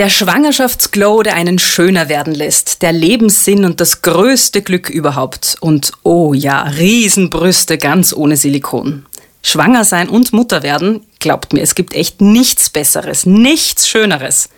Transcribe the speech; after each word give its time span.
Der 0.00 0.08
Schwangerschaftsglow, 0.08 1.22
der 1.22 1.34
einen 1.34 1.58
schöner 1.58 2.08
werden 2.08 2.34
lässt, 2.34 2.80
der 2.80 2.90
Lebenssinn 2.90 3.66
und 3.66 3.82
das 3.82 4.00
größte 4.00 4.62
Glück 4.62 4.88
überhaupt. 4.88 5.58
Und 5.60 5.92
oh 6.04 6.32
ja, 6.32 6.62
Riesenbrüste 6.62 7.76
ganz 7.76 8.14
ohne 8.14 8.38
Silikon. 8.38 9.04
Schwanger 9.42 9.84
sein 9.84 10.08
und 10.08 10.32
Mutter 10.32 10.62
werden, 10.62 11.04
glaubt 11.18 11.52
mir, 11.52 11.60
es 11.60 11.74
gibt 11.74 11.92
echt 11.92 12.22
nichts 12.22 12.70
Besseres, 12.70 13.26
nichts 13.26 13.90
Schöneres. 13.90 14.48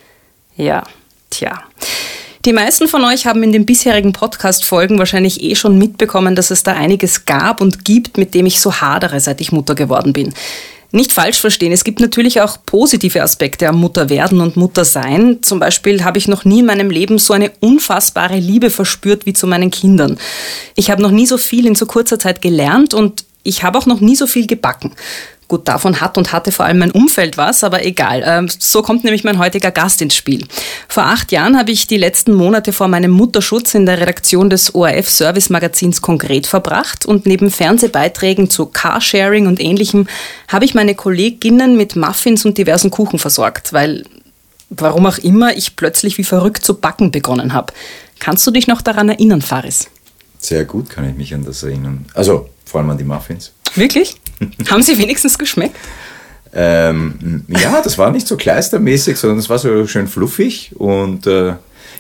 Ja, 0.57 0.85
tja. 1.31 1.61
Die 2.45 2.53
meisten 2.53 2.87
von 2.87 3.05
euch 3.05 3.27
haben 3.27 3.43
in 3.43 3.51
den 3.51 3.67
bisherigen 3.67 4.13
Podcast-Folgen 4.13 5.01
wahrscheinlich 5.01 5.43
eh 5.43 5.57
schon 5.57 5.77
mitbekommen, 5.77 6.37
dass 6.37 6.53
es 6.53 6.63
da 6.63 6.75
einiges 6.75 7.25
gab 7.25 7.61
und 7.61 7.85
gibt, 7.85 8.17
mit 8.17 8.35
dem 8.35 8.47
ich 8.47 8.61
so 8.61 8.81
hadere, 8.81 9.19
seit 9.19 9.41
ich 9.41 9.51
Mutter 9.51 9.75
geworden 9.75 10.13
bin. 10.13 10.35
Nicht 10.95 11.13
falsch 11.13 11.41
verstehen, 11.41 11.73
es 11.73 11.85
gibt 11.85 12.01
natürlich 12.01 12.43
auch 12.43 12.59
positive 12.67 13.23
Aspekte 13.23 13.67
am 13.67 13.81
Mutterwerden 13.81 14.43
und 14.43 14.57
Muttersein. 14.57 15.39
Zum 15.43 15.59
Beispiel 15.59 16.05
habe 16.05 16.19
ich 16.19 16.29
noch 16.29 16.45
nie 16.45 16.61
in 16.61 16.67
meinem 16.67 16.91
Leben 16.91 17.19
so 17.19 17.33
eine 17.33 17.51
unfassbare 17.61 18.39
Liebe 18.39 18.69
verspürt 18.69 19.25
wie 19.25 19.33
zu 19.33 19.47
meinen 19.47 19.71
Kindern. 19.71 20.19
Ich 20.77 20.91
habe 20.91 21.01
noch 21.01 21.11
nie 21.11 21.25
so 21.25 21.39
viel 21.39 21.67
in 21.67 21.75
so 21.75 21.87
kurzer 21.87 22.19
Zeit 22.19 22.43
gelernt 22.43 22.93
und 22.93 23.25
ich 23.43 23.65
habe 23.65 23.79
auch 23.79 23.87
noch 23.87 24.01
nie 24.01 24.17
so 24.17 24.27
viel 24.27 24.47
gebacken. 24.47 24.93
Gut, 25.53 25.69
davon 25.69 26.01
hat 26.01 26.17
und 26.17 26.33
hatte 26.33 26.51
vor 26.51 26.65
allem 26.65 26.79
mein 26.79 26.93
Umfeld 26.93 27.37
was, 27.37 27.63
aber 27.63 27.85
egal. 27.85 28.23
Ähm, 28.25 28.49
so 28.49 28.81
kommt 28.81 29.05
nämlich 29.05 29.23
mein 29.23 29.39
heutiger 29.39 29.71
Gast 29.71 30.01
ins 30.01 30.17
Spiel. 30.17 30.47
Vor 30.89 31.03
acht 31.03 31.31
Jahren 31.31 31.59
habe 31.59 31.71
ich 31.73 31.87
die 31.87 31.99
letzten 31.99 32.33
Monate 32.33 32.73
vor 32.73 32.89
meinem 32.89 33.11
Mutterschutz 33.11 33.75
in 33.75 33.85
der 33.85 34.01
Redaktion 34.01 34.49
des 34.49 34.75
ORF 34.75 35.11
Service 35.11 35.51
Magazins 35.51 36.01
konkret 36.01 36.47
verbracht 36.47 37.05
und 37.05 37.27
neben 37.27 37.51
Fernsehbeiträgen 37.51 38.49
zu 38.49 38.65
Carsharing 38.65 39.47
und 39.47 39.61
ähnlichem 39.61 40.07
habe 40.49 40.65
ich 40.65 40.73
meine 40.73 40.95
Kolleginnen 40.95 41.77
mit 41.77 41.97
Muffins 41.97 42.47
und 42.47 42.57
diversen 42.57 42.91
Kuchen 42.91 43.19
versorgt, 43.19 43.75
weil 43.75 44.05
warum 44.71 45.05
auch 45.05 45.19
immer 45.19 45.55
ich 45.55 45.77
plötzlich 45.77 46.17
wie 46.17 46.25
verrückt 46.25 46.65
zu 46.65 46.81
backen 46.81 47.11
begonnen 47.11 47.53
habe. 47.53 47.75
Kannst 48.21 48.47
du 48.47 48.53
dich 48.53 48.69
noch 48.69 48.81
daran 48.81 49.11
erinnern, 49.11 49.43
Faris? 49.43 49.91
Sehr 50.39 50.65
gut 50.65 50.89
kann 50.89 51.07
ich 51.07 51.15
mich 51.15 51.35
an 51.35 51.45
das 51.45 51.63
erinnern. 51.63 52.07
Also 52.15 52.49
vor 52.65 52.81
allem 52.81 52.89
an 52.89 52.97
die 52.97 53.05
Muffins. 53.05 53.53
Wirklich? 53.75 54.17
Haben 54.71 54.83
sie 54.83 54.99
wenigstens 54.99 55.39
geschmeckt? 55.39 55.77
Ähm, 56.55 57.45
ja, 57.49 57.81
das 57.81 57.97
war 57.97 58.11
nicht 58.11 58.27
so 58.27 58.37
kleistermäßig, 58.37 59.17
sondern 59.17 59.39
es 59.39 59.49
war 59.49 59.59
so 59.59 59.87
schön 59.87 60.07
fluffig 60.07 60.73
und 60.77 61.27
äh, 61.27 61.55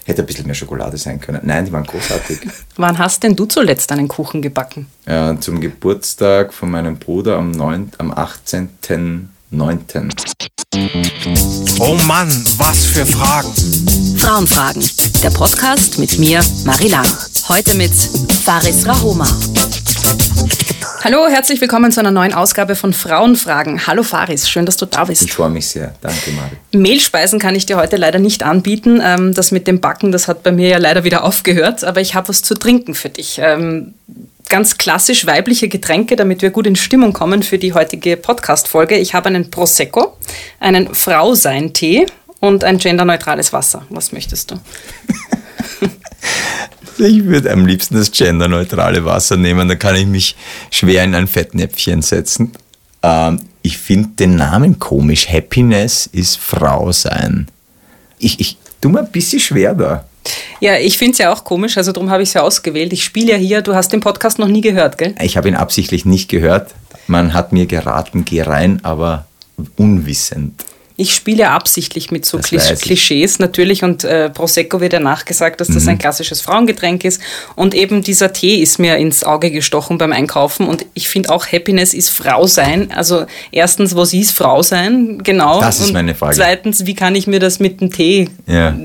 hätte 0.04 0.22
ein 0.22 0.26
bisschen 0.26 0.46
mehr 0.46 0.54
Schokolade 0.54 0.98
sein 0.98 1.20
können. 1.20 1.40
Nein, 1.42 1.64
die 1.64 1.72
waren 1.72 1.84
großartig. 1.84 2.40
Wann 2.76 2.98
hast 2.98 3.22
denn 3.22 3.34
du 3.34 3.46
zuletzt 3.46 3.90
einen 3.92 4.08
Kuchen 4.08 4.42
gebacken? 4.42 4.88
Äh, 5.06 5.36
zum 5.40 5.60
Geburtstag 5.60 6.52
von 6.52 6.70
meinem 6.70 6.98
Bruder 6.98 7.38
am, 7.38 7.50
9, 7.50 7.92
am 7.98 8.12
18.09. 8.12 10.10
Oh 11.78 11.96
Mann, 12.06 12.28
was 12.58 12.84
für 12.86 13.06
Fragen. 13.06 13.52
Frauenfragen, 14.18 14.82
der 15.22 15.30
Podcast 15.30 15.98
mit 15.98 16.18
mir, 16.18 16.44
Marie 16.64 16.88
Lang. 16.88 17.06
Heute 17.48 17.74
mit 17.74 17.92
Faris 18.44 18.86
Rahoma. 18.86 19.28
Hallo, 21.05 21.27
herzlich 21.28 21.61
willkommen 21.61 21.91
zu 21.91 21.98
einer 21.98 22.12
neuen 22.12 22.33
Ausgabe 22.33 22.77
von 22.77 22.92
Frauenfragen. 22.92 23.89
Hallo 23.89 24.05
Faris, 24.05 24.48
schön, 24.48 24.67
dass 24.67 24.77
du 24.77 24.86
da 24.86 25.05
bist. 25.05 25.22
Ich 25.22 25.33
freue 25.33 25.50
mich 25.50 25.67
sehr. 25.67 25.94
Danke, 26.00 26.31
Mari. 26.31 26.81
Mehlspeisen 26.81 27.41
kann 27.41 27.56
ich 27.56 27.67
dir 27.67 27.77
heute 27.77 27.97
leider 27.97 28.20
nicht 28.20 28.44
anbieten. 28.44 29.00
Ähm, 29.05 29.34
das 29.34 29.50
mit 29.50 29.67
dem 29.67 29.81
Backen, 29.81 30.12
das 30.12 30.28
hat 30.28 30.44
bei 30.44 30.53
mir 30.53 30.69
ja 30.69 30.78
leider 30.78 31.03
wieder 31.03 31.25
aufgehört, 31.25 31.83
aber 31.83 32.00
ich 32.00 32.14
habe 32.14 32.28
was 32.28 32.42
zu 32.42 32.55
trinken 32.55 32.94
für 32.94 33.09
dich. 33.09 33.41
Ähm, 33.42 33.94
ganz 34.48 34.78
klassisch 34.78 35.27
weibliche 35.27 35.67
Getränke, 35.67 36.14
damit 36.14 36.41
wir 36.41 36.50
gut 36.50 36.69
in 36.69 36.77
Stimmung 36.77 37.12
kommen 37.12 37.42
für 37.42 37.59
die 37.59 37.75
heutige 37.75 38.16
Podcast-Folge. 38.16 38.97
Ich 38.97 39.12
habe 39.12 39.27
einen 39.27 39.50
Prosecco, 39.50 40.16
einen 40.61 40.94
Frausein-Tee 40.94 42.06
und 42.39 42.62
ein 42.62 42.78
genderneutrales 42.78 43.53
Wasser. 43.53 43.84
Was 43.89 44.12
möchtest 44.12 44.53
du? 44.53 44.56
Ich 46.98 47.25
würde 47.25 47.50
am 47.50 47.67
liebsten 47.67 47.97
das 47.97 48.12
genderneutrale 48.12 49.05
Wasser 49.05 49.36
nehmen, 49.36 49.67
da 49.67 49.75
kann 49.75 49.97
ich 49.97 50.06
mich 50.06 50.36
schwer 50.70 51.03
in 51.03 51.14
ein 51.14 51.27
Fettnäpfchen 51.27 52.03
setzen. 52.03 52.53
Ähm, 53.03 53.41
ich 53.62 53.78
finde 53.78 54.10
den 54.19 54.37
Namen 54.37 54.78
komisch. 54.78 55.28
Happiness 55.28 56.06
ist 56.06 56.38
Frau 56.38 56.93
sein. 56.93 57.49
Ich, 58.19 58.38
ich 58.41 58.56
tue 58.81 58.93
mir 58.93 59.00
ein 59.00 59.10
bisschen 59.10 59.41
schwer 59.41 59.75
da. 59.75 60.04
Ja, 60.60 60.76
ich 60.76 60.99
finde 60.99 61.12
es 61.12 61.19
ja 61.19 61.32
auch 61.32 61.43
komisch, 61.43 61.76
also 61.76 61.91
darum 61.91 62.10
habe 62.10 62.22
ich 62.22 62.28
es 62.28 62.34
ja 62.34 62.43
ausgewählt. 62.43 62.93
Ich 62.93 63.03
spiele 63.03 63.32
ja 63.32 63.37
hier, 63.37 63.62
du 63.62 63.75
hast 63.75 63.93
den 63.93 64.00
Podcast 64.00 64.38
noch 64.38 64.47
nie 64.47 64.60
gehört, 64.60 64.99
gell? 64.99 65.15
Ich 65.21 65.37
habe 65.37 65.49
ihn 65.49 65.56
absichtlich 65.56 66.05
nicht 66.05 66.28
gehört. 66.28 66.75
Man 67.09 67.34
hat 67.34 67.53
mir 67.53 67.66
geraten, 67.66 68.25
geh 68.25 68.43
rein, 68.43 68.78
aber 68.84 69.26
unwissend. 69.76 70.65
Ich 71.02 71.16
spiele 71.16 71.50
absichtlich 71.50 72.12
mit 72.12 72.24
so 72.24 72.38
Klisch 72.38 72.72
Klischees 72.80 73.40
natürlich 73.40 73.82
und 73.82 74.04
äh, 74.04 74.30
Prosecco 74.30 74.80
wird 74.80 74.92
ja 74.92 75.00
nachgesagt, 75.00 75.60
dass 75.60 75.66
das 75.66 75.82
mhm. 75.82 75.88
ein 75.88 75.98
klassisches 75.98 76.40
Frauengetränk 76.40 77.04
ist 77.04 77.20
und 77.56 77.74
eben 77.74 78.04
dieser 78.04 78.32
Tee 78.32 78.62
ist 78.62 78.78
mir 78.78 78.98
ins 78.98 79.24
Auge 79.24 79.50
gestochen 79.50 79.98
beim 79.98 80.12
Einkaufen 80.12 80.68
und 80.68 80.86
ich 80.94 81.08
finde 81.08 81.30
auch 81.30 81.44
Happiness 81.44 81.92
ist 81.92 82.10
Frau 82.10 82.46
sein. 82.46 82.92
Also 82.92 83.26
erstens, 83.50 83.96
was 83.96 84.14
ist 84.14 84.30
Frau 84.30 84.62
sein? 84.62 85.18
Genau. 85.24 85.60
Das 85.60 85.80
ist 85.80 85.88
und 85.88 85.94
meine 85.94 86.14
Frage. 86.14 86.36
Zweitens, 86.36 86.86
wie 86.86 86.94
kann 86.94 87.16
ich 87.16 87.26
mir 87.26 87.40
das 87.40 87.58
mit 87.58 87.80
dem 87.80 87.90
Tee 87.90 88.28
ja. 88.46 88.78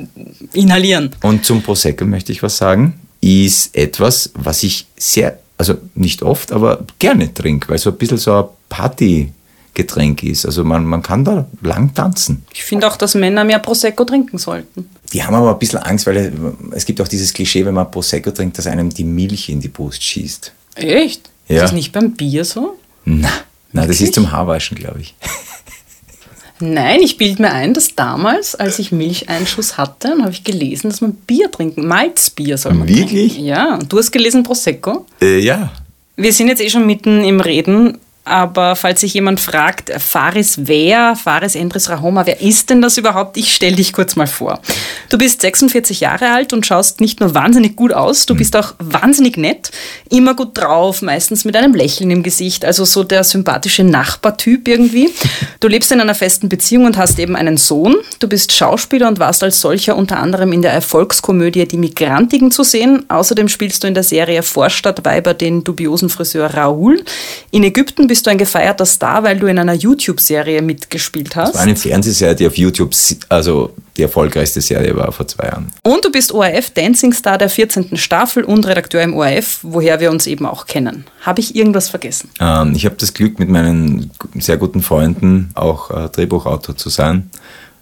inhalieren? 0.53 1.11
Und 1.21 1.45
zum 1.45 1.61
Prosecco 1.61 2.03
möchte 2.05 2.31
ich 2.31 2.41
was 2.41 2.57
sagen. 2.57 2.99
Ist 3.21 3.75
etwas, 3.75 4.31
was 4.33 4.63
ich 4.63 4.87
sehr, 4.97 5.37
also 5.59 5.75
nicht 5.93 6.23
oft, 6.23 6.51
aber 6.51 6.83
gerne 6.97 7.31
trinke, 7.31 7.69
weil 7.69 7.77
so 7.77 7.91
ein 7.91 7.97
bisschen 7.97 8.17
so 8.17 8.33
ein 8.33 8.45
Party 8.69 9.31
Getränk 9.77 10.23
ist. 10.23 10.43
Also 10.43 10.63
man, 10.63 10.85
man 10.85 11.03
kann 11.03 11.23
da 11.23 11.45
lang 11.61 11.93
tanzen. 11.93 12.43
Ich 12.51 12.63
finde 12.63 12.87
auch, 12.87 12.97
dass 12.97 13.13
Männer 13.13 13.45
mehr 13.45 13.59
Prosecco 13.59 14.05
trinken 14.05 14.39
sollten. 14.39 14.89
Die 15.13 15.23
haben 15.23 15.35
aber 15.35 15.51
ein 15.51 15.59
bisschen 15.59 15.79
Angst, 15.79 16.07
weil 16.07 16.33
es 16.71 16.83
gibt 16.83 16.99
auch 16.99 17.07
dieses 17.07 17.31
Klischee, 17.31 17.63
wenn 17.63 17.75
man 17.75 17.89
Prosecco 17.91 18.31
trinkt, 18.31 18.57
dass 18.57 18.65
einem 18.65 18.89
die 18.89 19.03
Milch 19.03 19.49
in 19.49 19.61
die 19.61 19.67
Brust 19.67 20.03
schießt. 20.03 20.51
Echt? 20.75 21.29
Ja. 21.47 21.57
Ist 21.57 21.61
das 21.61 21.71
nicht 21.73 21.91
beim 21.91 22.13
Bier 22.13 22.43
so? 22.43 22.75
Na, 23.05 23.29
na 23.71 23.85
das 23.85 24.01
ist 24.01 24.15
zum 24.15 24.31
Haarwaschen, 24.31 24.75
glaube 24.77 24.99
ich. 25.01 25.15
Nein, 26.59 27.01
ich 27.03 27.17
bilde 27.17 27.43
mir 27.43 27.51
ein, 27.51 27.75
dass 27.75 27.93
damals, 27.93 28.55
als 28.55 28.79
ich 28.79 28.91
Milcheinschuss 28.91 29.77
hatte, 29.77 30.17
habe 30.19 30.31
ich 30.31 30.43
gelesen, 30.43 30.89
dass 30.89 31.01
man 31.01 31.13
Bier 31.13 31.51
trinken, 31.51 31.87
Malzbier 31.87 32.57
soll 32.57 32.73
man 32.73 32.87
Wirklich? 32.87 33.33
Trinken. 33.33 33.45
Ja, 33.45 33.75
und 33.75 33.93
du 33.93 33.99
hast 33.99 34.09
gelesen 34.09 34.41
Prosecco? 34.41 35.05
Äh, 35.21 35.37
ja. 35.37 35.71
Wir 36.15 36.33
sind 36.33 36.47
jetzt 36.47 36.63
eh 36.63 36.69
schon 36.71 36.87
mitten 36.87 37.23
im 37.23 37.41
Reden 37.41 37.99
aber 38.27 38.75
falls 38.75 39.01
sich 39.01 39.13
jemand 39.13 39.39
fragt, 39.39 39.91
Faris 39.97 40.59
wer, 40.63 41.15
Faris 41.15 41.55
Endres 41.55 41.89
Rahoma, 41.89 42.25
wer 42.25 42.41
ist 42.41 42.69
denn 42.69 42.81
das 42.81 42.97
überhaupt? 42.97 43.37
Ich 43.37 43.53
stelle 43.53 43.75
dich 43.75 43.93
kurz 43.93 44.15
mal 44.15 44.27
vor. 44.27 44.59
Du 45.09 45.17
bist 45.17 45.41
46 45.41 46.01
Jahre 46.01 46.31
alt 46.31 46.53
und 46.53 46.65
schaust 46.65 46.99
nicht 47.01 47.19
nur 47.19 47.33
wahnsinnig 47.33 47.75
gut 47.75 47.93
aus, 47.93 48.25
du 48.25 48.35
bist 48.35 48.55
auch 48.55 48.73
wahnsinnig 48.79 49.37
nett, 49.37 49.71
immer 50.09 50.35
gut 50.35 50.57
drauf, 50.57 51.01
meistens 51.01 51.45
mit 51.45 51.55
einem 51.55 51.73
Lächeln 51.73 52.11
im 52.11 52.23
Gesicht, 52.23 52.65
also 52.65 52.83
so 52.85 53.03
der 53.03 53.23
sympathische 53.23 53.83
Nachbartyp 53.83 54.67
irgendwie. 54.67 55.09
Du 55.59 55.67
lebst 55.67 55.91
in 55.91 56.01
einer 56.01 56.15
festen 56.15 56.49
Beziehung 56.49 56.85
und 56.85 56.97
hast 56.97 57.19
eben 57.19 57.35
einen 57.35 57.57
Sohn. 57.57 57.95
Du 58.19 58.27
bist 58.27 58.51
Schauspieler 58.51 59.07
und 59.07 59.19
warst 59.19 59.43
als 59.43 59.61
solcher 59.61 59.95
unter 59.95 60.17
anderem 60.19 60.51
in 60.51 60.61
der 60.61 60.73
Erfolgskomödie 60.73 61.67
Die 61.67 61.77
Migrantigen 61.77 62.51
zu 62.51 62.63
sehen. 62.63 63.05
Außerdem 63.09 63.47
spielst 63.47 63.83
du 63.83 63.87
in 63.87 63.93
der 63.93 64.03
Serie 64.03 64.43
Vorstadtweiber 64.43 65.33
den 65.33 65.63
dubiosen 65.63 66.09
Friseur 66.09 66.53
Raoul. 66.53 67.03
In 67.51 67.63
Ägypten 67.63 68.07
bist 68.07 68.16
bist 68.17 68.25
du 68.25 68.31
ein 68.31 68.39
gefeierter 68.39 68.87
Star, 68.87 69.21
weil 69.21 69.37
du 69.37 69.45
in 69.45 69.59
einer 69.59 69.75
YouTube-Serie 69.75 70.63
mitgespielt 70.63 71.35
hast. 71.35 71.49
Das 71.49 71.55
war 71.57 71.61
eine 71.61 71.75
Fernsehserie, 71.75 72.33
die 72.33 72.47
auf 72.47 72.57
YouTube, 72.57 72.89
also 73.29 73.75
die 73.95 74.01
erfolgreichste 74.01 74.59
Serie 74.59 74.95
war 74.95 75.11
vor 75.11 75.27
zwei 75.27 75.45
Jahren. 75.45 75.71
Und 75.83 76.03
du 76.03 76.11
bist 76.11 76.31
ORF 76.31 76.71
Dancing 76.71 77.13
Star 77.13 77.37
der 77.37 77.47
14. 77.47 77.95
Staffel 77.95 78.43
und 78.43 78.65
Redakteur 78.65 79.03
im 79.03 79.13
ORF, 79.13 79.59
woher 79.61 79.99
wir 79.99 80.09
uns 80.09 80.25
eben 80.25 80.47
auch 80.47 80.65
kennen. 80.65 81.05
Habe 81.21 81.41
ich 81.41 81.55
irgendwas 81.55 81.89
vergessen? 81.89 82.31
Ähm, 82.39 82.73
ich 82.75 82.85
habe 82.85 82.95
das 82.97 83.13
Glück, 83.13 83.37
mit 83.37 83.49
meinen 83.49 84.09
sehr 84.33 84.57
guten 84.57 84.81
Freunden 84.81 85.51
auch 85.53 85.91
äh, 85.91 86.09
Drehbuchautor 86.09 86.75
zu 86.75 86.89
sein, 86.89 87.29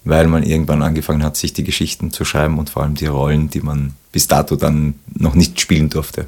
weil 0.03 0.28
man 0.28 0.44
irgendwann 0.44 0.84
angefangen 0.84 1.23
hat, 1.23 1.38
sich 1.38 1.53
die 1.53 1.63
Geschichten 1.63 2.12
zu 2.12 2.25
schreiben 2.25 2.59
und 2.59 2.70
vor 2.70 2.84
allem 2.84 2.96
die 2.96 3.05
Rollen, 3.05 3.49
die 3.49 3.61
man 3.61 3.93
bis 4.11 4.28
dato 4.28 4.58
dann 4.58 4.96
noch 5.14 5.34
nicht 5.34 5.61
spielen 5.61 5.90
durfte 5.90 6.28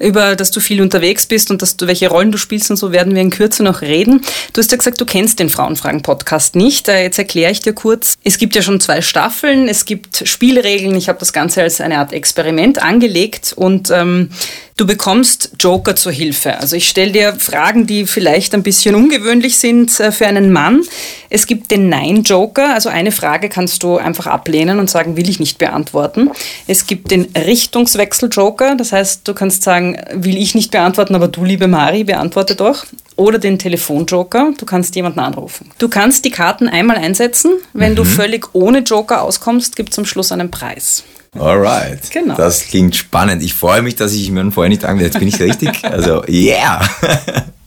über 0.00 0.36
dass 0.36 0.50
du 0.50 0.60
viel 0.60 0.80
unterwegs 0.82 1.26
bist 1.26 1.50
und 1.50 1.62
dass 1.62 1.76
du, 1.76 1.86
welche 1.86 2.08
Rollen 2.08 2.32
du 2.32 2.38
spielst 2.38 2.70
und 2.70 2.76
so 2.76 2.92
werden 2.92 3.14
wir 3.14 3.22
in 3.22 3.30
Kürze 3.30 3.62
noch 3.62 3.82
reden. 3.82 4.22
Du 4.52 4.60
hast 4.60 4.70
ja 4.70 4.78
gesagt, 4.78 5.00
du 5.00 5.04
kennst 5.04 5.38
den 5.38 5.50
Frauenfragen-Podcast 5.50 6.56
nicht. 6.56 6.88
Äh, 6.88 7.02
jetzt 7.02 7.18
erkläre 7.18 7.52
ich 7.52 7.60
dir 7.60 7.72
kurz. 7.72 8.16
Es 8.24 8.38
gibt 8.38 8.54
ja 8.54 8.62
schon 8.62 8.80
zwei 8.80 9.02
Staffeln, 9.02 9.68
es 9.68 9.84
gibt 9.84 10.26
Spielregeln. 10.26 10.94
Ich 10.94 11.08
habe 11.08 11.18
das 11.18 11.32
Ganze 11.32 11.62
als 11.62 11.80
eine 11.80 11.98
Art 11.98 12.12
Experiment 12.12 12.82
angelegt 12.82 13.52
und 13.56 13.90
ähm, 13.90 14.30
Du 14.78 14.86
bekommst 14.86 15.50
Joker 15.58 15.96
zur 15.96 16.12
Hilfe. 16.12 16.56
Also 16.60 16.76
ich 16.76 16.88
stelle 16.88 17.10
dir 17.10 17.34
Fragen, 17.34 17.88
die 17.88 18.06
vielleicht 18.06 18.54
ein 18.54 18.62
bisschen 18.62 18.94
ungewöhnlich 18.94 19.58
sind 19.58 19.98
äh, 19.98 20.12
für 20.12 20.28
einen 20.28 20.52
Mann. 20.52 20.82
Es 21.30 21.48
gibt 21.48 21.72
den 21.72 21.88
Nein-Joker, 21.88 22.74
also 22.74 22.88
eine 22.88 23.10
Frage 23.10 23.48
kannst 23.48 23.82
du 23.82 23.96
einfach 23.96 24.28
ablehnen 24.28 24.78
und 24.78 24.88
sagen, 24.88 25.16
will 25.16 25.28
ich 25.28 25.40
nicht 25.40 25.58
beantworten. 25.58 26.30
Es 26.68 26.86
gibt 26.86 27.10
den 27.10 27.26
Richtungswechsel-Joker, 27.36 28.76
das 28.76 28.92
heißt, 28.92 29.26
du 29.26 29.34
kannst 29.34 29.64
sagen, 29.64 29.87
Fragen 29.94 30.24
will 30.24 30.36
ich 30.36 30.54
nicht 30.54 30.70
beantworten, 30.70 31.14
aber 31.14 31.28
du, 31.28 31.44
liebe 31.44 31.68
Mari, 31.68 32.04
beantworte 32.04 32.54
doch. 32.54 32.84
Oder 33.16 33.38
den 33.38 33.58
Telefonjoker. 33.58 34.52
Du 34.58 34.64
kannst 34.64 34.94
jemanden 34.94 35.20
anrufen. 35.20 35.70
Du 35.78 35.88
kannst 35.88 36.24
die 36.24 36.30
Karten 36.30 36.68
einmal 36.68 36.96
einsetzen. 36.96 37.52
Wenn 37.72 37.96
du 37.96 38.04
völlig 38.04 38.54
ohne 38.54 38.80
Joker 38.80 39.22
auskommst, 39.22 39.76
gibt 39.76 39.90
es 39.90 39.98
am 39.98 40.04
Schluss 40.04 40.30
einen 40.30 40.50
Preis. 40.50 41.04
Alright. 41.38 42.10
Genau. 42.10 42.36
Das 42.36 42.66
klingt 42.66 42.96
spannend. 42.96 43.42
Ich 43.42 43.54
freue 43.54 43.82
mich, 43.82 43.96
dass 43.96 44.12
ich 44.14 44.30
mir 44.30 44.50
vorher 44.50 44.70
nicht 44.70 44.84
angemeldet 44.84 45.14
Jetzt 45.14 45.20
bin 45.20 45.28
ich 45.28 45.40
richtig. 45.40 45.84
Also, 45.84 46.24
yeah. 46.26 46.80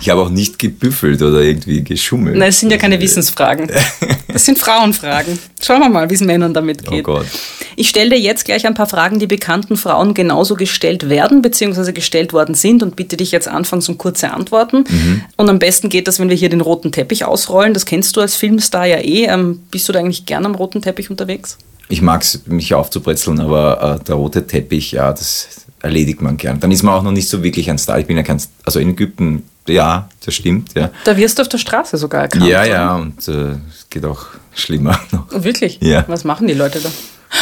Ich 0.00 0.08
habe 0.08 0.22
auch 0.22 0.30
nicht 0.30 0.58
gebüffelt 0.58 1.20
oder 1.20 1.40
irgendwie 1.40 1.84
geschummelt. 1.84 2.36
Nein, 2.36 2.48
es 2.48 2.60
sind 2.60 2.70
ja 2.70 2.78
keine 2.78 3.00
Wissensfragen. 3.00 3.70
Das 4.32 4.44
sind 4.44 4.58
Frauenfragen. 4.58 5.38
Schauen 5.60 5.80
wir 5.80 5.88
mal, 5.88 6.08
wie 6.08 6.14
es 6.14 6.20
Männern 6.20 6.54
damit 6.54 6.86
geht. 6.86 7.00
Oh 7.00 7.14
Gott. 7.14 7.26
Ich 7.74 7.88
stelle 7.88 8.10
dir 8.10 8.20
jetzt 8.20 8.44
gleich 8.44 8.64
ein 8.64 8.74
paar 8.74 8.86
Fragen, 8.86 9.18
die 9.18 9.26
bekannten 9.26 9.76
Frauen 9.76 10.14
genauso 10.14 10.54
gestellt 10.54 11.08
werden, 11.08 11.42
beziehungsweise 11.42 11.92
gestellt 11.92 12.32
worden 12.32 12.54
sind 12.54 12.84
und 12.84 12.94
bitte 12.94 13.16
dich 13.16 13.32
jetzt 13.32 13.48
anfangs 13.48 13.88
um 13.88 13.98
kurze 13.98 14.32
Antworten. 14.32 14.84
Mhm. 14.88 15.22
Und 15.36 15.48
am 15.48 15.58
besten 15.58 15.88
geht 15.88 16.06
das, 16.06 16.20
wenn 16.20 16.28
wir 16.28 16.36
hier 16.36 16.48
den 16.48 16.60
roten 16.60 16.92
Teppich 16.92 17.24
ausrollen. 17.24 17.74
Das 17.74 17.86
kennst 17.86 18.16
du 18.16 18.20
als 18.20 18.36
Filmstar 18.36 18.86
ja 18.86 18.98
eh. 18.98 19.24
Ähm, 19.24 19.60
bist 19.72 19.88
du 19.88 19.92
da 19.92 19.98
eigentlich 19.98 20.26
gern 20.26 20.46
am 20.46 20.54
roten 20.54 20.80
Teppich 20.80 21.10
unterwegs? 21.10 21.58
Ich 21.88 22.02
mag 22.02 22.22
es, 22.22 22.46
mich 22.46 22.72
aufzubrezeln, 22.72 23.40
aber 23.40 24.00
äh, 24.00 24.04
der 24.04 24.14
rote 24.14 24.46
Teppich, 24.46 24.92
ja, 24.92 25.10
das 25.12 25.66
erledigt 25.82 26.22
man 26.22 26.36
gern. 26.36 26.60
Dann 26.60 26.70
ist 26.70 26.84
man 26.84 26.94
auch 26.94 27.02
noch 27.02 27.10
nicht 27.12 27.28
so 27.28 27.42
wirklich 27.42 27.68
ein 27.68 27.78
Star. 27.78 27.98
Ich 27.98 28.06
bin 28.06 28.16
ja 28.16 28.22
kein, 28.22 28.40
also 28.64 28.78
in 28.78 28.90
Ägypten, 28.90 29.42
ja, 29.68 30.08
das 30.24 30.34
stimmt, 30.34 30.74
ja. 30.74 30.90
Da 31.04 31.16
wirst 31.16 31.38
du 31.38 31.42
auf 31.42 31.48
der 31.48 31.58
Straße 31.58 31.96
sogar 31.96 32.22
erkannt. 32.22 32.46
Ja, 32.46 32.64
ja, 32.64 32.96
und 32.96 33.26
äh, 33.28 33.52
es 33.68 33.86
geht 33.88 34.04
auch 34.04 34.26
schlimmer 34.54 34.98
noch. 35.12 35.26
Oh, 35.32 35.44
wirklich? 35.44 35.78
Ja. 35.80 36.04
Was 36.08 36.24
machen 36.24 36.46
die 36.46 36.54
Leute 36.54 36.80
da? 36.80 36.90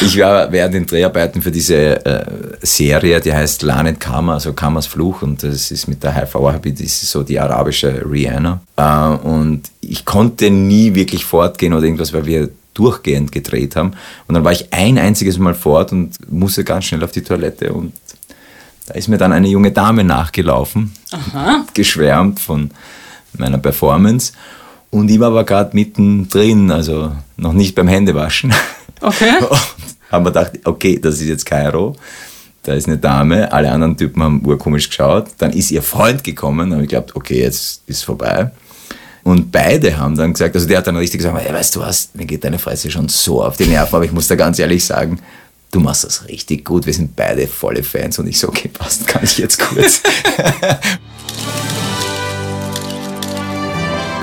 Ich 0.03 0.19
war 0.19 0.53
während 0.53 0.75
den 0.75 0.87
Dreharbeiten 0.87 1.41
für 1.41 1.51
diese 1.51 2.05
äh, 2.05 2.27
Serie, 2.61 3.21
die 3.21 3.33
heißt 3.33 3.63
Lanet 3.63 3.99
Karma, 3.99 4.35
also 4.35 4.53
Karmas 4.53 4.87
Fluch, 4.87 5.23
und 5.23 5.43
das 5.43 5.71
ist 5.71 5.89
mit 5.89 6.03
der 6.03 6.15
Haifa 6.15 6.39
Wahabi, 6.41 6.73
das 6.73 7.03
ist 7.03 7.11
so 7.11 7.23
die 7.23 7.41
arabische 7.41 8.05
Rihanna. 8.05 8.61
Äh, 8.77 9.27
und 9.27 9.63
ich 9.81 10.05
konnte 10.05 10.51
nie 10.51 10.95
wirklich 10.95 11.25
fortgehen 11.25 11.73
oder 11.73 11.85
irgendwas, 11.85 12.13
weil 12.13 12.27
wir 12.27 12.51
durchgehend 12.75 13.33
gedreht 13.33 13.77
haben. 13.77 13.93
Und 14.29 14.35
dann 14.35 14.45
war 14.45 14.53
ich 14.53 14.73
ein 14.73 14.99
einziges 14.99 15.39
Mal 15.39 15.55
fort 15.55 15.91
und 15.91 16.13
musste 16.31 16.63
ganz 16.65 16.85
schnell 16.85 17.03
auf 17.03 17.11
die 17.11 17.23
Toilette 17.23 17.73
und 17.73 17.93
da 18.89 18.95
ist 18.95 19.09
mir 19.09 19.19
dann 19.19 19.33
eine 19.33 19.49
junge 19.49 19.71
Dame 19.71 20.03
nachgelaufen, 20.03 20.93
geschwärmt 21.75 22.41
von 22.41 22.71
meiner 23.37 23.59
Performance. 23.59 24.33
Und 24.91 25.11
ich 25.11 25.21
war 25.21 25.29
aber 25.29 25.45
gerade 25.45 25.77
mittendrin, 25.77 26.71
also 26.71 27.13
noch 27.37 27.53
nicht 27.53 27.75
beim 27.75 27.87
Händewaschen. 27.87 28.55
Okay. 29.03 29.33
Haben 30.11 30.25
wir 30.25 30.31
gedacht, 30.31 30.53
okay, 30.65 30.99
das 30.99 31.17
ist 31.17 31.29
jetzt 31.29 31.45
Kairo. 31.45 31.95
Da 32.63 32.73
ist 32.73 32.87
eine 32.87 32.97
Dame, 32.97 33.53
alle 33.53 33.71
anderen 33.71 33.97
Typen 33.97 34.23
haben 34.23 34.45
urkomisch 34.45 34.89
geschaut. 34.89 35.29
Dann 35.39 35.53
ist 35.53 35.71
ihr 35.71 35.83
Freund 35.83 36.25
gekommen, 36.25 36.73
und 36.73 36.81
ich 36.81 36.89
geglaubt, 36.89 37.15
okay, 37.15 37.43
jetzt 37.43 37.83
ist 37.87 38.05
vorbei. 38.05 38.51
Und 39.23 39.53
beide 39.53 39.97
haben 39.99 40.17
dann 40.17 40.33
gesagt, 40.33 40.55
also 40.55 40.67
der 40.67 40.79
hat 40.79 40.87
dann 40.87 40.97
richtig 40.97 41.19
gesagt, 41.19 41.39
hey, 41.39 41.55
weißt 41.55 41.77
du 41.77 41.81
was, 41.81 42.09
mir 42.15 42.25
geht 42.25 42.45
deine 42.45 42.59
Fresse 42.59 42.91
schon 42.91 43.09
so 43.09 43.45
auf 43.45 43.59
die 43.59 43.67
Nerven, 43.67 43.95
aber 43.95 44.05
ich 44.05 44.13
muss 44.13 44.27
da 44.27 44.35
ganz 44.35 44.59
ehrlich 44.59 44.85
sagen, 44.85 45.21
du 45.71 45.81
machst 45.81 46.05
das 46.05 46.29
richtig 46.29 46.65
gut, 46.65 46.87
wir 46.87 46.95
sind 46.95 47.17
beide 47.17 47.47
volle 47.47 47.83
Fans 47.83 48.19
und 48.19 48.27
ich 48.27 48.39
so, 48.39 48.49
okay, 48.49 48.69
passt, 48.73 49.07
kann 49.07 49.23
ich 49.25 49.39
jetzt 49.39 49.59
kurz. 49.59 50.03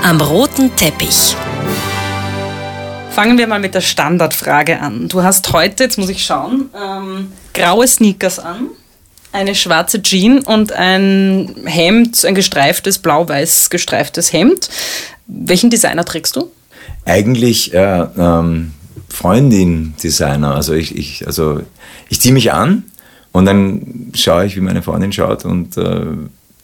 Am 0.02 0.20
roten 0.20 0.74
Teppich. 0.76 1.34
Fangen 3.10 3.38
wir 3.38 3.46
mal 3.46 3.60
mit 3.60 3.74
der 3.74 3.80
Standardfrage 3.80 4.78
an. 4.78 5.08
Du 5.08 5.22
hast 5.22 5.52
heute, 5.52 5.84
jetzt 5.84 5.96
muss 5.98 6.10
ich 6.10 6.24
schauen, 6.24 6.70
ähm, 6.78 7.32
graue 7.54 7.88
Sneakers 7.88 8.38
an, 8.38 8.68
eine 9.32 9.54
schwarze 9.54 10.02
Jeans 10.02 10.46
und 10.46 10.72
ein 10.72 11.54
Hemd, 11.64 12.24
ein 12.24 12.34
gestreiftes, 12.34 12.98
blau-weiß 12.98 13.70
gestreiftes 13.70 14.32
Hemd. 14.32 14.68
Welchen 15.26 15.70
Designer 15.70 16.04
trägst 16.04 16.36
du? 16.36 16.52
Eigentlich 17.04 17.72
äh, 17.74 18.06
ähm, 18.18 18.72
Freundin-Designer, 19.08 20.54
also 20.54 20.74
ich, 20.74 20.96
ich, 20.96 21.26
also 21.26 21.60
ich 22.08 22.20
ziehe 22.20 22.34
mich 22.34 22.52
an 22.52 22.84
und 23.32 23.46
dann 23.46 24.12
schaue 24.14 24.46
ich, 24.46 24.56
wie 24.56 24.60
meine 24.60 24.82
Freundin 24.82 25.12
schaut 25.12 25.44
und 25.44 25.76
äh, 25.76 26.06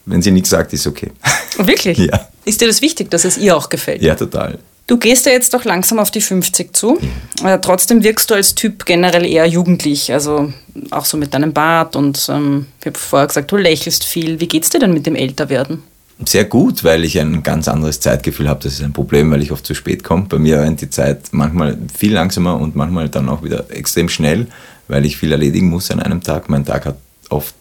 wenn 0.07 0.23
sie 0.23 0.31
nichts 0.31 0.51
sagt, 0.51 0.73
ist 0.73 0.87
okay. 0.87 1.13
Wirklich? 1.59 1.99
Ja. 1.99 2.29
Ist 2.45 2.61
dir 2.61 2.67
das 2.67 2.83
wichtig, 2.83 3.11
dass 3.11 3.25
es 3.25 3.39
ihr 3.39 3.57
auch 3.57 3.69
gefällt? 3.69 4.03
ja, 4.03 4.15
total. 4.15 4.59
Du 4.89 4.99
gehst 4.99 5.27
ja 5.27 5.33
jetzt 5.33 5.55
doch 5.55 5.65
langsam 5.65 6.01
auf 6.01 6.11
die 6.11 6.21
50 6.21 6.77
zu. 6.77 6.99
Äh, 7.45 7.61
trotzdem 7.61 8.03
wirkst 8.03 8.31
du 8.31 8.35
als 8.35 8.55
Typ 8.55 8.85
generell 8.85 9.25
eher 9.25 9.47
jugendlich. 9.47 10.13
Also 10.13 10.53
auch 10.91 11.05
so 11.05 11.17
mit 11.17 11.33
deinem 11.35 11.53
Bart 11.53 11.95
und 11.95 12.27
ähm, 12.29 12.67
ich 12.81 12.87
habe 12.87 12.99
vorher 12.99 13.29
gesagt, 13.29 13.53
du 13.53 13.57
lächelst 13.57 14.05
viel. 14.05 14.41
Wie 14.41 14.49
geht's 14.49 14.71
dir 14.71 14.81
denn 14.81 14.93
mit 14.93 15.07
dem 15.07 15.15
Älterwerden? 15.15 15.83
Sehr 16.25 16.45
gut, 16.45 16.85
weil 16.85 17.05
ich 17.05 17.19
ein 17.19 17.43
ganz 17.43 17.69
anderes 17.69 18.01
Zeitgefühl 18.01 18.49
habe. 18.49 18.61
Das 18.63 18.75
ist 18.75 18.83
ein 18.83 18.93
Problem, 18.93 19.31
weil 19.31 19.43
ich 19.43 19.51
oft 19.51 19.67
zu 19.67 19.75
spät 19.75 20.05
komme. 20.05 20.27
Bei 20.29 20.39
mir 20.39 20.61
rennt 20.61 20.81
die 20.81 20.91
Zeit 20.91 21.33
manchmal 21.33 21.77
viel 21.93 22.13
langsamer 22.13 22.61
und 22.61 22.77
manchmal 22.77 23.09
dann 23.09 23.29
auch 23.29 23.43
wieder 23.43 23.71
extrem 23.71 24.09
schnell, 24.09 24.47
weil 24.89 25.05
ich 25.05 25.17
viel 25.17 25.33
erledigen 25.33 25.69
muss 25.69 25.91
an 25.91 26.01
einem 26.01 26.23
Tag. 26.23 26.49
Mein 26.49 26.65
Tag 26.65 26.87
hat 26.87 26.99
oft 27.29 27.55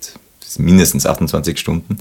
mindestens 0.58 1.06
28 1.06 1.58
Stunden. 1.58 1.98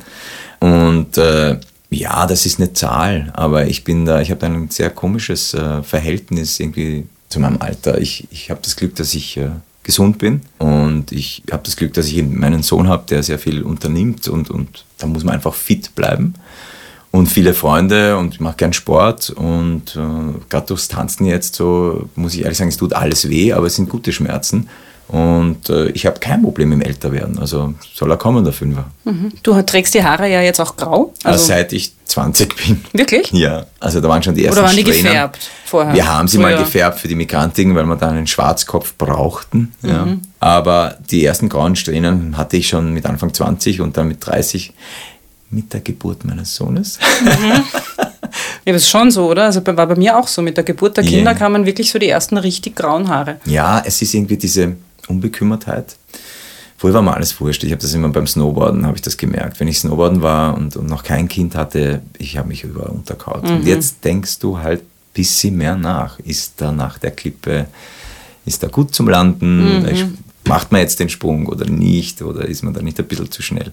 Und 0.59 1.17
äh, 1.17 1.59
ja, 1.91 2.27
das 2.27 2.47
ist 2.47 2.59
eine 2.59 2.73
Zahl, 2.73 3.31
aber 3.35 3.67
ich 3.67 3.85
bin 3.85 4.05
da, 4.05 4.21
ich 4.21 4.31
habe 4.31 4.47
ein 4.47 4.71
sehr 4.71 4.91
komisches 4.91 5.55
äh, 5.55 5.83
Verhältnis 5.83 6.61
irgendwie 6.61 7.07
zu 7.29 7.41
meinem 7.41 7.61
Alter. 7.61 7.99
Ich, 7.99 8.29
ich 8.31 8.51
habe 8.51 8.61
das 8.63 8.77
Glück, 8.77 8.95
dass 8.97 9.15
ich 9.15 9.37
äh, 9.37 9.51
gesund 9.83 10.19
bin 10.19 10.43
und 10.59 11.11
ich 11.11 11.43
habe 11.51 11.63
das 11.65 11.77
Glück, 11.77 11.95
dass 11.95 12.07
ich 12.07 12.23
meinen 12.23 12.63
Sohn 12.63 12.89
habe, 12.89 13.05
der 13.09 13.23
sehr 13.23 13.39
viel 13.39 13.63
unternimmt 13.63 14.29
und, 14.29 14.51
und 14.51 14.85
da 14.99 15.07
muss 15.07 15.25
man 15.25 15.35
einfach 15.35 15.55
fit 15.55 15.95
bleiben. 15.95 16.35
Und 17.13 17.27
viele 17.27 17.55
Freunde 17.55 18.17
und 18.19 18.35
ich 18.35 18.41
mache 18.41 18.57
gern 18.57 18.73
Sport 18.73 19.31
und 19.31 19.97
äh, 19.97 20.39
gerade 20.49 20.67
durchs 20.69 20.87
Tanzen 20.87 21.27
jetzt 21.27 21.57
so, 21.57 22.09
muss 22.15 22.35
ich 22.35 22.43
ehrlich 22.43 22.57
sagen, 22.57 22.69
es 22.69 22.77
tut 22.77 22.93
alles 22.93 23.29
weh, 23.29 23.53
aber 23.53 23.67
es 23.67 23.75
sind 23.75 23.89
gute 23.89 24.13
Schmerzen. 24.13 24.69
Und 25.09 25.69
äh, 25.71 25.89
ich 25.89 26.07
habe 26.07 26.21
kein 26.21 26.41
Problem 26.41 26.71
im 26.71 26.81
Älterwerden. 26.81 27.41
Also 27.41 27.75
soll 27.95 28.13
er 28.13 28.17
kommen, 28.17 28.45
der 28.45 28.53
Fünfer. 28.53 28.85
Du 29.43 29.61
trägst 29.63 29.93
die 29.95 30.05
Haare 30.05 30.31
ja 30.31 30.41
jetzt 30.41 30.61
auch 30.61 30.77
grau. 30.77 31.13
Also, 31.25 31.47
seit 31.47 31.73
ich 31.73 31.95
20 32.11 32.57
bin. 32.57 32.85
wirklich? 32.93 33.31
Ja, 33.33 33.67
also 33.79 34.01
da 34.01 34.09
waren 34.09 34.23
schon 34.23 34.35
die 34.35 34.45
ersten 34.45 34.59
Oder 34.61 34.69
waren 34.69 34.77
die 34.77 34.83
Strähnen. 34.83 35.03
gefärbt 35.05 35.51
vorher? 35.65 35.95
Wir 35.95 36.07
haben 36.07 36.29
sie 36.29 36.39
mal 36.39 36.53
Früher. 36.55 36.65
gefärbt 36.65 37.01
für 37.01 37.09
die 37.09 37.15
Migrantigen, 37.15 37.75
weil 37.75 37.85
wir 37.87 37.97
da 37.97 38.09
einen 38.11 38.27
Schwarzkopf 38.27 38.95
brauchten. 38.99 39.73
Ja. 39.83 40.05
Mhm. 40.07 40.23
Aber 40.41 40.97
die 41.11 41.25
ersten 41.25 41.49
grauen 41.49 41.77
Strähnen 41.77 42.37
hatte 42.37 42.57
ich 42.57 42.69
schon 42.69 42.93
mit 42.93 43.07
Anfang 43.07 43.33
20 43.33 43.81
und 43.81 43.97
dann 43.97 44.09
mit 44.09 44.25
30 44.25 44.73
mit 45.51 45.73
der 45.73 45.81
Geburt 45.81 46.25
meines 46.25 46.55
Sohnes. 46.55 46.99
Ja, 48.65 48.73
das 48.73 48.83
ist 48.83 48.91
schon 48.91 49.11
so, 49.11 49.29
oder? 49.29 49.45
Also 49.45 49.67
war 49.67 49.87
bei 49.87 49.97
mir 49.97 50.17
auch 50.17 50.29
so. 50.29 50.43
Mit 50.43 50.57
der 50.57 50.65
Geburt 50.65 50.97
der. 50.97 51.05
Kinder 51.05 51.35
kamen 51.35 51.67
wirklich 51.67 51.91
so 51.91 51.99
die 51.99 52.09
ersten 52.09 52.37
richtig 52.37 52.77
grauen 52.77 53.09
Haare. 53.09 53.41
Ja, 53.47 53.83
es 53.85 54.01
ist 54.03 54.15
irgendwie 54.15 54.37
diese 54.37 54.77
Unbekümmertheit. 55.09 55.97
Früher 56.81 56.95
war 56.95 57.03
mir 57.03 57.13
alles 57.13 57.39
wurscht. 57.39 57.63
Ich 57.63 57.73
habe 57.73 57.83
das 57.83 57.93
immer 57.93 58.09
beim 58.09 58.27
Snowboarden, 58.27 58.87
habe 58.87 58.97
ich 58.97 59.03
das 59.03 59.19
gemerkt. 59.19 59.61
Wenn 59.61 59.69
ich 59.69 59.81
Snowboarden 59.81 60.23
war 60.23 60.55
und, 60.57 60.77
und 60.77 60.89
noch 60.89 61.03
kein 61.03 61.29
Kind 61.29 61.55
hatte, 61.55 62.01
ich 62.17 62.39
habe 62.39 62.49
mich 62.49 62.65
überall 62.65 62.89
unterkaut. 62.89 63.45
Und 63.45 63.67
jetzt 63.67 64.03
denkst 64.03 64.39
du 64.39 64.59
halt 64.59 64.81
ein 64.81 64.87
bisschen 65.13 65.57
mehr 65.59 65.77
nach. 65.77 66.19
Ist 66.21 66.55
da 66.57 66.73
nach 66.73 66.97
der 66.97 67.11
Klippe, 67.11 67.67
ist 68.47 68.63
da 68.63 68.69
gut 68.69 68.95
zum 68.95 69.09
Landen? 69.11 69.87
Ich- 69.93 70.07
Macht 70.49 70.73
man 70.73 70.81
jetzt 70.81 70.99
den 70.99 71.11
Sprung 71.11 71.47
oder 71.49 71.67
nicht? 71.67 72.23
Oder 72.23 72.47
ist 72.49 72.63
man 72.65 72.73
da 72.73 72.81
nicht 72.81 72.99
ein 72.99 73.07
bisschen 73.07 73.31
zu 73.31 73.43
schnell? 73.43 73.73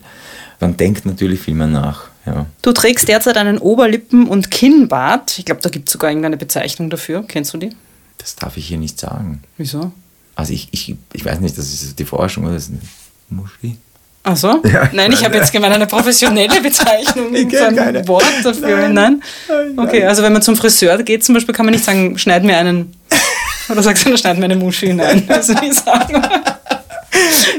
Man 0.59 0.75
denkt 0.75 1.05
natürlich 1.05 1.39
viel 1.39 1.55
mehr 1.55 1.65
nach. 1.65 2.03
Ja. 2.25 2.45
Du 2.61 2.73
trägst 2.73 3.07
derzeit 3.07 3.37
einen 3.37 3.57
Oberlippen- 3.57 4.27
und 4.27 4.51
Kinnbart. 4.51 5.39
Ich 5.39 5.45
glaube, 5.45 5.61
da 5.61 5.69
gibt 5.69 5.87
es 5.87 5.93
sogar 5.93 6.09
irgendeine 6.11 6.35
Bezeichnung 6.35 6.89
dafür. 6.89 7.23
Kennst 7.25 7.53
du 7.53 7.57
die? 7.57 7.69
Das 8.17 8.35
darf 8.35 8.57
ich 8.57 8.67
hier 8.67 8.77
nicht 8.77 8.99
sagen. 8.99 9.43
Wieso? 9.57 9.93
Also 10.37 10.53
ich, 10.53 10.67
ich, 10.69 10.95
ich 11.13 11.25
weiß 11.25 11.39
nicht, 11.39 11.57
das 11.57 11.65
ist 11.65 11.97
die 11.97 12.05
Forschung 12.05 12.43
oder 12.45 12.53
das 12.53 12.65
ist 12.65 12.69
eine 12.69 12.79
Muschi. 13.29 13.75
Ach 14.21 14.37
so? 14.37 14.61
Ja, 14.71 14.87
Nein, 14.93 15.11
ich 15.11 15.25
habe 15.25 15.35
jetzt 15.35 15.51
gemeint, 15.51 15.73
eine 15.73 15.87
professionelle 15.87 16.61
Bezeichnung. 16.61 17.33
Ein. 17.35 18.07
Wort 18.07 18.23
dafür. 18.43 18.87
Nein? 18.87 19.23
Okay, 19.75 20.05
also 20.05 20.21
wenn 20.21 20.33
man 20.33 20.43
zum 20.43 20.55
Friseur 20.55 21.01
geht 21.01 21.25
zum 21.25 21.33
Beispiel, 21.33 21.55
kann 21.55 21.65
man 21.65 21.73
nicht 21.73 21.83
sagen, 21.83 22.19
schneid 22.19 22.43
mir 22.43 22.55
einen. 22.55 22.93
Oder 23.69 23.81
sagst 23.81 24.05
du, 24.05 24.15
schneid 24.15 24.37
mir 24.37 24.45
eine 24.45 24.55
Muschi? 24.55 24.93
Nein, 24.93 25.25
also 25.27 25.53
nicht 25.53 25.73
sagen. 25.73 26.21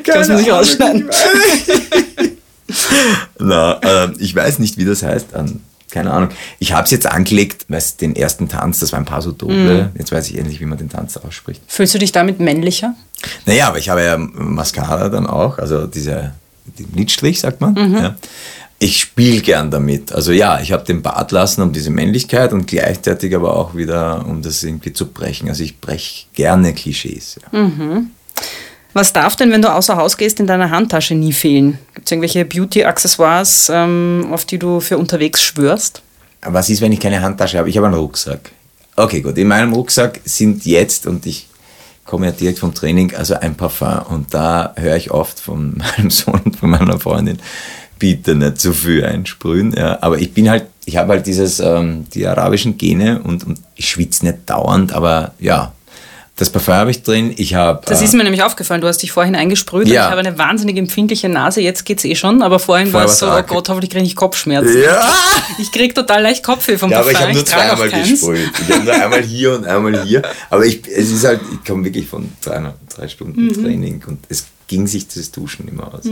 Das 0.06 0.28
muss 0.28 0.40
ich 0.40 0.52
rausschneiden. 0.52 1.10
Na, 3.40 3.80
äh, 3.82 4.12
ich 4.18 4.36
weiß 4.36 4.60
nicht, 4.60 4.76
wie 4.78 4.84
das 4.84 5.02
heißt. 5.02 5.26
Ähm, 5.34 5.62
keine 5.90 6.12
Ahnung. 6.12 6.30
Ich 6.58 6.72
habe 6.72 6.84
es 6.84 6.90
jetzt 6.90 7.06
angelegt, 7.06 7.66
weil 7.68 7.78
es 7.78 7.96
den 7.96 8.14
ersten 8.14 8.48
Tanz, 8.48 8.78
das 8.78 8.92
war 8.92 8.98
ein 8.98 9.04
Paso 9.04 9.32
Doble. 9.32 9.90
Jetzt 9.96 10.12
weiß 10.12 10.30
ich 10.30 10.38
endlich, 10.38 10.60
wie 10.60 10.66
man 10.66 10.78
den 10.78 10.88
Tanz 10.88 11.16
ausspricht. 11.16 11.62
Fühlst 11.66 11.94
du 11.94 11.98
dich 11.98 12.12
damit 12.12 12.40
männlicher? 12.40 12.94
Naja, 13.46 13.68
aber 13.68 13.78
ich 13.78 13.88
habe 13.88 14.04
ja 14.04 14.16
Mascara 14.18 15.08
dann 15.08 15.26
auch, 15.26 15.58
also 15.58 15.86
diese 15.86 16.32
den 16.78 16.92
Lidstrich, 16.94 17.40
sagt 17.40 17.60
man. 17.60 17.74
Ja. 17.94 18.16
Ich 18.78 19.00
spiele 19.00 19.40
gern 19.40 19.70
damit. 19.70 20.12
Also 20.12 20.30
ja, 20.32 20.60
ich 20.60 20.70
habe 20.72 20.84
den 20.84 21.02
Bart 21.02 21.32
lassen 21.32 21.62
um 21.62 21.72
diese 21.72 21.90
Männlichkeit 21.90 22.52
und 22.52 22.66
gleichzeitig 22.66 23.34
aber 23.34 23.56
auch 23.56 23.74
wieder, 23.74 24.24
um 24.26 24.42
das 24.42 24.62
irgendwie 24.62 24.92
zu 24.92 25.06
brechen. 25.06 25.48
Also 25.48 25.64
ich 25.64 25.80
breche 25.80 26.26
gerne 26.34 26.74
Klischees. 26.74 27.40
Ja. 27.52 28.02
Was 28.98 29.12
darf 29.12 29.36
denn, 29.36 29.52
wenn 29.52 29.62
du 29.62 29.72
außer 29.72 29.96
Haus 29.96 30.16
gehst, 30.16 30.40
in 30.40 30.48
deiner 30.48 30.72
Handtasche 30.72 31.14
nie 31.14 31.32
fehlen? 31.32 31.78
Gibt 31.94 32.08
es 32.08 32.10
irgendwelche 32.10 32.44
Beauty-Accessoires, 32.44 33.70
ähm, 33.72 34.26
auf 34.32 34.44
die 34.44 34.58
du 34.58 34.80
für 34.80 34.98
unterwegs 34.98 35.40
schwörst? 35.40 36.02
Was 36.42 36.68
ist, 36.68 36.80
wenn 36.80 36.90
ich 36.90 36.98
keine 36.98 37.22
Handtasche 37.22 37.58
habe? 37.58 37.70
Ich 37.70 37.76
habe 37.76 37.86
einen 37.86 37.94
Rucksack. 37.94 38.50
Okay, 38.96 39.20
gut. 39.20 39.38
In 39.38 39.46
meinem 39.46 39.72
Rucksack 39.72 40.18
sind 40.24 40.66
jetzt, 40.66 41.06
und 41.06 41.26
ich 41.26 41.46
komme 42.04 42.26
ja 42.26 42.32
direkt 42.32 42.58
vom 42.58 42.74
Training, 42.74 43.14
also 43.14 43.34
ein 43.34 43.54
Parfum. 43.54 44.00
Und 44.08 44.34
da 44.34 44.72
höre 44.74 44.96
ich 44.96 45.12
oft 45.12 45.38
von 45.38 45.76
meinem 45.96 46.10
Sohn 46.10 46.40
und 46.44 46.56
von 46.56 46.70
meiner 46.70 46.98
Freundin, 46.98 47.38
bitte 48.00 48.34
nicht 48.34 48.60
zu 48.60 48.72
viel 48.72 49.04
einsprühen. 49.04 49.74
Ja. 49.78 50.02
Aber 50.02 50.18
ich 50.18 50.34
bin 50.34 50.50
halt, 50.50 50.66
ich 50.86 50.96
habe 50.96 51.12
halt 51.12 51.26
dieses, 51.28 51.60
ähm, 51.60 52.06
die 52.14 52.26
arabischen 52.26 52.76
Gene 52.76 53.22
und, 53.22 53.46
und 53.46 53.60
ich 53.76 53.90
schwitze 53.90 54.26
nicht 54.26 54.38
dauernd, 54.46 54.92
aber 54.92 55.34
ja, 55.38 55.72
das 56.38 56.50
Parfum 56.50 56.74
habe 56.74 56.90
ich 56.90 57.02
drin. 57.02 57.34
Ich 57.36 57.54
habe. 57.54 57.82
Das 57.84 58.00
äh, 58.00 58.04
ist 58.04 58.14
mir 58.14 58.22
nämlich 58.24 58.42
aufgefallen. 58.42 58.80
Du 58.80 58.86
hast 58.86 58.98
dich 59.02 59.12
vorhin 59.12 59.34
eingesprüht. 59.36 59.88
Ja. 59.88 60.04
Ich 60.06 60.10
habe 60.10 60.20
eine 60.20 60.38
wahnsinnig 60.38 60.76
empfindliche 60.76 61.28
Nase. 61.28 61.60
Jetzt 61.60 61.84
geht's 61.84 62.04
eh 62.04 62.14
schon. 62.14 62.42
Aber 62.42 62.58
vorhin 62.58 62.92
war 62.92 63.04
es 63.06 63.18
so, 63.18 63.28
oh. 63.30 63.42
Gott, 63.46 63.68
hoffentlich 63.68 63.90
kriege 63.90 64.04
ich 64.04 64.16
Kopfschmerzen. 64.16 64.80
Ja! 64.82 65.12
Ich 65.60 65.72
krieg 65.72 65.92
total 65.94 66.22
leicht 66.22 66.44
Kopfweh 66.44 66.78
vom 66.78 66.90
Ja, 66.90 67.00
aber 67.00 67.10
Parfum. 67.10 67.20
ich 67.20 67.26
habe 67.26 67.34
nur 67.34 67.44
zweimal 67.46 67.90
gesprüht. 67.90 68.50
Ich 68.68 68.74
habe 68.74 68.84
nur 68.84 68.92
einmal 68.94 69.22
hier 69.22 69.54
und 69.56 69.66
einmal 69.66 70.02
hier. 70.04 70.22
Aber 70.50 70.64
ich, 70.64 70.86
es 70.86 71.10
ist 71.10 71.24
halt, 71.24 71.40
ich 71.52 71.66
komme 71.66 71.84
wirklich 71.84 72.06
von 72.06 72.28
drei, 72.44 72.72
drei 72.94 73.08
Stunden 73.08 73.46
Mhm. 73.46 73.54
Training 73.64 74.02
und 74.06 74.18
es 74.28 74.44
ging 74.68 74.86
sich 74.86 75.08
das 75.08 75.32
Duschen 75.32 75.66
immer 75.66 75.92
aus. 75.92 76.04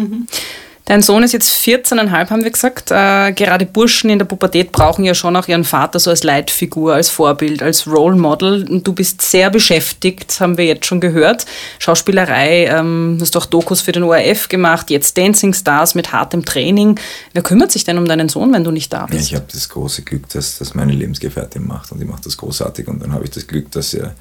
Dein 0.88 1.02
Sohn 1.02 1.24
ist 1.24 1.32
jetzt 1.32 1.50
14,5, 1.50 2.30
haben 2.30 2.44
wir 2.44 2.50
gesagt. 2.52 2.92
Äh, 2.92 3.32
gerade 3.32 3.66
Burschen 3.66 4.08
in 4.08 4.20
der 4.20 4.26
Pubertät 4.26 4.70
brauchen 4.70 5.04
ja 5.04 5.14
schon 5.14 5.34
auch 5.34 5.48
ihren 5.48 5.64
Vater 5.64 5.98
so 5.98 6.10
als 6.10 6.22
Leitfigur, 6.22 6.94
als 6.94 7.08
Vorbild, 7.10 7.60
als 7.60 7.88
Role 7.88 8.14
Model. 8.14 8.64
Und 8.70 8.86
du 8.86 8.92
bist 8.92 9.20
sehr 9.20 9.50
beschäftigt, 9.50 10.38
haben 10.38 10.56
wir 10.56 10.64
jetzt 10.64 10.86
schon 10.86 11.00
gehört. 11.00 11.44
Schauspielerei, 11.80 12.66
ähm, 12.66 13.18
hast 13.20 13.36
auch 13.36 13.46
Dokus 13.46 13.80
für 13.80 13.90
den 13.90 14.04
ORF 14.04 14.48
gemacht, 14.48 14.90
jetzt 14.90 15.18
Dancing 15.18 15.54
Stars 15.54 15.96
mit 15.96 16.12
hartem 16.12 16.44
Training. 16.44 17.00
Wer 17.32 17.42
kümmert 17.42 17.72
sich 17.72 17.82
denn 17.82 17.98
um 17.98 18.06
deinen 18.06 18.28
Sohn, 18.28 18.52
wenn 18.52 18.62
du 18.62 18.70
nicht 18.70 18.92
da 18.92 19.00
Ja, 19.00 19.06
bist? 19.06 19.26
ich 19.26 19.34
habe 19.34 19.46
das 19.52 19.68
große 19.68 20.02
Glück, 20.02 20.28
dass 20.28 20.58
das 20.58 20.74
meine 20.74 20.92
Lebensgefährtin 20.92 21.66
macht 21.66 21.90
und 21.90 21.98
die 21.98 22.04
macht 22.06 22.24
das 22.26 22.36
großartig. 22.36 22.86
Und 22.86 23.02
dann 23.02 23.12
habe 23.12 23.24
ich 23.24 23.30
das 23.30 23.48
Glück, 23.48 23.72
dass 23.72 23.92
er, 23.92 24.14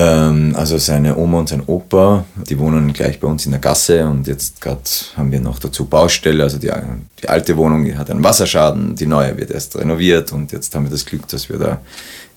also 0.00 0.76
seine 0.78 1.16
Oma 1.16 1.38
und 1.38 1.48
sein 1.48 1.62
Opa, 1.66 2.24
die 2.48 2.58
wohnen 2.58 2.92
gleich 2.92 3.20
bei 3.20 3.28
uns 3.28 3.46
in 3.46 3.52
der 3.52 3.60
Gasse 3.60 4.06
und 4.06 4.26
jetzt 4.26 4.60
gerade 4.60 4.80
haben 5.16 5.30
wir 5.30 5.40
noch 5.40 5.60
dazu 5.60 5.84
Baustelle. 5.84 6.42
Also 6.42 6.58
die, 6.58 6.70
die 7.22 7.28
alte 7.28 7.56
Wohnung 7.56 7.84
die 7.84 7.96
hat 7.96 8.10
einen 8.10 8.24
Wasserschaden, 8.24 8.96
die 8.96 9.06
neue 9.06 9.36
wird 9.36 9.52
erst 9.52 9.76
renoviert 9.76 10.32
und 10.32 10.50
jetzt 10.50 10.74
haben 10.74 10.84
wir 10.84 10.90
das 10.90 11.04
Glück, 11.04 11.28
dass 11.28 11.48
wir 11.48 11.58
da 11.58 11.80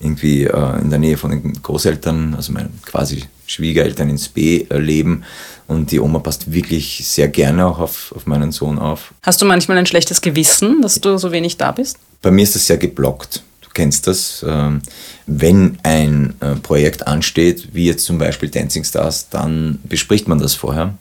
irgendwie 0.00 0.44
äh, 0.44 0.80
in 0.80 0.90
der 0.90 0.98
Nähe 0.98 1.16
von 1.16 1.30
den 1.30 1.60
Großeltern, 1.60 2.34
also 2.34 2.52
meinen 2.52 2.78
quasi 2.84 3.24
Schwiegereltern 3.46 4.08
ins 4.08 4.28
B 4.28 4.66
äh, 4.70 4.78
leben. 4.78 5.24
Und 5.66 5.90
die 5.90 6.00
Oma 6.00 6.20
passt 6.20 6.52
wirklich 6.52 7.06
sehr 7.06 7.28
gerne 7.28 7.66
auch 7.66 7.78
auf, 7.78 8.12
auf 8.16 8.26
meinen 8.26 8.52
Sohn 8.52 8.78
auf. 8.78 9.12
Hast 9.22 9.42
du 9.42 9.46
manchmal 9.46 9.78
ein 9.78 9.86
schlechtes 9.86 10.20
Gewissen, 10.20 10.80
dass 10.80 11.00
du 11.00 11.18
so 11.18 11.32
wenig 11.32 11.56
da 11.56 11.72
bist? 11.72 11.98
Bei 12.22 12.30
mir 12.30 12.42
ist 12.42 12.54
das 12.54 12.66
sehr 12.66 12.78
geblockt. 12.78 13.42
Du 13.68 13.74
kennst 13.74 14.06
das. 14.06 14.44
Ähm, 14.48 14.80
wenn 15.26 15.78
ein 15.82 16.34
äh, 16.40 16.54
Projekt 16.56 17.06
ansteht, 17.06 17.68
wie 17.72 17.86
jetzt 17.86 18.04
zum 18.04 18.18
Beispiel 18.18 18.48
Dancing 18.48 18.82
Stars, 18.82 19.28
dann 19.28 19.78
bespricht 19.84 20.26
man 20.26 20.38
das 20.38 20.54
vorher. 20.54 20.94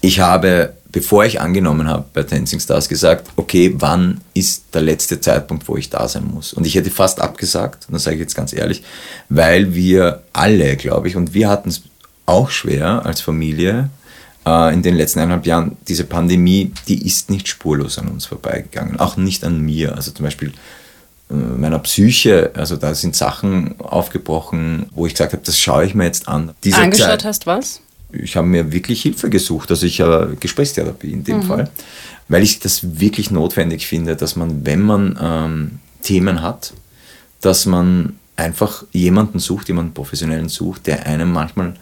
Ich 0.00 0.20
habe, 0.20 0.74
bevor 0.90 1.26
ich 1.26 1.40
angenommen 1.40 1.86
habe 1.86 2.06
bei 2.14 2.22
Dancing 2.22 2.60
Stars, 2.60 2.88
gesagt, 2.88 3.28
okay, 3.36 3.74
wann 3.76 4.22
ist 4.32 4.74
der 4.74 4.82
letzte 4.82 5.20
Zeitpunkt, 5.20 5.68
wo 5.68 5.76
ich 5.76 5.90
da 5.90 6.08
sein 6.08 6.24
muss? 6.32 6.54
Und 6.54 6.66
ich 6.66 6.74
hätte 6.76 6.90
fast 6.90 7.20
abgesagt, 7.20 7.86
und 7.88 7.94
das 7.94 8.04
sage 8.04 8.16
ich 8.16 8.20
jetzt 8.22 8.34
ganz 8.34 8.52
ehrlich, 8.52 8.82
weil 9.28 9.74
wir 9.74 10.22
alle, 10.32 10.76
glaube 10.76 11.08
ich, 11.08 11.16
und 11.16 11.34
wir 11.34 11.48
hatten 11.48 11.68
es 11.68 11.82
auch 12.24 12.50
schwer 12.50 13.04
als 13.04 13.20
Familie, 13.20 13.90
äh, 14.46 14.72
in 14.72 14.82
den 14.82 14.94
letzten 14.94 15.18
eineinhalb 15.18 15.46
Jahren, 15.46 15.76
diese 15.88 16.04
Pandemie, 16.04 16.72
die 16.86 17.06
ist 17.06 17.28
nicht 17.28 17.48
spurlos 17.48 17.98
an 17.98 18.08
uns 18.08 18.24
vorbeigegangen, 18.24 18.98
auch 18.98 19.16
nicht 19.18 19.44
an 19.44 19.60
mir. 19.60 19.94
Also 19.94 20.12
zum 20.12 20.24
Beispiel 20.24 20.52
meiner 21.28 21.78
Psyche, 21.80 22.52
also 22.54 22.76
da 22.76 22.94
sind 22.94 23.14
Sachen 23.14 23.78
aufgebrochen, 23.80 24.86
wo 24.92 25.06
ich 25.06 25.12
gesagt 25.12 25.32
habe, 25.32 25.42
das 25.44 25.58
schaue 25.58 25.84
ich 25.84 25.94
mir 25.94 26.04
jetzt 26.04 26.28
an. 26.28 26.52
Diese 26.64 26.78
Angeschaut 26.78 27.08
Zeit, 27.08 27.24
hast 27.24 27.46
was? 27.46 27.82
ich 28.12 28.36
habe 28.36 28.46
mir 28.46 28.72
wirklich 28.72 29.02
Hilfe 29.02 29.28
gesucht, 29.28 29.70
also 29.70 29.86
ich 29.86 30.00
habe 30.00 30.36
Gesprächstherapie 30.40 31.12
in 31.12 31.24
dem 31.24 31.42
Fall, 31.42 31.70
weil 32.28 32.42
ich 32.42 32.58
das 32.58 33.00
wirklich 33.00 33.30
notwendig 33.30 33.86
finde, 33.86 34.16
dass 34.16 34.36
man, 34.36 34.64
wenn 34.64 34.80
man 34.80 35.18
ähm, 35.20 35.78
Themen 36.02 36.42
hat, 36.42 36.72
dass 37.40 37.66
man 37.66 38.18
einfach 38.36 38.84
jemanden 38.92 39.38
sucht, 39.40 39.68
jemanden 39.68 39.92
professionellen 39.92 40.48
sucht, 40.48 40.86
der 40.86 41.06
einem 41.06 41.32
manchmal 41.32 41.74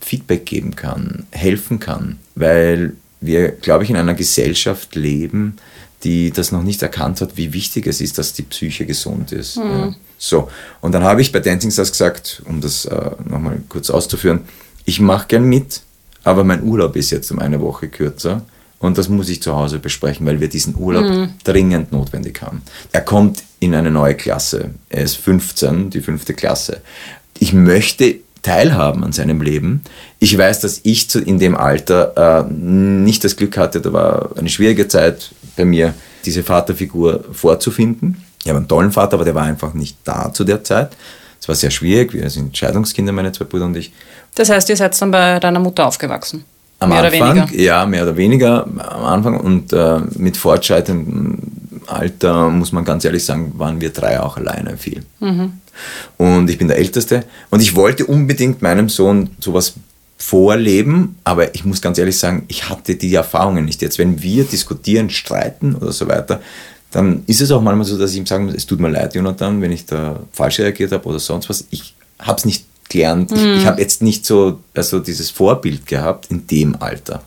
Feedback 0.00 0.46
geben 0.46 0.74
kann, 0.74 1.26
helfen 1.30 1.78
kann, 1.78 2.18
weil 2.34 2.94
wir, 3.20 3.50
glaube 3.50 3.84
ich, 3.84 3.90
in 3.90 3.96
einer 3.96 4.14
Gesellschaft 4.14 4.94
leben, 4.94 5.56
die 6.04 6.30
das 6.30 6.52
noch 6.52 6.62
nicht 6.62 6.82
erkannt 6.82 7.20
hat, 7.20 7.36
wie 7.36 7.52
wichtig 7.52 7.86
es 7.86 8.00
ist, 8.00 8.18
dass 8.18 8.32
die 8.32 8.42
Psyche 8.42 8.86
gesund 8.86 9.32
ist. 9.32 9.56
Ja. 9.56 9.94
So, 10.16 10.48
und 10.80 10.92
dann 10.92 11.02
habe 11.02 11.20
ich 11.20 11.32
bei 11.32 11.40
Dancing 11.40 11.70
Stars 11.70 11.92
gesagt, 11.92 12.42
um 12.44 12.60
das 12.60 12.84
äh, 12.84 13.10
nochmal 13.28 13.60
kurz 13.68 13.90
auszuführen, 13.90 14.40
ich 14.84 15.00
mache 15.00 15.28
gern 15.28 15.44
mit, 15.44 15.82
aber 16.24 16.44
mein 16.44 16.62
Urlaub 16.62 16.96
ist 16.96 17.10
jetzt 17.10 17.30
um 17.30 17.38
eine 17.38 17.60
Woche 17.60 17.88
kürzer 17.88 18.42
und 18.78 18.96
das 18.96 19.08
muss 19.08 19.28
ich 19.28 19.42
zu 19.42 19.54
Hause 19.54 19.78
besprechen, 19.78 20.26
weil 20.26 20.40
wir 20.40 20.48
diesen 20.48 20.76
Urlaub 20.76 21.28
dringend 21.44 21.92
notwendig 21.92 22.42
haben. 22.42 22.62
Er 22.92 23.00
kommt 23.00 23.42
in 23.60 23.74
eine 23.74 23.90
neue 23.90 24.14
Klasse. 24.14 24.70
Er 24.88 25.02
ist 25.02 25.16
15, 25.16 25.90
die 25.90 26.00
fünfte 26.00 26.32
Klasse. 26.34 26.80
Ich 27.38 27.52
möchte 27.52 28.16
teilhaben 28.42 29.04
an 29.04 29.12
seinem 29.12 29.40
Leben. 29.40 29.82
Ich 30.20 30.36
weiß, 30.36 30.60
dass 30.60 30.80
ich 30.84 31.10
zu, 31.10 31.20
in 31.20 31.38
dem 31.38 31.56
Alter 31.56 32.46
äh, 32.46 32.52
nicht 32.52 33.24
das 33.24 33.36
Glück 33.36 33.56
hatte, 33.56 33.80
da 33.80 33.92
war 33.92 34.30
eine 34.36 34.48
schwierige 34.48 34.88
Zeit 34.88 35.32
bei 35.58 35.66
mir, 35.66 35.92
diese 36.24 36.42
Vaterfigur 36.42 37.24
vorzufinden. 37.32 38.24
Ich 38.42 38.48
habe 38.48 38.58
einen 38.58 38.68
tollen 38.68 38.92
Vater, 38.92 39.14
aber 39.14 39.24
der 39.24 39.34
war 39.34 39.42
einfach 39.42 39.74
nicht 39.74 39.98
da 40.04 40.32
zu 40.32 40.44
der 40.44 40.64
Zeit. 40.64 40.96
Es 41.40 41.48
war 41.48 41.54
sehr 41.54 41.70
schwierig. 41.70 42.14
Wir 42.14 42.30
sind 42.30 42.56
Scheidungskinder, 42.56 43.12
meine 43.12 43.32
zwei 43.32 43.44
Brüder 43.44 43.66
und 43.66 43.76
ich. 43.76 43.92
Das 44.34 44.48
heißt, 44.48 44.68
ihr 44.70 44.76
seid 44.76 45.00
dann 45.00 45.10
bei 45.10 45.38
deiner 45.38 45.60
Mutter 45.60 45.86
aufgewachsen? 45.86 46.44
Am 46.80 46.90
mehr 46.90 47.02
Anfang, 47.02 47.20
oder 47.20 47.36
weniger? 47.36 47.60
ja, 47.60 47.86
mehr 47.86 48.04
oder 48.04 48.16
weniger 48.16 48.64
am 48.64 49.04
Anfang 49.04 49.40
und 49.40 49.72
äh, 49.72 49.98
mit 50.14 50.36
fortschreitendem 50.36 51.38
Alter, 51.86 52.50
muss 52.50 52.70
man 52.70 52.84
ganz 52.84 53.04
ehrlich 53.04 53.24
sagen, 53.24 53.54
waren 53.56 53.80
wir 53.80 53.90
drei 53.90 54.20
auch 54.20 54.36
alleine 54.36 54.76
viel. 54.76 55.02
Mhm. 55.18 55.54
Und 56.16 56.50
ich 56.50 56.58
bin 56.58 56.68
der 56.68 56.78
Älteste 56.78 57.24
und 57.50 57.60
ich 57.60 57.74
wollte 57.74 58.06
unbedingt 58.06 58.62
meinem 58.62 58.88
Sohn 58.88 59.30
sowas 59.40 59.74
vorleben, 60.18 61.16
aber 61.24 61.54
ich 61.54 61.64
muss 61.64 61.80
ganz 61.80 61.96
ehrlich 61.96 62.18
sagen, 62.18 62.44
ich 62.48 62.68
hatte 62.68 62.96
die 62.96 63.14
Erfahrungen 63.14 63.64
nicht. 63.64 63.80
Jetzt, 63.80 63.98
wenn 63.98 64.20
wir 64.20 64.44
diskutieren, 64.44 65.10
streiten 65.10 65.76
oder 65.76 65.92
so 65.92 66.08
weiter, 66.08 66.42
dann 66.90 67.22
ist 67.26 67.40
es 67.40 67.50
auch 67.50 67.62
manchmal 67.62 67.86
so, 67.86 67.96
dass 67.96 68.12
ich 68.12 68.18
ihm 68.18 68.26
sagen 68.26 68.46
muss, 68.46 68.54
es 68.54 68.66
tut 68.66 68.80
mir 68.80 68.90
leid, 68.90 69.14
Jonathan, 69.14 69.62
wenn 69.62 69.72
ich 69.72 69.86
da 69.86 70.20
falsch 70.32 70.58
reagiert 70.58 70.92
habe 70.92 71.06
oder 71.06 71.20
sonst 71.20 71.48
was. 71.48 71.64
Ich 71.70 71.94
habe 72.18 72.38
es 72.38 72.44
nicht 72.44 72.64
gelernt. 72.88 73.30
Ich, 73.32 73.42
ich 73.42 73.66
habe 73.66 73.80
jetzt 73.80 74.02
nicht 74.02 74.26
so 74.26 74.60
also 74.74 74.98
dieses 74.98 75.30
Vorbild 75.30 75.86
gehabt 75.86 76.26
in 76.30 76.46
dem 76.46 76.76
Alter. 76.80 77.22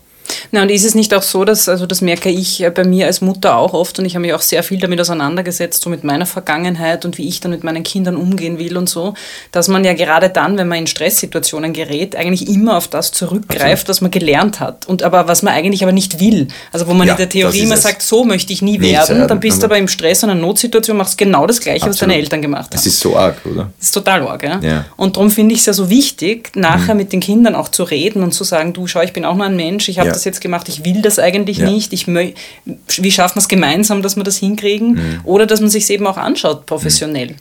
Na, 0.51 0.61
und 0.63 0.69
ist 0.69 0.85
es 0.85 0.95
nicht 0.95 1.13
auch 1.13 1.23
so, 1.23 1.45
dass, 1.45 1.67
also 1.69 1.85
das 1.85 2.01
merke 2.01 2.29
ich 2.29 2.61
äh, 2.63 2.69
bei 2.69 2.83
mir 2.83 3.07
als 3.07 3.21
Mutter 3.21 3.55
auch 3.57 3.73
oft 3.73 3.99
und 3.99 4.05
ich 4.05 4.15
habe 4.15 4.21
mich 4.21 4.33
auch 4.33 4.41
sehr 4.41 4.63
viel 4.63 4.79
damit 4.79 4.99
auseinandergesetzt, 4.99 5.81
so 5.83 5.89
mit 5.89 6.03
meiner 6.03 6.25
Vergangenheit 6.25 7.05
und 7.05 7.17
wie 7.17 7.27
ich 7.27 7.39
dann 7.39 7.51
mit 7.51 7.63
meinen 7.63 7.83
Kindern 7.83 8.15
umgehen 8.15 8.57
will 8.59 8.77
und 8.77 8.89
so, 8.89 9.13
dass 9.51 9.67
man 9.67 9.83
ja 9.83 9.93
gerade 9.93 10.29
dann, 10.29 10.57
wenn 10.57 10.67
man 10.67 10.79
in 10.79 10.87
Stresssituationen 10.87 11.73
gerät, 11.73 12.15
eigentlich 12.15 12.47
immer 12.47 12.77
auf 12.77 12.87
das 12.87 13.11
zurückgreift, 13.11 13.89
was 13.89 14.01
man 14.01 14.11
gelernt 14.11 14.59
hat. 14.59 14.87
Und 14.87 15.03
aber 15.03 15.27
was 15.27 15.43
man 15.43 15.53
eigentlich 15.53 15.83
aber 15.83 15.91
nicht 15.91 16.19
will. 16.19 16.47
Also 16.71 16.87
wo 16.87 16.93
man 16.93 17.07
Ja, 17.07 17.13
in 17.13 17.17
der 17.17 17.29
Theorie 17.29 17.61
immer 17.61 17.77
sagt, 17.77 18.01
so 18.01 18.23
möchte 18.23 18.53
ich 18.53 18.61
nie 18.61 18.79
werden, 18.81 19.17
werden. 19.17 19.27
dann 19.27 19.39
bist 19.39 19.61
du 19.61 19.65
aber 19.65 19.77
im 19.77 19.87
Stress 19.87 20.23
und 20.23 20.29
einer 20.29 20.39
Notsituation, 20.39 20.97
machst 20.97 21.17
genau 21.17 21.45
das 21.47 21.59
Gleiche, 21.59 21.87
was 21.87 21.97
deine 21.97 22.13
Absolut. 22.13 22.23
Eltern 22.23 22.41
gemacht 22.41 22.63
haben. 22.65 22.71
Das 22.71 22.85
ist 22.85 22.99
so 22.99 23.15
arg, 23.17 23.37
oder? 23.45 23.71
Das 23.77 23.87
ist 23.87 23.91
total 23.93 24.21
arg, 24.27 24.43
ja. 24.43 24.59
Ja. 24.61 24.85
Und 24.97 25.15
darum 25.15 25.31
finde 25.31 25.53
ich 25.53 25.61
es 25.61 25.65
ja 25.67 25.73
so 25.73 25.89
wichtig, 25.89 26.51
nachher 26.55 26.95
mit 26.95 27.11
den 27.13 27.19
Kindern 27.19 27.55
auch 27.55 27.69
zu 27.69 27.83
reden 27.83 28.23
und 28.23 28.33
zu 28.33 28.43
sagen, 28.43 28.73
du 28.73 28.87
schau, 28.87 29.01
ich 29.01 29.13
bin 29.13 29.25
auch 29.25 29.35
nur 29.35 29.45
ein 29.45 29.55
Mensch, 29.55 29.89
ich 29.89 29.99
habe 29.99 30.07
Ja. 30.07 30.13
das 30.13 30.20
jetzt 30.25 30.41
gemacht, 30.41 30.67
ich 30.69 30.83
will 30.85 31.01
das 31.01 31.19
eigentlich 31.19 31.57
Ja. 31.57 31.69
nicht. 31.69 31.93
Ich 31.93 32.07
wie 32.07 33.11
schaffen 33.11 33.35
wir 33.35 33.41
es 33.41 33.47
gemeinsam, 33.47 34.01
dass 34.01 34.15
wir 34.15 34.23
das 34.23 34.37
hinkriegen? 34.37 34.93
Mhm. 34.93 35.19
Oder 35.23 35.45
dass 35.45 35.59
man 35.61 35.69
sich 35.69 35.89
eben 35.89 36.07
auch 36.07 36.17
anschaut, 36.17 36.65
professionell. 36.65 37.35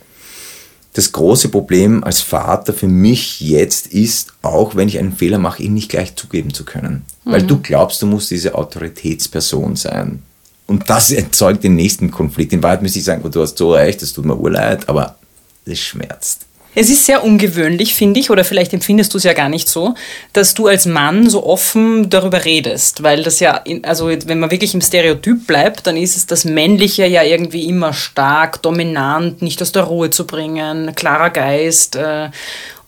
Das 0.93 1.11
große 1.13 1.49
Problem 1.49 2.03
als 2.03 2.19
Vater 2.19 2.73
für 2.73 2.87
mich 2.87 3.39
jetzt 3.39 3.87
ist, 3.87 4.33
auch 4.41 4.75
wenn 4.75 4.89
ich 4.89 4.99
einen 4.99 5.13
Fehler 5.15 5.37
mache, 5.39 5.63
ihn 5.63 5.73
nicht 5.73 5.89
gleich 5.89 6.15
zugeben 6.15 6.53
zu 6.53 6.65
können. 6.65 7.03
Weil 7.23 7.43
du 7.43 7.59
glaubst, 7.61 8.01
du 8.01 8.07
musst 8.07 8.29
diese 8.29 8.55
Autoritätsperson 8.55 9.75
sein. 9.77 10.21
Und 10.67 10.89
das 10.89 11.11
erzeugt 11.11 11.63
den 11.63 11.75
nächsten 11.75 12.11
Konflikt. 12.11 12.51
In 12.51 12.63
Wahrheit 12.63 12.81
müsste 12.81 12.99
ich 12.99 13.05
sagen, 13.05 13.21
oh, 13.25 13.29
du 13.29 13.41
hast 13.41 13.57
so 13.57 13.73
recht, 13.73 14.01
das 14.01 14.13
tut 14.13 14.25
mir 14.25 14.35
urleid, 14.37 14.89
aber 14.89 15.15
es 15.65 15.79
schmerzt. 15.79 16.45
Es 16.73 16.89
ist 16.89 17.05
sehr 17.05 17.23
ungewöhnlich, 17.23 17.93
finde 17.93 18.19
ich, 18.19 18.29
oder 18.29 18.45
vielleicht 18.45 18.73
empfindest 18.73 19.13
du 19.13 19.17
es 19.17 19.25
ja 19.25 19.33
gar 19.33 19.49
nicht 19.49 19.67
so, 19.67 19.93
dass 20.31 20.53
du 20.53 20.67
als 20.67 20.85
Mann 20.85 21.29
so 21.29 21.45
offen 21.45 22.09
darüber 22.09 22.45
redest, 22.45 23.03
weil 23.03 23.23
das 23.23 23.41
ja, 23.41 23.61
also 23.83 24.09
wenn 24.09 24.39
man 24.39 24.51
wirklich 24.51 24.73
im 24.73 24.81
Stereotyp 24.81 25.47
bleibt, 25.47 25.85
dann 25.85 25.97
ist 25.97 26.15
es 26.15 26.27
das 26.27 26.45
Männliche 26.45 27.05
ja 27.07 27.23
irgendwie 27.23 27.65
immer 27.65 27.91
stark, 27.93 28.61
dominant, 28.61 29.41
nicht 29.41 29.61
aus 29.61 29.73
der 29.73 29.83
Ruhe 29.83 30.11
zu 30.11 30.25
bringen, 30.25 30.95
klarer 30.95 31.29
Geist. 31.29 31.97
Äh, 31.97 32.29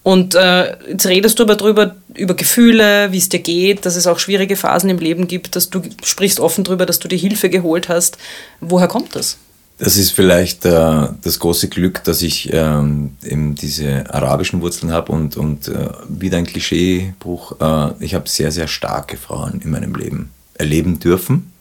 Und 0.04 0.36
äh, 0.36 0.76
jetzt 0.90 1.08
redest 1.08 1.40
du 1.40 1.44
aber 1.44 1.56
drüber, 1.56 1.96
über 2.14 2.36
Gefühle, 2.36 3.12
wie 3.12 3.18
es 3.18 3.30
dir 3.30 3.40
geht, 3.40 3.86
dass 3.86 3.96
es 3.96 4.06
auch 4.06 4.20
schwierige 4.20 4.58
Phasen 4.58 4.90
im 4.90 5.00
Leben 5.00 5.28
gibt, 5.28 5.56
dass 5.56 5.70
du 5.70 5.82
sprichst 6.04 6.40
offen 6.42 6.64
drüber, 6.66 6.86
dass 6.86 7.00
du 7.00 7.08
dir 7.08 7.18
Hilfe 7.18 7.50
geholt 7.50 7.88
hast. 7.88 8.18
Woher 8.60 8.90
kommt 8.90 9.16
das? 9.16 9.38
Das 9.84 9.98
ist 9.98 10.12
vielleicht 10.12 10.64
äh, 10.64 11.10
das 11.22 11.40
große 11.40 11.68
Glück, 11.68 12.06
dass 12.06 12.22
ich 12.22 12.50
ähm, 12.54 13.18
eben 13.22 13.54
diese 13.54 14.06
arabischen 14.14 14.62
Wurzeln 14.62 14.94
habe 14.94 15.12
und, 15.12 15.36
und 15.36 15.68
äh, 15.68 15.90
wieder 16.08 16.38
ein 16.38 16.46
Klischeebruch. 16.46 17.60
Äh, 17.60 17.92
ich 18.00 18.16
habe 18.16 18.30
sehr, 18.30 18.54
sehr 18.54 18.70
starke 18.70 19.18
Frauen 19.18 19.60
in 19.60 19.72
meinem 19.72 19.94
Leben 19.94 20.32
erleben 20.54 21.00
dürfen. 21.00 21.52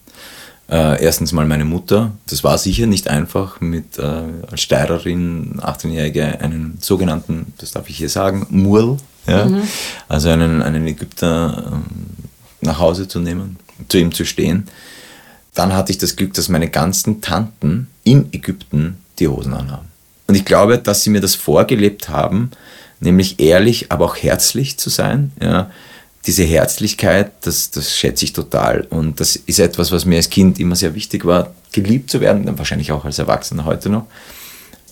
Äh, 0.70 1.02
erstens 1.02 1.32
mal 1.32 1.46
meine 1.46 1.64
Mutter. 1.64 2.12
Das 2.28 2.44
war 2.44 2.58
sicher 2.58 2.86
nicht 2.86 3.08
einfach, 3.08 3.60
mit 3.60 3.98
äh, 3.98 4.22
als 4.48 4.60
Steirerin, 4.60 5.58
18-Jährige, 5.60 6.40
einen 6.40 6.78
sogenannten, 6.80 7.52
das 7.58 7.72
darf 7.72 7.90
ich 7.90 7.96
hier 7.96 8.08
sagen, 8.08 8.46
Murl, 8.50 8.98
ja? 9.26 9.46
Mhm. 9.46 9.62
also 10.08 10.28
einen, 10.28 10.62
einen 10.62 10.86
Ägypter 10.86 11.72
ähm, 11.72 11.84
nach 12.60 12.78
Hause 12.78 13.08
zu 13.08 13.18
nehmen, 13.18 13.56
zu 13.88 13.98
ihm 13.98 14.12
zu 14.12 14.24
stehen. 14.24 14.68
Dann 15.54 15.74
hatte 15.74 15.92
ich 15.92 15.98
das 15.98 16.16
Glück, 16.16 16.34
dass 16.34 16.48
meine 16.48 16.68
ganzen 16.68 17.20
Tanten 17.20 17.88
in 18.04 18.32
Ägypten 18.32 18.98
die 19.18 19.28
Hosen 19.28 19.54
anhaben. 19.54 19.88
Und 20.26 20.34
ich 20.34 20.44
glaube, 20.44 20.78
dass 20.78 21.02
sie 21.02 21.10
mir 21.10 21.20
das 21.20 21.34
vorgelebt 21.34 22.08
haben, 22.08 22.50
nämlich 23.00 23.40
ehrlich, 23.40 23.92
aber 23.92 24.06
auch 24.06 24.16
herzlich 24.16 24.78
zu 24.78 24.88
sein. 24.88 25.32
Ja. 25.40 25.70
Diese 26.26 26.44
Herzlichkeit, 26.44 27.32
das, 27.42 27.70
das 27.70 27.96
schätze 27.96 28.24
ich 28.24 28.32
total. 28.32 28.86
Und 28.88 29.20
das 29.20 29.36
ist 29.36 29.58
etwas, 29.58 29.92
was 29.92 30.04
mir 30.04 30.16
als 30.16 30.30
Kind 30.30 30.58
immer 30.58 30.76
sehr 30.76 30.94
wichtig 30.94 31.24
war, 31.24 31.52
geliebt 31.72 32.10
zu 32.10 32.20
werden, 32.20 32.46
dann 32.46 32.58
wahrscheinlich 32.58 32.92
auch 32.92 33.04
als 33.04 33.18
Erwachsener 33.18 33.64
heute 33.64 33.88
noch. 33.88 34.06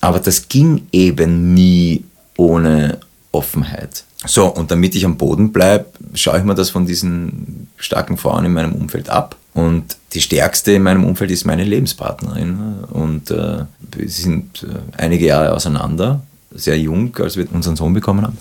Aber 0.00 0.18
das 0.18 0.48
ging 0.48 0.88
eben 0.92 1.54
nie 1.54 2.04
ohne 2.36 2.98
Offenheit. 3.32 4.04
So, 4.26 4.46
und 4.46 4.70
damit 4.70 4.94
ich 4.94 5.04
am 5.04 5.16
Boden 5.16 5.52
bleibe, 5.52 5.86
schaue 6.14 6.38
ich 6.38 6.44
mir 6.44 6.54
das 6.54 6.70
von 6.70 6.84
diesen 6.84 7.68
starken 7.76 8.16
Frauen 8.16 8.44
in 8.44 8.52
meinem 8.52 8.72
Umfeld 8.72 9.08
ab. 9.08 9.36
Und 9.52 9.97
die 10.12 10.21
stärkste 10.21 10.73
in 10.73 10.83
meinem 10.83 11.04
Umfeld 11.04 11.30
ist 11.30 11.45
meine 11.45 11.64
Lebenspartnerin. 11.64 12.85
Und 12.90 13.30
äh, 13.30 13.64
wir 13.80 14.09
sind 14.09 14.62
äh, 14.62 15.00
einige 15.00 15.26
Jahre 15.26 15.54
auseinander, 15.54 16.23
sehr 16.52 16.78
jung, 16.78 17.14
als 17.16 17.37
wir 17.37 17.47
unseren 17.52 17.76
Sohn 17.76 17.92
bekommen 17.92 18.23
haben. 18.23 18.38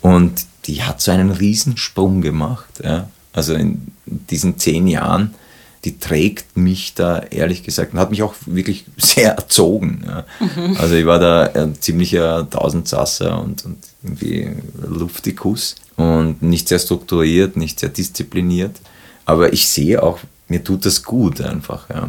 Und 0.00 0.46
die 0.66 0.82
hat 0.82 1.00
so 1.00 1.10
einen 1.10 1.30
Riesensprung 1.30 2.20
gemacht. 2.20 2.82
Ja. 2.82 3.08
Also 3.32 3.54
in 3.54 3.88
diesen 4.06 4.58
zehn 4.58 4.86
Jahren, 4.86 5.34
die 5.84 5.98
trägt 5.98 6.56
mich 6.56 6.94
da 6.94 7.18
ehrlich 7.18 7.62
gesagt 7.62 7.92
und 7.92 7.98
hat 7.98 8.10
mich 8.10 8.22
auch 8.22 8.34
wirklich 8.46 8.84
sehr 8.96 9.34
erzogen. 9.34 10.04
Ja. 10.06 10.24
Mhm. 10.40 10.76
Also 10.78 10.94
ich 10.94 11.06
war 11.06 11.18
da 11.18 11.42
ein 11.44 11.80
ziemlicher 11.80 12.48
Tausendsasser 12.48 13.40
und, 13.40 13.64
und 13.64 13.78
irgendwie 14.02 14.50
Luftikus 14.80 15.76
und 15.96 16.42
nicht 16.42 16.68
sehr 16.68 16.78
strukturiert, 16.78 17.56
nicht 17.56 17.80
sehr 17.80 17.88
diszipliniert. 17.88 18.76
Aber 19.26 19.52
ich 19.52 19.68
sehe 19.68 20.02
auch, 20.02 20.18
mir 20.48 20.62
tut 20.62 20.84
das 20.84 21.02
gut 21.02 21.40
einfach. 21.40 21.88
Ja. 21.88 22.08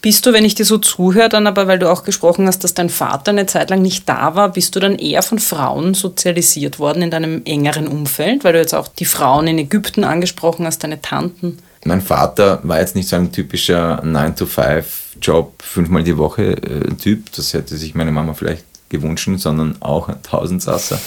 Bist 0.00 0.24
du, 0.24 0.32
wenn 0.32 0.44
ich 0.44 0.54
dir 0.54 0.64
so 0.64 0.78
zuhöre, 0.78 1.28
dann 1.28 1.46
aber, 1.46 1.66
weil 1.66 1.78
du 1.78 1.90
auch 1.90 2.04
gesprochen 2.04 2.46
hast, 2.46 2.64
dass 2.64 2.74
dein 2.74 2.88
Vater 2.88 3.30
eine 3.30 3.46
Zeit 3.46 3.70
lang 3.70 3.82
nicht 3.82 4.08
da 4.08 4.34
war, 4.34 4.50
bist 4.50 4.74
du 4.74 4.80
dann 4.80 4.96
eher 4.96 5.22
von 5.22 5.38
Frauen 5.38 5.94
sozialisiert 5.94 6.78
worden 6.78 7.02
in 7.02 7.10
deinem 7.10 7.42
engeren 7.44 7.86
Umfeld, 7.86 8.42
weil 8.42 8.54
du 8.54 8.58
jetzt 8.58 8.74
auch 8.74 8.88
die 8.88 9.04
Frauen 9.04 9.46
in 9.46 9.58
Ägypten 9.58 10.04
angesprochen 10.04 10.66
hast, 10.66 10.82
deine 10.82 11.02
Tanten? 11.02 11.58
Mein 11.84 12.00
Vater 12.00 12.60
war 12.62 12.80
jetzt 12.80 12.96
nicht 12.96 13.08
so 13.08 13.16
ein 13.16 13.30
typischer 13.30 14.02
9-to-5-Job, 14.02 15.62
fünfmal 15.62 16.02
die 16.02 16.16
Woche 16.16 16.52
äh, 16.52 16.94
Typ, 16.94 17.32
das 17.32 17.52
hätte 17.52 17.76
sich 17.76 17.94
meine 17.94 18.12
Mama 18.12 18.32
vielleicht 18.32 18.64
gewünscht, 18.88 19.28
sondern 19.36 19.76
auch 19.80 20.08
ein 20.08 20.22
Tausendsasser 20.22 20.98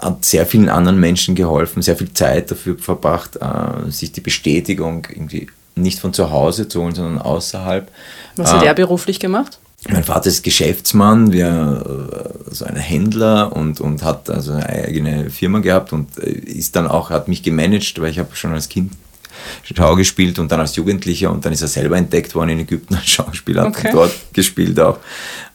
hat 0.00 0.24
sehr 0.24 0.46
vielen 0.46 0.68
anderen 0.68 1.00
Menschen 1.00 1.34
geholfen, 1.34 1.82
sehr 1.82 1.96
viel 1.96 2.12
Zeit 2.12 2.50
dafür 2.50 2.78
verbracht, 2.78 3.36
äh, 3.36 3.90
sich 3.90 4.12
die 4.12 4.20
Bestätigung 4.20 5.06
irgendwie 5.10 5.48
nicht 5.78 6.00
von 6.00 6.12
zu 6.12 6.30
Hause 6.30 6.68
zu 6.68 6.82
holen, 6.82 6.94
sondern 6.94 7.18
außerhalb. 7.18 7.90
Was 8.36 8.52
hat 8.52 8.62
äh, 8.62 8.66
er 8.66 8.74
beruflich 8.74 9.20
gemacht? 9.20 9.58
Mein 9.88 10.04
Vater 10.04 10.28
ist 10.28 10.42
Geschäftsmann, 10.42 11.32
wir, 11.32 11.84
also 12.48 12.64
ein 12.64 12.76
Händler 12.76 13.54
und, 13.54 13.80
und 13.80 14.02
hat 14.02 14.28
also 14.28 14.52
eine 14.52 14.68
eigene 14.68 15.30
Firma 15.30 15.60
gehabt 15.60 15.92
und 15.92 16.18
äh, 16.18 16.30
ist 16.30 16.74
dann 16.74 16.88
auch, 16.88 17.10
hat 17.10 17.28
mich 17.28 17.42
gemanagt, 17.42 18.00
weil 18.00 18.10
ich 18.10 18.18
habe 18.18 18.34
schon 18.34 18.52
als 18.52 18.68
Kind 18.68 18.92
Schau 19.62 19.94
gespielt 19.94 20.38
und 20.38 20.50
dann 20.50 20.60
als 20.60 20.76
Jugendlicher 20.76 21.30
und 21.30 21.44
dann 21.44 21.52
ist 21.52 21.62
er 21.62 21.68
selber 21.68 21.96
entdeckt 21.96 22.34
worden 22.34 22.50
in 22.50 22.60
Ägypten 22.60 22.94
als 22.96 23.06
Schauspieler, 23.06 23.62
hat 23.62 23.76
okay. 23.76 23.90
dort 23.92 24.12
gespielt 24.32 24.78
auch. 24.80 24.98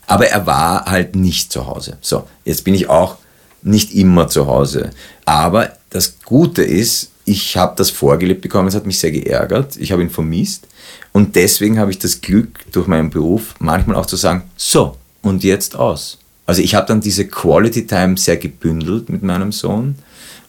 Aber 0.07 0.27
er 0.27 0.45
war 0.45 0.85
halt 0.85 1.15
nicht 1.15 1.51
zu 1.51 1.67
Hause. 1.67 1.97
So, 2.01 2.27
jetzt 2.45 2.63
bin 2.63 2.75
ich 2.75 2.89
auch 2.89 3.17
nicht 3.61 3.93
immer 3.93 4.27
zu 4.27 4.47
Hause. 4.47 4.91
Aber 5.25 5.73
das 5.89 6.15
Gute 6.23 6.63
ist, 6.63 7.11
ich 7.25 7.57
habe 7.57 7.73
das 7.77 7.89
vorgelebt 7.89 8.41
bekommen, 8.41 8.67
es 8.67 8.75
hat 8.75 8.85
mich 8.85 8.99
sehr 8.99 9.11
geärgert, 9.11 9.77
ich 9.77 9.91
habe 9.91 10.01
ihn 10.01 10.09
vermisst 10.09 10.67
und 11.11 11.35
deswegen 11.35 11.79
habe 11.79 11.91
ich 11.91 11.99
das 11.99 12.21
Glück 12.21 12.59
durch 12.71 12.87
meinen 12.87 13.09
Beruf 13.09 13.55
manchmal 13.59 13.95
auch 13.95 14.05
zu 14.05 14.15
sagen, 14.15 14.43
so 14.57 14.97
und 15.21 15.43
jetzt 15.43 15.75
aus. 15.75 16.19
Also 16.45 16.61
ich 16.61 16.75
habe 16.75 16.87
dann 16.87 16.99
diese 16.99 17.25
Quality 17.25 17.87
Time 17.87 18.17
sehr 18.17 18.37
gebündelt 18.37 19.09
mit 19.09 19.23
meinem 19.23 19.51
Sohn 19.51 19.95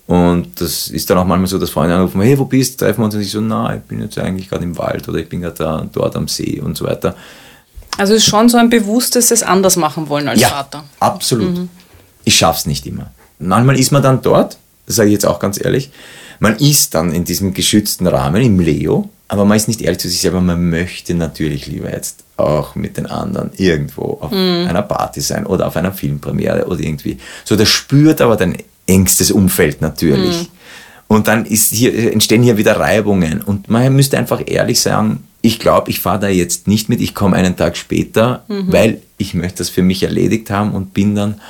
und 0.06 0.60
das 0.60 0.88
ist 0.88 1.08
dann 1.08 1.18
auch 1.18 1.24
manchmal 1.24 1.46
so, 1.46 1.58
dass 1.58 1.70
Freunde 1.70 1.94
anrufen, 1.94 2.20
hey, 2.20 2.38
wo 2.38 2.44
bist 2.44 2.80
du? 2.80 2.84
Treffen 2.84 3.00
wir 3.00 3.04
uns 3.06 3.14
und 3.14 3.20
ich 3.22 3.30
so, 3.30 3.40
na, 3.40 3.76
ich 3.76 3.82
bin 3.82 4.02
jetzt 4.02 4.18
eigentlich 4.18 4.50
gerade 4.50 4.64
im 4.64 4.76
Wald 4.76 5.08
oder 5.08 5.18
ich 5.18 5.28
bin 5.28 5.40
gerade 5.40 5.56
da, 5.56 5.88
dort 5.90 6.16
am 6.16 6.28
See 6.28 6.60
und 6.60 6.76
so 6.76 6.84
weiter. 6.84 7.14
Also 7.96 8.14
es 8.14 8.24
ist 8.24 8.28
schon 8.28 8.48
so 8.48 8.58
ein 8.58 8.68
bewusstes 8.68 9.30
es 9.30 9.42
anders 9.42 9.76
machen 9.76 10.08
wollen 10.08 10.28
als 10.28 10.40
ja, 10.40 10.48
Vater. 10.48 10.84
absolut. 11.00 11.56
Mhm. 11.56 11.68
Ich 12.24 12.36
schaff's 12.36 12.66
nicht 12.66 12.86
immer. 12.86 13.12
Manchmal 13.38 13.78
ist 13.78 13.92
man 13.92 14.02
dann 14.02 14.20
dort, 14.20 14.58
das 14.86 14.96
sage 14.96 15.08
ich 15.08 15.14
jetzt 15.14 15.26
auch 15.26 15.38
ganz 15.38 15.62
ehrlich, 15.62 15.90
man 16.40 16.56
ist 16.56 16.94
dann 16.94 17.12
in 17.12 17.24
diesem 17.24 17.54
geschützten 17.54 18.06
Rahmen, 18.06 18.42
im 18.42 18.60
Leo, 18.60 19.08
aber 19.28 19.44
man 19.44 19.56
ist 19.56 19.68
nicht 19.68 19.80
ehrlich 19.80 19.98
zu 19.98 20.08
sich 20.08 20.20
selber, 20.20 20.40
man 20.40 20.70
möchte 20.70 21.14
natürlich 21.14 21.66
lieber 21.66 21.90
jetzt 21.90 22.24
auch 22.36 22.74
mit 22.74 22.96
den 22.96 23.06
anderen 23.06 23.50
irgendwo 23.56 24.18
auf 24.20 24.30
mm. 24.30 24.68
einer 24.68 24.82
Party 24.82 25.20
sein 25.20 25.46
oder 25.46 25.66
auf 25.66 25.76
einer 25.76 25.92
Filmpremiere 25.92 26.66
oder 26.66 26.80
irgendwie. 26.80 27.18
So, 27.44 27.56
das 27.56 27.68
spürt 27.68 28.20
aber 28.20 28.36
dein 28.36 28.56
engstes 28.86 29.30
Umfeld 29.30 29.80
natürlich. 29.80 30.42
Mm. 30.42 30.54
Und 31.06 31.28
dann 31.28 31.46
ist 31.46 31.72
hier, 31.72 32.12
entstehen 32.12 32.42
hier 32.42 32.56
wieder 32.56 32.78
Reibungen. 32.78 33.42
Und 33.42 33.70
man 33.70 33.94
müsste 33.94 34.18
einfach 34.18 34.42
ehrlich 34.46 34.80
sagen, 34.80 35.24
ich 35.42 35.58
glaube, 35.58 35.90
ich 35.90 36.00
fahre 36.00 36.20
da 36.20 36.28
jetzt 36.28 36.66
nicht 36.66 36.88
mit, 36.88 37.00
ich 37.00 37.14
komme 37.14 37.36
einen 37.36 37.56
Tag 37.56 37.76
später, 37.76 38.44
mhm. 38.48 38.72
weil 38.72 39.02
ich 39.18 39.34
möchte 39.34 39.58
das 39.58 39.68
für 39.68 39.82
mich 39.82 40.02
erledigt 40.02 40.50
haben 40.50 40.72
und 40.72 40.94
bin 40.94 41.14
dann 41.14 41.40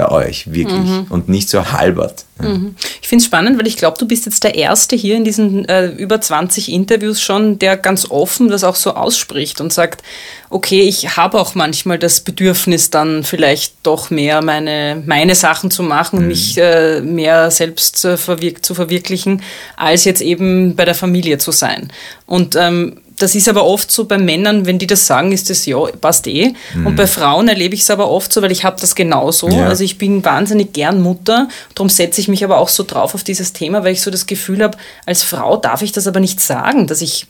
bei 0.00 0.10
euch, 0.10 0.52
wirklich. 0.52 0.78
Mhm. 0.78 1.06
Und 1.10 1.28
nicht 1.28 1.50
so 1.50 1.72
halbert. 1.72 2.24
Mhm. 2.38 2.74
Ich 3.02 3.08
finde 3.08 3.22
es 3.22 3.26
spannend, 3.26 3.58
weil 3.58 3.66
ich 3.66 3.76
glaube, 3.76 3.98
du 3.98 4.06
bist 4.06 4.24
jetzt 4.24 4.42
der 4.44 4.54
Erste 4.54 4.96
hier 4.96 5.16
in 5.16 5.24
diesen 5.24 5.68
äh, 5.68 5.88
über 5.88 6.20
20 6.20 6.72
Interviews 6.72 7.20
schon, 7.20 7.58
der 7.58 7.76
ganz 7.76 8.10
offen 8.10 8.48
das 8.48 8.64
auch 8.64 8.76
so 8.76 8.94
ausspricht 8.94 9.60
und 9.60 9.72
sagt, 9.72 10.02
okay, 10.48 10.82
ich 10.82 11.16
habe 11.16 11.38
auch 11.38 11.54
manchmal 11.54 11.98
das 11.98 12.20
Bedürfnis, 12.20 12.88
dann 12.88 13.24
vielleicht 13.24 13.74
doch 13.82 14.10
mehr 14.10 14.42
meine, 14.42 15.02
meine 15.04 15.34
Sachen 15.34 15.70
zu 15.70 15.82
machen, 15.82 16.20
mhm. 16.20 16.28
mich 16.28 16.56
äh, 16.56 17.00
mehr 17.00 17.50
selbst 17.50 18.04
äh, 18.04 18.16
verwirk 18.16 18.64
zu 18.64 18.74
verwirklichen, 18.74 19.42
als 19.76 20.04
jetzt 20.04 20.22
eben 20.22 20.76
bei 20.76 20.86
der 20.86 20.94
Familie 20.94 21.36
zu 21.38 21.52
sein. 21.52 21.92
Und 22.26 22.56
ähm, 22.56 23.00
das 23.20 23.34
ist 23.34 23.48
aber 23.48 23.66
oft 23.66 23.90
so 23.90 24.06
bei 24.06 24.16
Männern, 24.16 24.64
wenn 24.64 24.78
die 24.78 24.86
das 24.86 25.06
sagen, 25.06 25.30
ist 25.30 25.50
das 25.50 25.66
ja, 25.66 25.78
passt 26.00 26.26
eh. 26.26 26.54
Mhm. 26.74 26.86
Und 26.86 26.96
bei 26.96 27.06
Frauen 27.06 27.48
erlebe 27.48 27.74
ich 27.74 27.82
es 27.82 27.90
aber 27.90 28.10
oft 28.10 28.32
so, 28.32 28.40
weil 28.40 28.50
ich 28.50 28.64
habe 28.64 28.80
das 28.80 28.94
genauso. 28.94 29.48
Ja. 29.48 29.68
Also 29.68 29.84
ich 29.84 29.98
bin 29.98 30.24
wahnsinnig 30.24 30.72
gern 30.72 31.02
Mutter, 31.02 31.48
darum 31.74 31.90
setze 31.90 32.20
ich 32.22 32.28
mich 32.28 32.42
aber 32.44 32.58
auch 32.58 32.70
so 32.70 32.82
drauf 32.82 33.14
auf 33.14 33.22
dieses 33.22 33.52
Thema, 33.52 33.84
weil 33.84 33.92
ich 33.92 34.00
so 34.00 34.10
das 34.10 34.26
Gefühl 34.26 34.62
habe, 34.62 34.78
als 35.04 35.22
Frau 35.22 35.58
darf 35.58 35.82
ich 35.82 35.92
das 35.92 36.06
aber 36.06 36.18
nicht 36.18 36.40
sagen, 36.40 36.86
dass 36.86 37.02
ich 37.02 37.26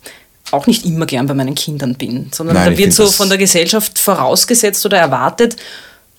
auch 0.53 0.67
nicht 0.67 0.87
immer 0.87 1.07
gern 1.07 1.27
bei 1.27 1.35
meinen 1.35 1.57
Kindern 1.57 1.95
bin, 1.97 2.29
sondern 2.33 2.57
Nein, 2.57 2.73
da 2.73 2.79
wird 2.79 2.93
so 2.93 3.07
von 3.07 3.29
der 3.29 3.39
Gesellschaft 3.39 3.99
vorausgesetzt 3.99 4.87
oder 4.87 4.99
erwartet, 4.99 5.57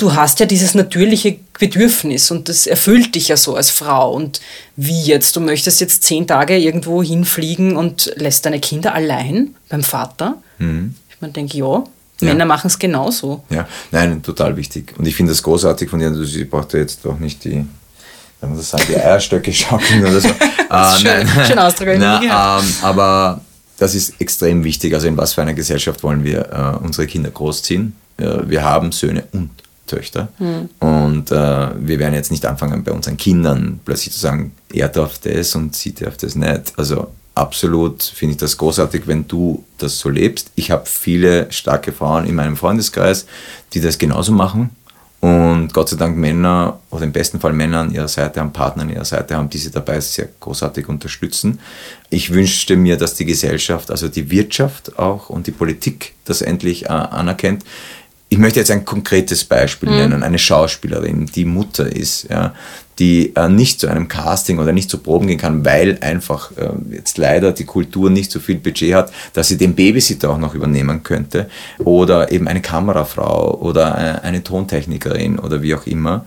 du 0.02 0.16
hast 0.16 0.40
ja 0.40 0.46
dieses 0.46 0.74
natürliche 0.74 1.38
Bedürfnis 1.60 2.32
und 2.32 2.50
das 2.50 2.66
erfüllt 2.66 3.14
dich 3.14 3.28
ja 3.28 3.38
so 3.38 3.56
als 3.56 3.70
Frau. 3.70 4.14
Und 4.14 4.42
wie 4.76 5.04
jetzt? 5.04 5.36
Du 5.36 5.40
möchtest 5.40 5.80
jetzt 5.80 6.04
zehn 6.04 6.26
Tage 6.26 6.58
irgendwo 6.58 7.04
hinfliegen 7.04 7.76
und 7.76 8.12
lässt 8.16 8.46
deine 8.46 8.60
Kinder 8.60 8.96
allein 8.96 9.56
beim 9.70 9.84
Vater? 9.84 10.38
Mhm. 10.58 10.96
Ich 11.10 11.22
meine, 11.22 11.34
denke, 11.34 11.58
ja, 11.58 11.84
Männer 12.20 12.40
ja. 12.40 12.46
machen 12.46 12.68
es 12.68 12.80
genauso. 12.80 13.44
Ja, 13.50 13.68
nein, 13.92 14.24
total 14.24 14.58
wichtig. 14.58 14.94
Und 14.98 15.08
ich 15.08 15.16
finde 15.16 15.34
das 15.34 15.44
großartig 15.44 15.90
von 15.90 16.00
dir. 16.00 16.08
Also, 16.08 16.24
sie 16.24 16.46
braucht 16.46 16.74
ja 16.74 16.80
jetzt 16.80 17.06
doch 17.06 17.20
nicht 17.20 17.44
die, 17.44 17.66
sagen 18.40 18.56
wir 18.56 18.64
sagen, 18.64 18.84
die 18.90 18.98
Eierstöcke 18.98 19.54
schaukeln 19.54 20.02
oder 20.02 20.20
so. 20.20 20.30
äh, 20.70 20.98
schön, 20.98 21.28
nein. 21.36 21.46
schön 21.46 21.60
Ausdruck. 21.60 21.90
Na, 21.98 22.60
ähm, 22.60 22.74
aber 22.82 23.42
das 23.78 23.94
ist 23.94 24.20
extrem 24.20 24.64
wichtig. 24.64 24.96
Also 24.96 25.08
in 25.08 25.18
was 25.18 25.34
für 25.34 25.44
einer 25.44 25.54
Gesellschaft 25.54 26.02
wollen 26.02 26.24
wir 26.24 26.52
äh, 26.52 26.84
unsere 26.84 27.06
Kinder 27.06 27.30
großziehen? 27.30 27.96
Äh, 28.18 28.50
wir 28.50 28.64
haben 28.64 28.92
Söhne 28.92 29.26
und 29.32 29.50
Töchter. 29.92 30.30
Mhm. 30.40 30.70
Und 30.80 31.32
äh, 31.32 31.36
wir 31.36 32.00
werden 32.00 32.14
jetzt 32.14 32.32
nicht 32.32 32.46
anfangen, 32.46 32.84
bei 32.84 32.92
unseren 32.92 33.18
Kindern 33.18 33.80
plötzlich 33.86 34.14
zu 34.14 34.20
sagen, 34.20 34.54
er 34.72 34.90
darf 34.90 35.20
das 35.20 35.54
und 35.56 35.76
sie 35.76 35.94
darf 35.94 36.18
das 36.18 36.36
nicht. 36.36 36.74
Also 36.78 37.08
absolut 37.36 38.04
finde 38.04 38.34
ich 38.34 38.38
das 38.38 38.58
großartig, 38.58 39.04
wenn 39.06 39.28
du 39.28 39.64
das 39.78 40.00
so 40.00 40.10
lebst. 40.10 40.52
Ich 40.56 40.72
habe 40.72 40.86
viele 40.86 41.52
starke 41.52 41.92
Frauen 41.92 42.26
in 42.26 42.36
meinem 42.36 42.58
Freundeskreis, 42.58 43.26
die 43.74 43.82
das 43.82 43.98
genauso 43.98 44.32
machen. 44.32 44.70
Und 45.22 45.72
Gott 45.72 45.88
sei 45.90 45.98
Dank 45.98 46.18
Männer 46.18 46.80
oder 46.90 47.04
im 47.04 47.12
besten 47.12 47.40
Fall 47.40 47.54
Männer 47.54 47.82
an 47.82 47.94
ihrer 47.94 48.08
Seite 48.08 48.40
haben, 48.40 48.52
Partner 48.52 48.82
an 48.82 48.90
ihrer 48.90 49.06
Seite 49.06 49.36
haben, 49.36 49.52
die 49.52 49.60
sie 49.60 49.70
dabei 49.70 50.00
sehr 50.02 50.28
großartig 50.40 50.90
unterstützen. 50.90 51.60
Ich 52.10 52.34
wünschte 52.34 52.76
mir, 52.76 52.98
dass 52.98 53.14
die 53.14 53.26
Gesellschaft, 53.26 53.92
also 53.92 54.08
die 54.08 54.32
Wirtschaft 54.32 54.98
auch 54.98 55.30
und 55.30 55.46
die 55.46 55.52
Politik 55.52 56.16
das 56.26 56.42
endlich 56.42 56.86
äh, 56.86 56.88
anerkennt. 56.88 57.64
Ich 58.32 58.38
möchte 58.38 58.62
jetzt 58.62 58.72
ein 58.72 58.86
konkretes 58.86 59.44
Beispiel 59.44 59.90
mhm. 59.90 59.98
nennen. 59.98 60.24
Eine 60.24 60.40
Schauspielerin, 60.40 61.26
die 61.26 61.44
Mutter 61.44 61.94
ist, 61.94 62.30
ja, 62.30 62.56
die 62.98 63.36
äh, 63.36 63.50
nicht 63.50 63.82
zu 63.82 63.90
einem 63.90 64.08
Casting 64.08 64.58
oder 64.58 64.72
nicht 64.72 64.90
zu 64.90 65.00
Proben 65.00 65.28
gehen 65.28 65.38
kann, 65.38 65.66
weil 65.66 65.98
einfach 66.00 66.52
äh, 66.52 66.70
jetzt 66.96 67.18
leider 67.18 67.52
die 67.52 67.66
Kultur 67.66 68.10
nicht 68.10 68.32
so 68.32 68.40
viel 68.40 68.56
Budget 68.56 68.94
hat, 68.94 69.12
dass 69.34 69.50
sie 69.50 69.58
den 69.58 69.76
Babysitter 69.76 70.30
auch 70.30 70.38
noch 70.38 70.56
übernehmen 70.56 71.04
könnte. 71.04 71.50
Oder 71.80 72.32
eben 72.32 72.48
eine 72.48 72.62
Kamerafrau 72.62 73.60
oder 73.60 74.22
äh, 74.24 74.26
eine 74.26 74.42
Tontechnikerin 74.42 75.38
oder 75.38 75.62
wie 75.62 75.76
auch 75.76 75.86
immer. 75.86 76.26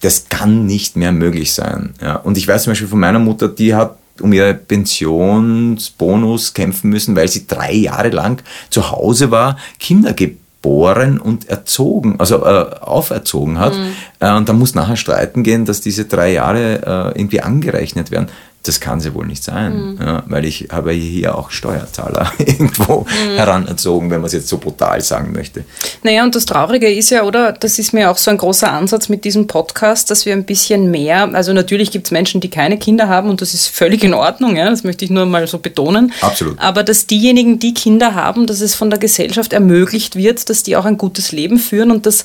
Das 0.00 0.28
kann 0.28 0.64
nicht 0.64 0.94
mehr 0.94 1.10
möglich 1.10 1.54
sein. 1.54 1.94
Ja. 2.00 2.16
Und 2.16 2.38
ich 2.38 2.46
weiß 2.46 2.62
zum 2.62 2.70
Beispiel 2.70 2.88
von 2.88 3.00
meiner 3.00 3.18
Mutter, 3.18 3.48
die 3.48 3.74
hat 3.74 3.98
um 4.20 4.32
ihre 4.32 4.54
Pensionsbonus 4.54 6.54
kämpfen 6.54 6.90
müssen, 6.90 7.16
weil 7.16 7.26
sie 7.26 7.48
drei 7.48 7.72
Jahre 7.72 8.10
lang 8.10 8.40
zu 8.70 8.92
Hause 8.92 9.32
war, 9.32 9.56
Kinder 9.80 10.12
gibt 10.12 10.41
geboren 10.62 11.18
und 11.18 11.48
erzogen, 11.48 12.16
also 12.18 12.44
äh, 12.44 12.76
auferzogen 12.80 13.58
hat. 13.58 13.74
Mhm. 13.74 13.94
Äh, 14.20 14.36
und 14.36 14.48
da 14.48 14.52
muss 14.52 14.74
nachher 14.74 14.96
streiten 14.96 15.42
gehen, 15.42 15.64
dass 15.64 15.80
diese 15.80 16.04
drei 16.04 16.32
Jahre 16.32 17.12
äh, 17.14 17.18
irgendwie 17.18 17.40
angerechnet 17.40 18.10
werden 18.10 18.28
das 18.62 18.80
kann 18.80 19.00
sie 19.00 19.12
wohl 19.14 19.26
nicht 19.26 19.42
sein, 19.42 19.94
mhm. 19.94 19.98
ja, 20.00 20.22
weil 20.26 20.44
ich 20.44 20.68
habe 20.70 20.92
hier 20.92 21.36
auch 21.36 21.50
Steuerzahler 21.50 22.32
irgendwo 22.38 23.00
mhm. 23.00 23.36
heranerzogen, 23.36 24.10
wenn 24.10 24.20
man 24.20 24.26
es 24.26 24.32
jetzt 24.32 24.48
so 24.48 24.58
brutal 24.58 25.00
sagen 25.00 25.32
möchte. 25.32 25.64
Naja, 26.02 26.22
und 26.22 26.34
das 26.34 26.46
Traurige 26.46 26.92
ist 26.92 27.10
ja, 27.10 27.24
oder, 27.24 27.52
das 27.52 27.78
ist 27.78 27.92
mir 27.92 28.10
auch 28.10 28.16
so 28.16 28.30
ein 28.30 28.36
großer 28.36 28.70
Ansatz 28.72 29.08
mit 29.08 29.24
diesem 29.24 29.46
Podcast, 29.46 30.10
dass 30.10 30.26
wir 30.26 30.32
ein 30.32 30.44
bisschen 30.44 30.90
mehr, 30.90 31.30
also 31.34 31.52
natürlich 31.52 31.90
gibt 31.90 32.06
es 32.06 32.10
Menschen, 32.12 32.40
die 32.40 32.50
keine 32.50 32.78
Kinder 32.78 33.08
haben 33.08 33.30
und 33.30 33.40
das 33.40 33.52
ist 33.52 33.66
völlig 33.66 34.04
in 34.04 34.14
Ordnung, 34.14 34.56
ja, 34.56 34.70
das 34.70 34.84
möchte 34.84 35.04
ich 35.04 35.10
nur 35.10 35.26
mal 35.26 35.46
so 35.46 35.58
betonen. 35.58 36.12
Absolut. 36.20 36.58
Aber 36.58 36.84
dass 36.84 37.06
diejenigen, 37.06 37.58
die 37.58 37.74
Kinder 37.74 38.14
haben, 38.14 38.46
dass 38.46 38.60
es 38.60 38.74
von 38.74 38.90
der 38.90 38.98
Gesellschaft 38.98 39.52
ermöglicht 39.52 40.14
wird, 40.14 40.48
dass 40.48 40.62
die 40.62 40.76
auch 40.76 40.84
ein 40.84 40.98
gutes 40.98 41.32
Leben 41.32 41.58
führen 41.58 41.90
und 41.90 42.06
dass 42.06 42.24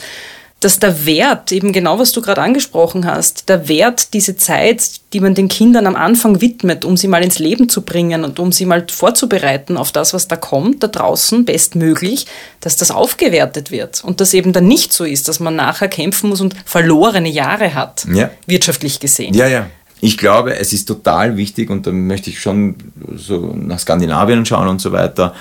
dass 0.59 0.79
der 0.79 1.05
Wert, 1.05 1.51
eben 1.51 1.71
genau 1.71 1.99
was 1.99 2.11
du 2.11 2.21
gerade 2.21 2.41
angesprochen 2.41 3.05
hast, 3.05 3.47
der 3.47 3.67
Wert, 3.67 4.13
diese 4.13 4.37
Zeit, 4.37 5.01
die 5.13 5.19
man 5.19 5.35
den 5.35 5.49
Kindern 5.49 5.85
am 5.85 5.95
Anfang 5.95 6.41
widmet, 6.41 6.83
um 6.83 6.97
sie 6.97 7.07
mal 7.07 7.23
ins 7.23 7.37
Leben 7.37 7.69
zu 7.69 7.83
bringen 7.83 8.23
und 8.23 8.39
um 8.39 8.51
sie 8.51 8.65
mal 8.65 8.85
vorzubereiten 8.89 9.77
auf 9.77 9.91
das, 9.91 10.13
was 10.13 10.27
da 10.27 10.35
kommt, 10.35 10.81
da 10.81 10.87
draußen 10.87 11.45
bestmöglich, 11.45 12.25
dass 12.59 12.75
das 12.75 12.89
aufgewertet 12.89 13.69
wird 13.69 14.03
und 14.03 14.19
dass 14.19 14.33
eben 14.33 14.51
dann 14.51 14.67
nicht 14.67 14.93
so 14.93 15.05
ist, 15.05 15.27
dass 15.27 15.39
man 15.39 15.55
nachher 15.55 15.89
kämpfen 15.89 16.29
muss 16.29 16.41
und 16.41 16.55
verlorene 16.65 17.29
Jahre 17.29 17.75
hat, 17.75 18.05
ja. 18.11 18.31
wirtschaftlich 18.47 18.99
gesehen. 18.99 19.35
Ja, 19.35 19.47
ja. 19.47 19.67
Ich 19.99 20.17
glaube, 20.17 20.55
es 20.55 20.73
ist 20.73 20.85
total 20.85 21.37
wichtig 21.37 21.71
und 21.71 21.87
da 21.87 21.91
möchte 21.91 22.29
ich 22.29 22.39
schon 22.39 22.75
so 23.15 23.55
nach 23.55 23.79
Skandinavien 23.79 24.45
schauen 24.45 24.67
und 24.67 24.79
so 24.79 24.91
weiter. 24.91 25.33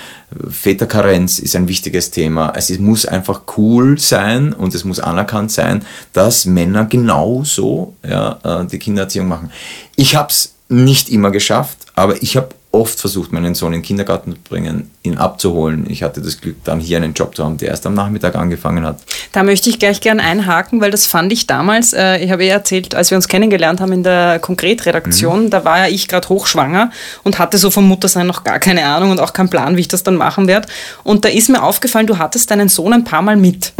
Väterkarenz 0.49 1.37
ist 1.37 1.55
ein 1.55 1.67
wichtiges 1.67 2.09
Thema. 2.09 2.53
Es 2.55 2.77
muss 2.79 3.05
einfach 3.05 3.41
cool 3.57 3.99
sein 3.99 4.53
und 4.53 4.73
es 4.73 4.83
muss 4.83 4.99
anerkannt 4.99 5.51
sein, 5.51 5.85
dass 6.13 6.45
Männer 6.45 6.85
genauso 6.85 7.93
ja, 8.07 8.39
äh, 8.43 8.65
die 8.65 8.79
Kindererziehung 8.79 9.27
machen. 9.27 9.51
Ich 9.95 10.15
habe 10.15 10.29
es 10.29 10.55
nicht 10.69 11.09
immer 11.09 11.29
geschafft, 11.29 11.77
aber 11.93 12.21
ich 12.21 12.35
habe 12.35 12.49
oft 12.77 12.99
versucht, 12.99 13.31
meinen 13.31 13.55
Sohn 13.55 13.73
in 13.73 13.79
den 13.79 13.85
Kindergarten 13.85 14.33
zu 14.33 14.37
bringen, 14.47 14.91
ihn 15.03 15.17
abzuholen. 15.17 15.85
Ich 15.89 16.03
hatte 16.03 16.21
das 16.21 16.39
Glück, 16.39 16.63
dann 16.63 16.79
hier 16.79 16.97
einen 16.97 17.13
Job 17.13 17.35
zu 17.35 17.43
haben, 17.43 17.57
der 17.57 17.69
erst 17.69 17.85
am 17.85 17.93
Nachmittag 17.93 18.35
angefangen 18.35 18.85
hat. 18.85 18.99
Da 19.31 19.43
möchte 19.43 19.69
ich 19.69 19.79
gleich 19.79 20.01
gerne 20.01 20.21
einhaken, 20.23 20.79
weil 20.81 20.91
das 20.91 21.05
fand 21.05 21.31
ich 21.33 21.47
damals, 21.47 21.93
äh, 21.93 22.17
ich 22.17 22.31
habe 22.31 22.45
ja 22.45 22.53
erzählt, 22.53 22.95
als 22.95 23.11
wir 23.11 23.15
uns 23.15 23.27
kennengelernt 23.27 23.81
haben 23.81 23.91
in 23.91 24.03
der 24.03 24.39
Konkretredaktion, 24.39 25.45
mhm. 25.45 25.49
da 25.49 25.65
war 25.65 25.79
ja 25.79 25.87
ich 25.87 26.07
gerade 26.07 26.29
hochschwanger 26.29 26.91
und 27.23 27.39
hatte 27.39 27.57
so 27.57 27.71
vom 27.71 27.87
Muttersein 27.87 28.27
noch 28.27 28.43
gar 28.43 28.59
keine 28.59 28.85
Ahnung 28.85 29.11
und 29.11 29.19
auch 29.19 29.33
keinen 29.33 29.49
Plan, 29.49 29.75
wie 29.75 29.81
ich 29.81 29.87
das 29.87 30.03
dann 30.03 30.15
machen 30.15 30.47
werde. 30.47 30.67
Und 31.03 31.25
da 31.25 31.29
ist 31.29 31.49
mir 31.49 31.63
aufgefallen, 31.63 32.07
du 32.07 32.17
hattest 32.17 32.51
deinen 32.51 32.69
Sohn 32.69 32.93
ein 32.93 33.03
paar 33.03 33.21
Mal 33.21 33.35
mit. 33.35 33.73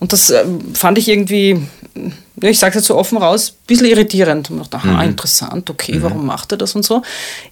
Und 0.00 0.12
das 0.12 0.30
äh, 0.30 0.44
fand 0.74 0.98
ich 0.98 1.08
irgendwie 1.08 1.62
ich 2.42 2.58
sage 2.58 2.70
es 2.70 2.74
jetzt 2.76 2.86
so 2.86 2.96
offen 2.96 3.18
raus, 3.18 3.50
ein 3.50 3.66
bisschen 3.66 3.86
irritierend. 3.86 4.50
Und 4.50 4.58
dachte, 4.58 4.76
aha, 4.76 5.02
mhm. 5.02 5.10
interessant, 5.10 5.70
okay, 5.70 5.96
mhm. 5.96 6.02
warum 6.02 6.26
macht 6.26 6.52
er 6.52 6.58
das 6.58 6.74
und 6.74 6.84
so. 6.84 7.02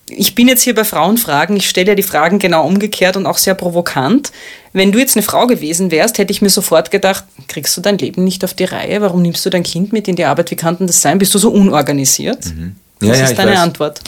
Ich 0.08 0.34
bin 0.34 0.48
jetzt 0.48 0.62
hier 0.62 0.74
bei 0.74 0.84
Frauenfragen, 0.84 1.56
ich 1.56 1.68
stelle 1.68 1.88
ja 1.88 1.94
die 1.94 2.02
Fragen 2.02 2.38
genau 2.38 2.66
umgekehrt 2.66 3.16
und 3.16 3.26
auch 3.26 3.38
sehr 3.38 3.54
provokant. 3.54 4.32
Wenn 4.72 4.92
du 4.92 4.98
jetzt 4.98 5.16
eine 5.16 5.22
Frau 5.22 5.46
gewesen 5.46 5.90
wärst, 5.90 6.18
hätte 6.18 6.32
ich 6.32 6.42
mir 6.42 6.50
sofort 6.50 6.90
gedacht, 6.90 7.24
kriegst 7.48 7.76
du 7.76 7.80
dein 7.80 7.98
Leben 7.98 8.24
nicht 8.24 8.44
auf 8.44 8.54
die 8.54 8.64
Reihe? 8.64 9.00
Warum 9.00 9.22
nimmst 9.22 9.44
du 9.46 9.50
dein 9.50 9.62
Kind 9.62 9.92
mit 9.92 10.06
in 10.08 10.16
die 10.16 10.24
Arbeit? 10.24 10.50
Wie 10.50 10.56
kann 10.56 10.76
denn 10.78 10.86
das 10.86 11.00
sein? 11.00 11.18
Bist 11.18 11.34
du 11.34 11.38
so 11.38 11.50
unorganisiert? 11.50 12.46
Mhm. 12.46 12.76
Ja, 13.02 13.10
Was 13.10 13.18
ja, 13.18 13.24
ist 13.26 13.38
deine 13.38 13.52
weiß. 13.52 13.58
Antwort? 13.58 14.00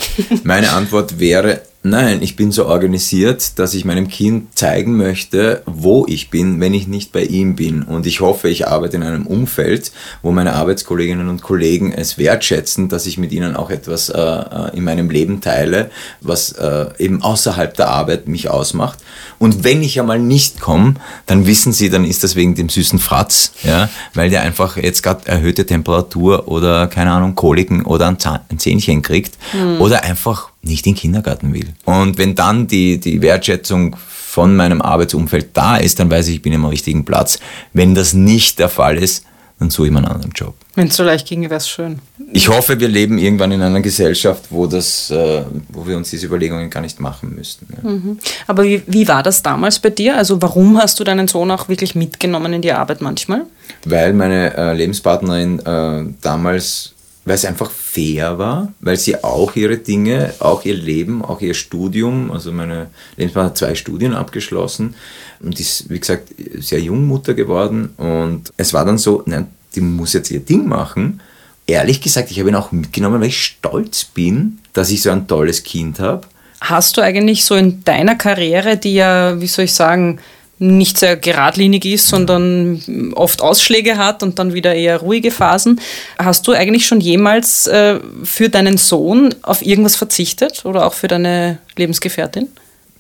Meine 0.45 0.71
Antwort 0.73 1.19
wäre, 1.19 1.63
Nein, 1.85 2.23
ich 2.23 2.35
bin 2.35 2.51
so 2.51 2.67
organisiert, 2.67 3.57
dass 3.61 3.73
ich 3.73 3.85
meinem 3.85 4.09
Kind 4.09 4.59
zeigen 4.59 4.97
möchte, 4.97 5.63
wo 5.65 6.07
ich 6.09 6.29
bin, 6.29 6.61
wenn 6.61 6.75
ich 6.75 6.89
nicht 6.89 7.13
bei 7.13 7.23
ihm 7.23 7.55
bin. 7.55 7.83
Und 7.83 8.05
ich 8.05 8.21
hoffe, 8.21 8.49
ich 8.49 8.67
arbeite 8.67 8.97
in 8.97 9.05
einem 9.05 9.29
Umfeld, 9.29 9.93
wo 10.21 10.33
meine 10.33 10.55
Arbeitskolleginnen 10.55 11.29
und 11.29 11.41
Kollegen 11.41 11.93
es 11.93 12.19
wertschätzen, 12.19 12.89
dass 12.89 13.07
ich 13.07 13.17
mit 13.17 13.31
ihnen 13.31 13.55
auch 13.55 13.71
etwas 13.71 14.09
äh, 14.09 14.21
äh 14.21 14.77
in 14.77 14.83
meinem 14.83 15.09
Leben 15.09 15.41
teile, 15.41 15.91
was 16.21 16.51
äh, 16.53 16.87
eben 16.99 17.23
außerhalb 17.23 17.75
der 17.77 17.89
Arbeit 17.89 18.27
mich 18.27 18.51
ausmacht. 18.51 18.99
Und 19.39 19.63
wenn 19.63 19.83
ich 19.83 20.01
einmal 20.01 20.19
nicht 20.19 20.61
komme, 20.61 20.95
dann 21.27 21.47
wissen 21.47 21.73
sie, 21.73 21.91
dann 21.91 22.05
ist 22.05 22.25
das 22.25 22.35
wegen 22.35 22.57
dem 22.57 22.69
süßen 22.69 22.99
Fratz, 22.99 23.53
ja, 23.63 23.89
weil 24.15 24.31
der 24.31 24.43
einfach 24.43 24.77
jetzt 24.77 25.03
gerade 25.03 25.27
erhöhte 25.29 25.65
Temperatur 25.65 26.49
oder 26.49 26.89
keine 26.89 27.13
Ahnung, 27.13 27.37
Koliken 27.37 27.85
oder 27.87 28.09
ein, 28.09 28.19
Zahn, 28.19 28.41
ein 28.51 28.59
Zähnchen 28.59 29.03
kriegt 29.03 29.39
mhm. 29.55 29.81
oder 29.81 30.03
einfach 30.03 30.51
nicht 30.63 30.87
in 30.87 30.95
den 30.95 30.99
Kindergarten 30.99 31.55
will. 31.55 31.75
Und 31.85 32.19
wenn 32.19 32.35
dann 32.35 32.67
die, 32.67 32.99
die 32.99 33.23
Wertschätzung 33.23 33.97
von 33.97 34.57
meinem 34.57 34.83
Arbeitsumfeld 34.83 35.51
da 35.55 35.77
ist, 35.77 35.99
dann 35.99 36.11
weiß 36.11 36.29
ich, 36.29 36.37
ich 36.37 36.43
bin 36.43 36.55
am 36.55 36.65
richtigen 36.67 37.05
Platz. 37.05 37.39
Wenn 37.73 37.95
das 37.95 38.13
nicht 38.13 38.59
der 38.59 38.69
Fall 38.69 38.99
ist, 38.99 39.25
dann 39.59 39.71
suche 39.71 39.89
ich 39.89 39.93
mir 39.93 39.99
einen 39.99 40.09
anderen 40.09 40.33
Job. 40.33 40.55
Wenn 40.77 40.87
es 40.87 40.97
so 40.97 41.03
leicht 41.03 41.27
ginge, 41.27 41.51
wäre 41.51 41.59
es 41.59 41.69
schön. 41.69 41.99
Ich 42.33 42.49
hoffe, 42.49 42.79
wir 42.79 42.87
leben 42.87 43.19
irgendwann 43.19 43.51
in 43.51 43.61
einer 43.61 43.81
Gesellschaft, 43.81 44.45
wo, 44.51 44.67
das, 44.67 45.11
äh, 45.11 45.43
wo 45.71 45.87
wir 45.87 45.97
uns 45.97 46.11
diese 46.11 46.27
Überlegungen 46.27 46.71
gar 46.71 46.81
nicht 46.81 47.01
machen 47.01 47.35
müssten. 47.35 47.67
Ja. 47.75 47.91
Mhm. 47.91 48.19
Aber 48.47 48.63
wie, 48.63 48.83
wie 48.87 49.09
war 49.09 49.25
das 49.25 49.43
damals 49.43 49.81
bei 49.81 49.91
dir? 49.91 50.17
Also 50.17 50.41
warum 50.41 50.79
hast 50.79 51.01
du 51.01 51.05
deinen 51.05 51.27
Sohn 51.27 51.51
auch 51.51 51.69
wirklich 51.69 51.97
mitgenommen 51.97 52.53
in 52.53 52.63
die 52.63 52.73
Arbeit 52.73 53.01
manchmal? 53.01 53.47
Weil 53.85 54.13
meine 54.13 54.57
äh, 54.57 54.75
Lebenspartnerin 54.75 55.59
äh, 55.61 56.05
damals 56.21 56.95
weil 57.29 57.35
es 57.35 57.45
einfach 57.45 57.71
fair 57.71 58.39
war, 58.39 58.73
weil 58.81 58.97
sie 58.97 59.23
auch 59.23 59.55
ihre 59.55 59.77
Dinge, 59.77 60.33
auch 60.39 60.65
ihr 60.65 60.75
Leben, 60.75 61.23
auch 61.23 61.41
ihr 61.41 61.55
Studium, 61.55 62.31
also 62.31 62.53
meine 62.53 62.89
Lebenspartnerin 63.17 63.51
hat 63.51 63.59
zwei 63.59 63.75
Studien 63.75 64.15
abgeschlossen 64.15 64.95
und 65.41 65.61
ist, 65.61 65.91
wie 65.91 66.01
gesagt, 66.01 66.35
sehr 66.59 66.81
jung 66.81 67.07
Mutter 67.07 67.35
geworden 67.35 67.91
und 67.99 68.51
es 68.57 68.73
war 68.73 68.85
dann 68.85 68.99
so, 68.99 69.23
nein, 69.27 69.47
die 69.75 69.81
muss 69.83 70.15
jetzt 70.15 70.31
ihr 70.31 70.41
Ding 70.41 70.67
machen. 70.67 71.21
Ehrlich 71.67 72.01
gesagt, 72.01 72.31
ich 72.31 72.41
habe 72.41 72.49
ihn 72.49 72.55
auch 72.55 72.73
mitgenommen, 72.73 73.21
weil 73.21 73.29
ich 73.29 73.43
stolz 73.43 74.05
bin, 74.05 74.59
dass 74.73 74.91
ich 74.91 75.03
so 75.03 75.11
ein 75.11 75.29
tolles 75.29 75.63
Kind 75.63 76.01
habe. 76.01 76.27
Hast 76.63 76.97
du 76.97 77.03
eigentlich 77.03 77.45
so 77.45 77.55
in 77.55 77.85
deiner 77.85 78.15
Karriere, 78.15 78.79
die 78.79 78.95
ja, 78.95 79.39
wie 79.39 79.47
soll 79.47 79.67
ich 79.67 79.75
sagen, 79.75 80.19
nicht 80.59 80.99
sehr 80.99 81.17
geradlinig 81.17 81.85
ist, 81.85 82.09
sondern 82.09 83.13
oft 83.15 83.43
Ausschläge 83.43 83.97
hat 83.97 84.23
und 84.23 84.39
dann 84.39 84.55
wieder 84.55 84.75
eher 84.75 84.99
ruhige 84.99 85.31
Phasen. 85.31 85.81
Hast 86.19 86.47
du 86.49 86.53
eigentlich 86.53 86.87
schon 86.87 87.01
jemals 87.01 87.67
äh, 87.67 88.01
für 88.25 88.49
deinen 88.49 88.77
Sohn 88.77 89.35
auf 89.43 89.65
irgendwas 89.65 89.97
verzichtet 89.97 90.65
oder 90.65 90.87
auch 90.87 90.95
für 90.95 91.09
deine 91.09 91.59
Lebensgefährtin? 91.77 92.49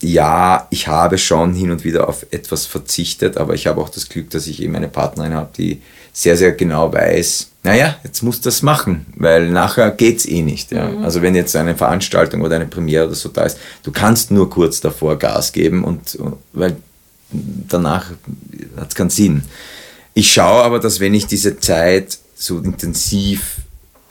Ja, 0.00 0.68
ich 0.70 0.86
habe 0.86 1.18
schon 1.18 1.54
hin 1.54 1.72
und 1.72 1.84
wieder 1.84 2.08
auf 2.08 2.24
etwas 2.30 2.66
verzichtet, 2.66 3.36
aber 3.36 3.54
ich 3.54 3.66
habe 3.66 3.80
auch 3.80 3.88
das 3.88 4.08
Glück, 4.08 4.30
dass 4.30 4.46
ich 4.46 4.62
eben 4.62 4.76
eine 4.76 4.88
Partnerin 4.88 5.34
habe, 5.34 5.50
die 5.56 5.82
sehr, 6.12 6.36
sehr 6.36 6.52
genau 6.52 6.92
weiß, 6.92 7.48
naja, 7.64 7.96
jetzt 8.02 8.22
musst 8.22 8.44
du 8.44 8.48
das 8.48 8.62
machen, 8.62 9.06
weil 9.16 9.50
nachher 9.50 9.90
geht 9.90 10.18
es 10.18 10.26
eh 10.26 10.42
nicht. 10.42 10.72
Ja. 10.72 10.88
Mhm. 10.88 11.04
Also 11.04 11.20
wenn 11.20 11.34
jetzt 11.34 11.54
eine 11.54 11.76
Veranstaltung 11.76 12.40
oder 12.42 12.56
eine 12.56 12.66
Premiere 12.66 13.06
oder 13.06 13.14
so 13.14 13.28
da 13.28 13.42
ist, 13.42 13.58
du 13.82 13.92
kannst 13.92 14.30
nur 14.30 14.48
kurz 14.48 14.80
davor 14.80 15.18
Gas 15.18 15.52
geben 15.52 15.84
und 15.84 16.18
weil 16.52 16.76
danach 17.30 18.10
hat 18.76 18.88
es 18.88 18.94
keinen 18.94 19.10
Sinn. 19.10 19.42
Ich 20.14 20.32
schaue 20.32 20.62
aber, 20.64 20.80
dass 20.80 21.00
wenn 21.00 21.14
ich 21.14 21.26
diese 21.26 21.58
Zeit 21.58 22.18
so 22.34 22.58
intensiv 22.58 23.58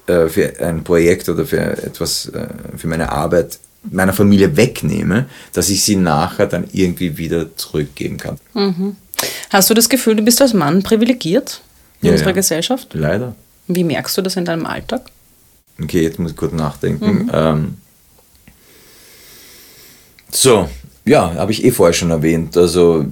äh, 0.08 0.28
für 0.28 0.60
ein 0.60 0.84
Projekt 0.84 1.30
oder 1.30 1.46
für 1.46 1.60
etwas, 1.60 2.28
äh, 2.28 2.48
für 2.78 2.88
meine 2.88 3.12
Arbeit 3.12 3.60
meiner 3.90 4.14
Familie 4.14 4.58
wegnehme, 4.58 5.28
dass 5.54 5.70
ich 5.70 5.84
sie 5.84 5.96
nachher 5.96 6.48
dann 6.48 6.66
irgendwie 6.72 7.18
wieder 7.18 7.56
zurückgeben 7.56 8.18
kann. 8.18 8.38
Mhm. 8.54 8.96
Hast 9.50 9.70
du 9.70 9.74
das 9.74 9.90
Gefühl, 9.90 10.16
du 10.16 10.24
bist 10.24 10.42
als 10.42 10.54
Mann 10.54 10.84
privilegiert 10.84 11.62
in 12.02 12.08
ja, 12.08 12.12
unserer 12.14 12.30
ja. 12.30 12.36
Gesellschaft? 12.36 12.90
Leider. 12.94 13.36
Wie 13.68 13.84
merkst 13.84 14.18
du 14.18 14.22
das 14.22 14.36
in 14.36 14.46
deinem 14.46 14.66
Alltag? 14.66 15.10
Okay, 15.82 16.04
jetzt 16.04 16.20
muss 16.20 16.32
ich 16.32 16.38
kurz 16.38 16.54
nachdenken. 16.54 17.26
Mhm. 17.26 17.32
Ähm, 17.34 17.78
so, 20.32 20.70
ja, 21.08 21.34
habe 21.36 21.52
ich 21.52 21.64
eh 21.64 21.72
vorher 21.72 21.94
schon 21.94 22.12
erwähnt. 22.12 22.58
Also 22.58 23.06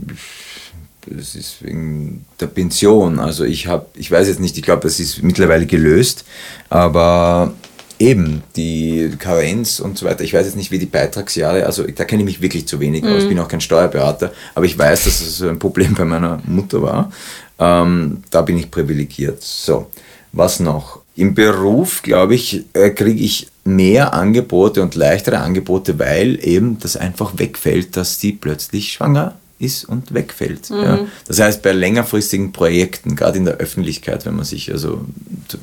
es 1.17 1.35
ist 1.35 1.63
wegen 1.63 2.25
der 2.39 2.47
Pension. 2.47 3.19
Also 3.19 3.43
ich 3.43 3.67
habe, 3.67 3.87
ich 3.95 4.11
weiß 4.11 4.27
jetzt 4.27 4.39
nicht, 4.39 4.57
ich 4.57 4.63
glaube, 4.63 4.83
das 4.83 4.99
ist 4.99 5.23
mittlerweile 5.23 5.65
gelöst, 5.65 6.25
aber 6.69 7.53
eben 7.99 8.43
die 8.55 9.11
Karenz 9.17 9.79
und 9.79 9.97
so 9.97 10.05
weiter. 10.05 10.23
Ich 10.23 10.33
weiß 10.33 10.45
jetzt 10.45 10.57
nicht, 10.57 10.71
wie 10.71 10.79
die 10.79 10.85
Beitragsjahre, 10.85 11.65
also 11.65 11.83
da 11.83 12.03
kenne 12.03 12.23
ich 12.23 12.25
mich 12.25 12.41
wirklich 12.41 12.67
zu 12.67 12.79
wenig 12.79 13.05
aus. 13.05 13.23
Ich 13.23 13.29
bin 13.29 13.39
auch 13.39 13.47
kein 13.47 13.61
Steuerberater, 13.61 14.31
aber 14.53 14.65
ich 14.65 14.77
weiß, 14.77 15.05
dass 15.05 15.21
es 15.21 15.41
ein 15.41 15.59
Problem 15.59 15.93
bei 15.95 16.05
meiner 16.05 16.41
Mutter 16.45 16.81
war. 16.81 17.11
Ähm, 17.57 18.23
da 18.31 18.41
bin 18.41 18.57
ich 18.57 18.69
privilegiert. 18.69 19.41
So, 19.41 19.91
was 20.33 20.59
noch? 20.59 21.01
Im 21.15 21.33
Beruf, 21.33 22.01
glaube 22.01 22.35
ich, 22.35 22.65
äh, 22.73 22.89
kriege 22.89 23.23
ich 23.23 23.47
mehr 23.65 24.13
Angebote 24.13 24.81
und 24.81 24.95
leichtere 24.95 25.39
Angebote, 25.39 25.99
weil 25.99 26.39
eben 26.41 26.79
das 26.79 26.95
einfach 26.95 27.33
wegfällt, 27.37 27.97
dass 27.97 28.19
die 28.19 28.31
plötzlich 28.31 28.93
schwanger 28.93 29.35
ist 29.57 29.85
und 29.85 30.13
wegfällt. 30.13 30.69
Mhm. 30.69 30.77
Ja. 30.77 30.99
Das 31.27 31.39
heißt, 31.39 31.61
bei 31.61 31.71
längerfristigen 31.71 32.51
Projekten, 32.51 33.15
gerade 33.15 33.37
in 33.37 33.45
der 33.45 33.55
Öffentlichkeit, 33.55 34.25
wenn 34.25 34.35
man 34.35 34.45
sich 34.45 34.71
also 34.71 35.05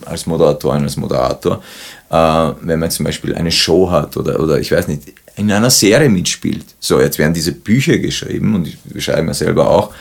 als 0.05 0.27
Moderatorin, 0.27 0.83
als 0.83 0.97
Moderator, 0.97 1.62
äh, 2.11 2.15
wenn 2.62 2.81
man 2.81 2.91
zum 2.91 3.05
Beispiel 3.05 3.35
eine 3.35 3.53
Show 3.53 3.91
hat 3.91 4.17
oder, 4.17 4.41
oder 4.41 4.59
ich 4.59 4.73
weiß 4.73 4.88
nicht, 4.88 5.12
in 5.37 5.51
einer 5.53 5.71
Serie 5.71 6.09
mitspielt. 6.09 6.65
So, 6.81 7.01
jetzt 7.01 7.19
werden 7.19 7.35
diese 7.35 7.53
Bücher 7.53 7.99
geschrieben 7.99 8.55
und 8.55 8.69
ich 8.95 9.05
schreibe 9.05 9.23
mir 9.23 9.35
selber 9.35 9.71
auch. 9.71 9.95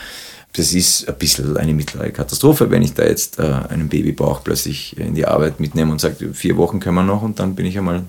Das 0.54 0.74
ist 0.74 1.08
ein 1.08 1.16
bisschen 1.16 1.56
eine 1.56 1.74
mittlere 1.74 2.10
Katastrophe, 2.12 2.70
wenn 2.70 2.82
ich 2.82 2.94
da 2.94 3.04
jetzt 3.04 3.40
äh, 3.40 3.44
einen 3.70 3.88
Babybauch 3.88 4.44
plötzlich 4.44 4.98
in 4.98 5.16
die 5.16 5.26
Arbeit 5.26 5.60
mitnehme 5.60 5.92
und 5.92 6.02
sage, 6.02 6.34
vier 6.34 6.58
Wochen 6.58 6.80
können 6.80 6.96
wir 6.96 7.04
noch 7.04 7.22
und 7.22 7.40
dann 7.40 7.56
bin 7.56 7.66
ich 7.66 7.78
einmal 7.78 8.04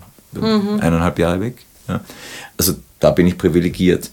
eineinhalb 0.81 1.19
Jahre 1.19 1.41
weg. 1.41 1.57
Ja. 1.89 2.01
Also 2.57 2.75
da 2.99 3.11
bin 3.11 3.27
ich 3.27 3.39
privilegiert. 3.39 4.11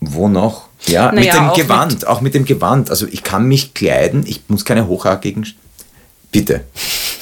Wo 0.00 0.28
noch? 0.28 0.68
Ja, 0.86 1.10
mit 1.12 1.24
Naja, 1.24 1.34
dem 1.34 1.48
auch 1.48 1.56
Gewand, 1.56 2.06
auch 2.06 2.20
mit 2.20 2.34
dem 2.34 2.44
Gewand. 2.44 2.90
Also 2.90 3.06
ich 3.10 3.22
kann 3.22 3.46
mich 3.46 3.74
kleiden, 3.74 4.24
ich 4.26 4.42
muss 4.48 4.64
keine 4.64 4.86
hochhackigen. 4.86 5.46
Bitte. 6.30 6.64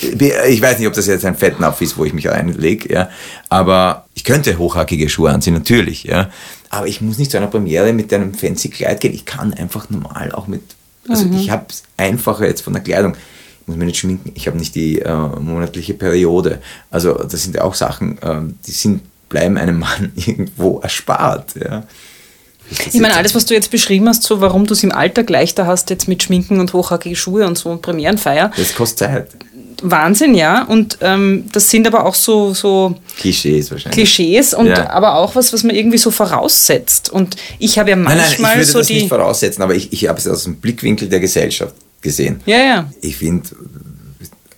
Ich 0.02 0.60
weiß 0.60 0.78
nicht, 0.78 0.88
ob 0.88 0.94
das 0.94 1.06
jetzt 1.06 1.24
ein 1.24 1.36
Fettnapf 1.36 1.80
ist, 1.80 1.96
wo 1.96 2.04
ich 2.04 2.12
mich 2.12 2.28
reinlege, 2.28 2.92
ja. 2.92 3.10
Aber 3.48 4.06
ich 4.14 4.24
könnte 4.24 4.58
hochhackige 4.58 5.08
Schuhe 5.08 5.30
anziehen, 5.30 5.54
natürlich, 5.54 6.04
ja. 6.04 6.30
Aber 6.70 6.86
ich 6.86 7.00
muss 7.00 7.18
nicht 7.18 7.30
zu 7.30 7.36
einer 7.36 7.48
Premiere 7.48 7.92
mit 7.92 8.12
einem 8.12 8.34
fancy 8.34 8.70
Kleid 8.70 9.00
gehen. 9.00 9.12
Ich 9.12 9.24
kann 9.24 9.52
einfach 9.54 9.90
normal 9.90 10.32
auch 10.32 10.46
mit. 10.46 10.62
Also 11.08 11.26
ich 11.32 11.50
habe 11.50 11.66
es 11.68 11.82
einfacher 11.96 12.46
jetzt 12.46 12.62
von 12.62 12.72
der 12.72 12.82
Kleidung. 12.82 13.14
Ich 13.60 13.68
muss 13.68 13.76
mir 13.76 13.84
nicht 13.84 13.98
schminken. 13.98 14.32
Ich 14.34 14.46
habe 14.46 14.56
nicht 14.56 14.74
die 14.74 15.00
äh, 15.00 15.14
monatliche 15.14 15.94
Periode. 15.94 16.62
Also 16.90 17.14
das 17.14 17.42
sind 17.42 17.56
ja 17.56 17.62
auch 17.62 17.74
Sachen, 17.74 18.18
ähm, 18.22 18.56
die 18.66 18.70
sind, 18.70 19.02
bleiben 19.28 19.58
einem 19.58 19.80
Mann 19.80 20.12
irgendwo 20.16 20.78
erspart, 20.80 21.54
ja. 21.56 21.84
Ich 22.70 23.00
meine, 23.00 23.16
alles, 23.16 23.34
was 23.34 23.44
du 23.44 23.54
jetzt 23.54 23.70
beschrieben 23.70 24.08
hast, 24.08 24.22
so 24.22 24.40
warum 24.40 24.66
du 24.66 24.72
es 24.72 24.82
im 24.82 24.92
Alltag 24.92 25.28
leichter 25.28 25.66
hast, 25.66 25.90
jetzt 25.90 26.08
mit 26.08 26.22
Schminken 26.22 26.60
und 26.60 26.72
hochhackige 26.72 27.16
Schuhe 27.16 27.46
und 27.46 27.58
so 27.58 27.70
und 27.70 27.82
Premierenfeier. 27.82 28.50
Das 28.56 28.74
kostet 28.74 29.10
Zeit. 29.10 29.28
Wahnsinn, 29.82 30.34
ja. 30.34 30.64
Und 30.64 30.98
ähm, 31.00 31.44
das 31.52 31.68
sind 31.70 31.86
aber 31.86 32.06
auch 32.06 32.14
so, 32.14 32.54
so 32.54 32.94
Klischees 33.18 33.70
wahrscheinlich. 33.70 33.94
Klischees 33.96 34.54
und 34.54 34.66
Ja. 34.68 34.90
aber 34.90 35.16
auch 35.16 35.34
was, 35.34 35.52
was 35.52 35.62
man 35.64 35.74
irgendwie 35.76 35.98
so 35.98 36.10
voraussetzt. 36.10 37.10
Und 37.10 37.36
ich 37.58 37.78
habe 37.78 37.90
ja 37.90 37.96
Nein, 37.96 38.16
manchmal 38.18 38.52
nein, 38.56 38.60
ich 38.62 38.66
würde 38.66 38.72
so 38.72 38.78
das 38.78 38.86
die. 38.86 38.94
nicht 38.94 39.08
voraussetzen, 39.08 39.62
aber 39.62 39.74
ich, 39.74 39.92
ich 39.92 40.08
habe 40.08 40.18
es 40.18 40.26
aus 40.28 40.44
dem 40.44 40.56
Blickwinkel 40.56 41.08
der 41.08 41.20
Gesellschaft 41.20 41.74
gesehen. 42.00 42.40
ja, 42.46 42.58
ja. 42.58 42.90
Ich 43.00 43.16
finde, 43.16 43.48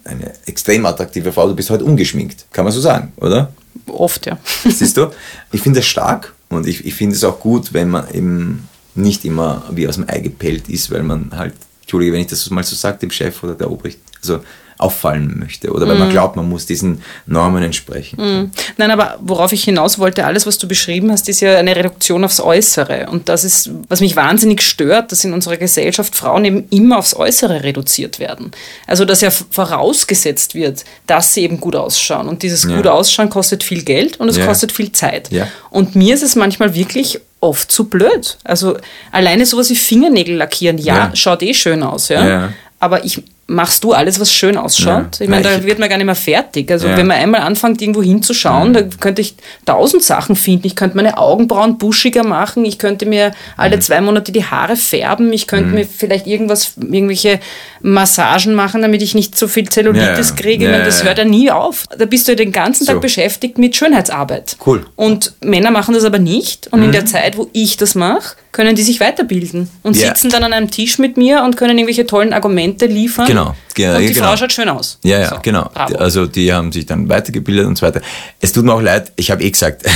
eine 0.04 0.32
extrem 0.46 0.84
attraktive 0.86 1.32
Frau, 1.32 1.48
du 1.48 1.54
bist 1.56 1.70
heute 1.70 1.84
ungeschminkt. 1.84 2.44
Kann 2.52 2.64
man 2.64 2.72
so 2.72 2.80
sagen, 2.80 3.12
oder? 3.16 3.52
Oft, 3.86 4.26
ja. 4.26 4.38
Siehst 4.68 4.96
du? 4.96 5.10
Ich 5.52 5.60
finde 5.62 5.80
es 5.80 5.86
stark 5.86 6.34
und 6.50 6.66
ich, 6.66 6.84
ich 6.84 6.94
finde 6.94 7.16
es 7.16 7.24
auch 7.24 7.40
gut, 7.40 7.72
wenn 7.72 7.88
man 7.90 8.08
eben 8.12 8.68
nicht 8.94 9.24
immer 9.24 9.62
wie 9.70 9.88
aus 9.88 9.96
dem 9.96 10.08
Ei 10.08 10.20
gepellt 10.20 10.68
ist, 10.68 10.90
weil 10.90 11.02
man 11.02 11.30
halt, 11.34 11.54
Entschuldige, 11.82 12.12
wenn 12.12 12.20
ich 12.20 12.26
das 12.28 12.48
mal 12.50 12.62
so 12.64 12.76
sage, 12.76 12.98
dem 12.98 13.10
Chef 13.10 13.42
oder 13.42 13.54
der 13.54 13.70
Obricht, 13.70 13.98
also 14.22 14.40
auffallen 14.78 15.38
möchte 15.38 15.70
oder 15.72 15.86
weil 15.88 15.96
man 15.98 16.10
glaubt, 16.10 16.36
man 16.36 16.48
muss 16.48 16.66
diesen 16.66 17.02
Normen 17.26 17.62
entsprechen. 17.62 18.50
Nein, 18.76 18.90
aber 18.90 19.18
worauf 19.20 19.52
ich 19.52 19.64
hinaus 19.64 19.98
wollte, 19.98 20.24
alles, 20.26 20.46
was 20.46 20.58
du 20.58 20.66
beschrieben 20.66 21.10
hast, 21.12 21.28
ist 21.28 21.40
ja 21.40 21.56
eine 21.58 21.74
Reduktion 21.76 22.24
aufs 22.24 22.40
Äußere. 22.40 23.06
Und 23.10 23.28
das 23.28 23.44
ist, 23.44 23.70
was 23.88 24.00
mich 24.00 24.16
wahnsinnig 24.16 24.62
stört, 24.62 25.12
dass 25.12 25.24
in 25.24 25.32
unserer 25.32 25.56
Gesellschaft 25.56 26.14
Frauen 26.16 26.44
eben 26.44 26.64
immer 26.70 26.98
aufs 26.98 27.14
Äußere 27.14 27.62
reduziert 27.62 28.18
werden. 28.18 28.50
Also, 28.86 29.04
dass 29.04 29.20
ja 29.20 29.30
vorausgesetzt 29.30 30.54
wird, 30.54 30.84
dass 31.06 31.34
sie 31.34 31.42
eben 31.42 31.60
gut 31.60 31.76
ausschauen. 31.76 32.28
Und 32.28 32.42
dieses 32.42 32.64
Ja. 32.64 32.76
gut 32.76 32.86
Ausschauen 32.86 33.30
kostet 33.30 33.62
viel 33.62 33.82
Geld 33.82 34.18
und 34.18 34.28
es 34.28 34.36
Ja. 34.36 34.46
kostet 34.46 34.72
viel 34.72 34.92
Zeit. 34.92 35.30
Ja. 35.30 35.48
Und 35.70 35.94
mir 35.96 36.14
ist 36.14 36.22
es 36.22 36.36
manchmal 36.36 36.74
wirklich 36.74 37.20
oft 37.40 37.70
zu 37.70 37.84
blöd. 37.84 38.38
Also, 38.44 38.76
alleine 39.12 39.44
sowas 39.46 39.68
wie 39.70 39.76
Fingernägel 39.76 40.36
lackieren, 40.36 40.78
ja, 40.78 41.10
schaut 41.14 41.42
eh 41.42 41.52
schön 41.54 41.82
aus. 41.82 42.08
Ja. 42.08 42.52
Aber 42.80 43.04
ich 43.04 43.22
machst 43.46 43.84
du 43.84 43.92
alles, 43.92 44.18
was 44.20 44.32
schön 44.32 44.56
ausschaut? 44.56 45.18
Ja. 45.18 45.24
Ich 45.24 45.28
meine, 45.28 45.42
da 45.42 45.62
wird 45.64 45.78
man 45.78 45.88
gar 45.90 45.96
nicht 45.98 46.06
mehr 46.06 46.14
fertig. 46.14 46.70
Also 46.70 46.88
Ja. 46.88 46.96
wenn 46.96 47.06
man 47.06 47.18
einmal 47.18 47.42
anfängt, 47.42 47.82
irgendwo 47.82 48.02
hinzuschauen, 48.02 48.72
da 48.72 48.82
könnte 48.82 49.20
ich 49.20 49.34
tausend 49.66 50.02
Sachen 50.02 50.34
finden. 50.34 50.66
Ich 50.66 50.76
könnte 50.76 50.96
meine 50.96 51.18
Augenbrauen 51.18 51.76
buschiger 51.76 52.24
machen, 52.24 52.64
ich 52.64 52.78
könnte 52.78 53.04
mir 53.06 53.32
alle 53.58 53.78
zwei 53.80 54.00
Monate 54.00 54.32
die 54.32 54.44
Haare 54.44 54.76
färben, 54.76 55.32
ich 55.32 55.46
könnte 55.46 55.74
mir 55.74 55.86
vielleicht 55.86 56.26
irgendwas, 56.26 56.72
irgendwelche 56.78 57.38
Massagen 57.82 58.54
machen, 58.54 58.80
damit 58.82 59.02
ich 59.02 59.14
nicht 59.14 59.36
so 59.36 59.46
viel 59.46 59.68
Zellulitis 59.68 60.30
Ja. 60.30 60.34
kriege. 60.36 60.64
Ich 60.64 60.70
meine, 60.70 60.84
das 60.84 61.04
hört 61.04 61.18
ja 61.18 61.24
nie 61.24 61.50
auf. 61.50 61.84
Da 61.98 62.06
bist 62.06 62.26
du 62.26 62.32
ja 62.32 62.36
den 62.36 62.50
ganzen 62.52 62.86
Tag 62.86 62.94
So. 62.96 63.00
beschäftigt 63.00 63.58
mit 63.58 63.76
Schönheitsarbeit. 63.76 64.56
Cool. 64.64 64.78
Mhm. 64.80 64.84
Und 64.96 65.32
Männer 65.44 65.70
machen 65.70 65.94
das 65.94 66.04
aber 66.04 66.18
nicht. 66.18 66.68
Und 66.72 66.82
in 66.82 66.92
der 66.92 67.04
Zeit, 67.04 67.36
wo 67.36 67.48
ich 67.52 67.76
das 67.76 67.94
mache, 67.94 68.36
können 68.52 68.76
die 68.76 68.82
sich 68.82 69.00
weiterbilden 69.00 69.68
und 69.82 69.94
sitzen 69.94 70.30
dann 70.30 70.44
an 70.44 70.52
einem 70.52 70.70
Tisch 70.70 70.98
mit 70.98 71.16
mir 71.16 71.42
und 71.42 71.56
können 71.56 71.76
irgendwelche 71.76 72.06
tollen 72.06 72.32
Argumente 72.32 72.86
liefern. 72.86 73.26
Genau. 73.26 73.33
Genau, 73.74 73.96
Und 73.96 74.02
die 74.08 74.12
genau. 74.12 74.28
Frau 74.28 74.36
schaut 74.36 74.52
schön 74.52 74.68
aus. 74.68 74.98
Ja, 75.02 75.18
ja, 75.18 75.30
So, 75.30 75.36
genau. 75.42 75.68
Bravo. 75.74 75.96
Also 75.96 76.26
die 76.26 76.52
haben 76.52 76.70
sich 76.72 76.86
dann 76.86 77.08
weitergebildet 77.08 77.66
und 77.66 77.76
so 77.76 77.86
weiter. 77.86 78.00
Es 78.40 78.52
tut 78.52 78.64
mir 78.64 78.72
auch 78.72 78.80
leid, 78.80 79.12
ich 79.16 79.30
habe 79.30 79.42
eh 79.42 79.50
gesagt. 79.50 79.84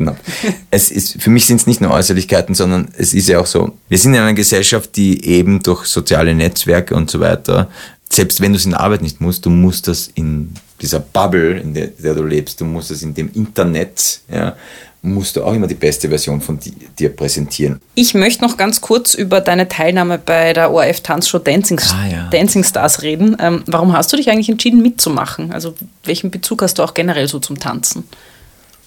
Es 0.70 0.90
ist, 0.90 1.20
für 1.22 1.30
mich 1.30 1.46
sind 1.46 1.60
es 1.60 1.66
nicht 1.66 1.80
nur 1.80 1.90
Äußerlichkeiten, 1.90 2.54
sondern 2.54 2.88
es 2.96 3.14
ist 3.14 3.28
ja 3.28 3.40
auch 3.40 3.46
so, 3.46 3.76
wir 3.88 3.98
sind 3.98 4.14
in 4.14 4.20
einer 4.20 4.34
Gesellschaft, 4.34 4.96
die 4.96 5.24
eben 5.24 5.62
durch 5.62 5.86
soziale 5.86 6.34
Netzwerke 6.34 6.94
und 6.94 7.10
so 7.10 7.20
weiter, 7.20 7.68
selbst 8.10 8.40
wenn 8.40 8.52
du 8.52 8.58
es 8.58 8.64
in 8.64 8.72
der 8.72 8.80
Arbeit 8.80 9.02
nicht 9.02 9.20
musst, 9.20 9.44
du 9.46 9.50
musst 9.50 9.88
das 9.88 10.10
in 10.14 10.52
dieser 10.80 11.00
Bubble, 11.00 11.58
in 11.58 11.74
der, 11.74 11.88
der 11.88 12.14
du 12.14 12.24
lebst, 12.24 12.60
du 12.60 12.64
musst 12.64 12.90
das 12.90 13.02
in 13.02 13.14
dem 13.14 13.30
Internet, 13.34 14.20
ja, 14.32 14.56
musst 15.02 15.36
du 15.36 15.44
auch 15.44 15.52
immer 15.52 15.66
die 15.68 15.74
beste 15.74 16.08
Version 16.08 16.40
von 16.40 16.58
di- 16.58 16.72
dir 16.98 17.10
präsentieren. 17.14 17.80
Ich 17.94 18.14
möchte 18.14 18.42
noch 18.44 18.56
ganz 18.56 18.80
kurz 18.80 19.14
über 19.14 19.40
deine 19.40 19.68
Teilnahme 19.68 20.18
bei 20.18 20.52
der 20.52 20.72
ORF 20.72 21.00
Tanzshow 21.02 21.38
Dancing, 21.38 21.78
Ah, 21.92 22.06
ja. 22.10 22.28
Dancing 22.30 22.64
Stars 22.64 23.02
reden. 23.02 23.36
Ähm, 23.40 23.62
warum 23.66 23.92
hast 23.92 24.12
du 24.12 24.16
dich 24.16 24.28
eigentlich 24.30 24.48
entschieden 24.48 24.82
mitzumachen? 24.82 25.52
Also 25.52 25.74
welchen 26.04 26.30
Bezug 26.30 26.62
hast 26.62 26.78
du 26.78 26.82
auch 26.82 26.94
generell 26.94 27.28
so 27.28 27.38
zum 27.38 27.58
Tanzen? 27.58 28.04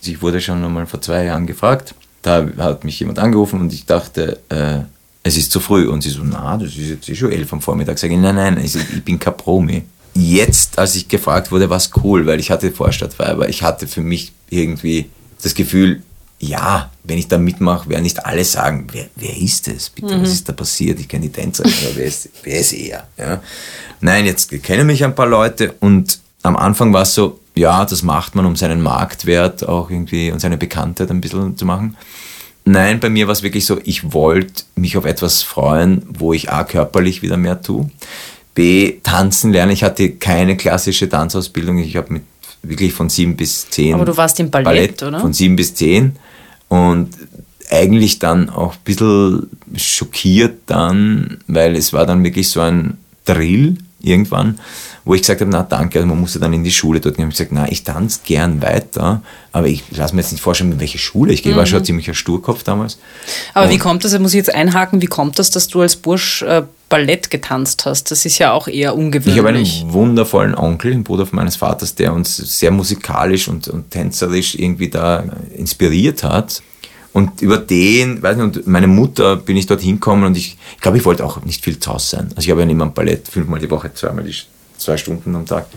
Also 0.02 0.12
Ich 0.12 0.22
wurde 0.22 0.42
schon 0.42 0.64
einmal 0.64 0.86
vor 0.86 1.02
zwei 1.02 1.24
Jahren 1.26 1.48
gefragt. 1.48 1.96
Da 2.24 2.46
hat 2.58 2.84
mich 2.84 3.00
jemand 3.00 3.18
angerufen 3.18 3.62
und 3.62 3.72
ich 3.74 3.86
dachte, 3.86 4.40
äh, 4.50 4.80
es 5.24 5.38
ist 5.38 5.52
zu 5.52 5.60
früh. 5.60 5.88
Und 5.88 6.02
sie 6.04 6.10
so, 6.10 6.22
na, 6.24 6.58
das 6.58 6.70
ist 6.70 6.90
jetzt 6.90 7.10
eh 7.10 7.16
schon 7.16 7.32
elf 7.32 7.52
am 7.54 7.62
Vormittag. 7.62 7.98
Sag 7.98 8.12
ich, 8.12 8.18
nein, 8.18 8.36
nein, 8.36 8.60
ich, 8.64 8.76
ich 8.76 9.04
bin 9.04 9.18
kein 9.18 9.38
Promi. 9.38 9.84
Jetzt, 10.14 10.78
als 10.78 10.96
ich 10.96 11.08
gefragt 11.08 11.52
wurde, 11.52 11.70
war 11.70 11.78
es 11.78 11.90
cool, 12.04 12.26
weil 12.28 12.40
ich 12.40 12.52
hatte 12.52 12.70
Vorstadtweiber. 12.72 13.48
Ich 13.48 13.64
hatte 13.64 13.88
für 13.88 14.02
mich 14.02 14.34
irgendwie 14.50 15.10
das 15.42 15.54
Gefühl, 15.54 16.04
ja, 16.40 16.90
wenn 17.04 17.20
ich 17.20 17.28
da 17.28 17.38
mitmache, 17.38 17.88
werden 17.90 18.04
nicht 18.04 18.26
alle 18.26 18.44
sagen, 18.44 18.88
wer, 18.92 19.06
wer 19.16 19.38
ist 19.38 19.68
das? 19.68 19.90
Bitte, 19.90 20.20
was 20.20 20.32
ist 20.32 20.50
da 20.50 20.54
passiert? 20.54 21.00
Ich 21.00 21.08
kenne 21.08 21.28
die 21.28 21.32
Tänzerin, 21.32 21.72
aber 21.84 21.96
wer 21.96 22.06
ist, 22.06 22.30
wer 22.44 22.60
ist 22.60 22.74
er? 22.74 23.08
Ja. 23.18 23.42
Nein, 24.00 24.26
jetzt 24.26 24.50
kennen 24.64 24.88
mich 24.88 25.04
ein 25.04 25.14
paar 25.14 25.28
Leute 25.28 25.76
und 25.80 26.20
am 26.42 26.58
Anfang 26.58 26.92
war 26.94 27.04
es 27.04 27.14
so, 27.14 27.40
ja, 27.54 27.86
das 27.86 28.02
macht 28.02 28.34
man, 28.34 28.46
um 28.46 28.56
seinen 28.56 28.82
Marktwert 28.82 29.68
auch 29.68 29.92
irgendwie 29.92 30.32
und 30.32 30.40
seine 30.40 30.58
Bekanntheit 30.58 31.12
ein 31.12 31.22
bisschen 31.22 31.58
zu 31.58 31.66
machen. 31.66 31.96
Nein, 32.64 33.00
bei 33.00 33.10
mir 33.10 33.28
war 33.28 33.34
es 33.34 33.44
wirklich 33.44 33.66
so, 33.66 33.80
ich 33.84 34.14
wollte 34.14 34.64
mich 34.76 34.98
auf 34.98 35.06
etwas 35.06 35.44
freuen, 35.44 36.04
wo 36.08 36.34
ich 36.34 36.52
A, 36.52 36.64
körperlich 36.64 37.22
wieder 37.22 37.38
mehr 37.38 37.62
tue, 37.62 37.90
B, 38.54 39.00
tanzen 39.04 39.52
lernen. 39.52 39.72
Ich 39.72 39.84
hatte 39.84 40.12
keine 40.12 40.58
klassische 40.58 41.08
Tanzausbildung. 41.08 41.78
Ich 41.78 41.96
habe 41.96 42.14
mit 42.14 42.24
wirklich 42.64 42.94
von 42.94 43.10
sieben 43.10 43.36
bis 43.36 43.70
zehn. 43.70 43.94
Aber 43.94 44.06
du 44.06 44.16
warst 44.16 44.40
im 44.40 44.50
Ballett, 44.50 45.02
oder? 45.04 45.20
Von 45.20 45.34
sieben 45.34 45.56
bis 45.56 45.74
zehn. 45.74 46.16
Und 46.68 47.10
eigentlich 47.70 48.20
dann 48.20 48.50
auch 48.50 48.74
ein 48.74 48.80
bisschen 48.84 49.50
schockiert 49.76 50.60
dann, 50.68 51.40
weil 51.48 51.76
es 51.76 51.94
war 51.94 52.06
dann 52.06 52.24
wirklich 52.24 52.50
so 52.50 52.62
ein 52.62 52.98
Drill 53.26 53.78
irgendwann, 54.04 54.60
wo 55.06 55.14
ich 55.16 55.22
gesagt 55.22 55.42
habe, 55.42 55.50
na 55.52 55.64
danke, 55.64 56.00
also 56.00 56.08
man 56.08 56.20
musste 56.20 56.40
dann 56.40 56.54
in 56.54 56.64
die 56.64 56.72
Schule 56.72 57.00
dort 57.00 57.16
gehen. 57.18 57.24
Ich 57.30 57.40
habe 57.40 57.50
gesagt, 57.50 57.52
na, 57.52 57.72
ich 57.72 57.84
tanze 57.84 58.20
gern 58.26 58.62
weiter, 58.62 59.22
aber 59.52 59.68
ich 59.68 59.84
lasse 59.92 60.16
mir 60.16 60.22
jetzt 60.22 60.32
nicht 60.32 60.42
vorstellen, 60.42 60.72
in 60.74 60.80
welche 60.80 60.98
Schule 60.98 61.34
ich 61.34 61.44
gehe. 61.44 61.52
Ich 61.52 61.58
war 61.58 61.66
schon 61.66 61.80
ein 61.80 61.86
ziemlicher 61.86 62.14
Sturkopf 62.14 62.64
damals. 62.64 62.98
Aber 63.54 63.70
wie 63.70 63.74
Und- 63.74 63.80
kommt 63.80 64.04
das, 64.04 64.12
da 64.12 64.20
muss 64.20 64.34
ich 64.34 64.38
jetzt 64.38 64.54
einhaken, 64.54 65.02
wie 65.02 65.08
kommt 65.08 65.40
das, 65.40 65.50
dass 65.52 65.68
du 65.68 65.82
als 65.82 65.96
Bursch 65.96 66.42
äh, 66.44 66.64
Ballett 66.90 67.30
getanzt 67.32 67.86
hast? 67.86 68.12
Das 68.12 68.26
ist 68.26 68.38
ja 68.38 68.52
auch 68.52 68.68
eher 68.68 68.96
ungewöhnlich. 68.96 69.34
Ich 69.34 69.38
habe 69.40 69.50
einen 69.50 69.94
wundervollen 69.94 70.56
Onkel, 70.56 70.92
den 70.92 71.04
Bruder 71.04 71.28
meines 71.32 71.56
Vaters, 71.56 71.96
der 71.96 72.14
uns 72.14 72.38
sehr 72.38 72.72
musikalisch 72.72 73.48
und, 73.48 73.68
und 73.68 73.92
tänzerisch 73.92 74.56
irgendwie 74.56 74.90
da 74.90 75.24
inspiriert 75.56 76.24
hat. 76.24 76.62
Und 77.14 77.42
über 77.42 77.58
den, 77.58 78.22
weiß 78.22 78.38
nicht, 78.38 78.58
und 78.58 78.68
meine 78.68 78.88
Mutter 78.88 79.36
bin 79.36 79.58
ich 79.58 79.66
dort 79.66 79.82
hingekommen 79.82 80.26
und 80.26 80.38
ich, 80.38 80.58
ich 80.76 80.82
glaube, 80.82 80.98
ich 80.98 81.06
wollte 81.06 81.26
auch 81.26 81.44
nicht 81.44 81.64
viel 81.64 81.78
zu 81.78 81.94
Hause 81.94 82.16
sein. 82.16 82.28
Also 82.30 82.42
ich 82.42 82.52
habe 82.52 82.62
ja 82.62 82.66
nicht 82.66 82.78
mehr 82.78 82.86
ein 82.86 82.94
Ballett, 82.94 83.28
fünfmal 83.28 83.60
die 83.60 83.70
Woche, 83.70 83.94
zweimal 83.94 84.24
die, 84.24 84.36
zwei 84.78 84.96
Stunden 84.98 85.36
am 85.36 85.46
Tag. 85.46 85.68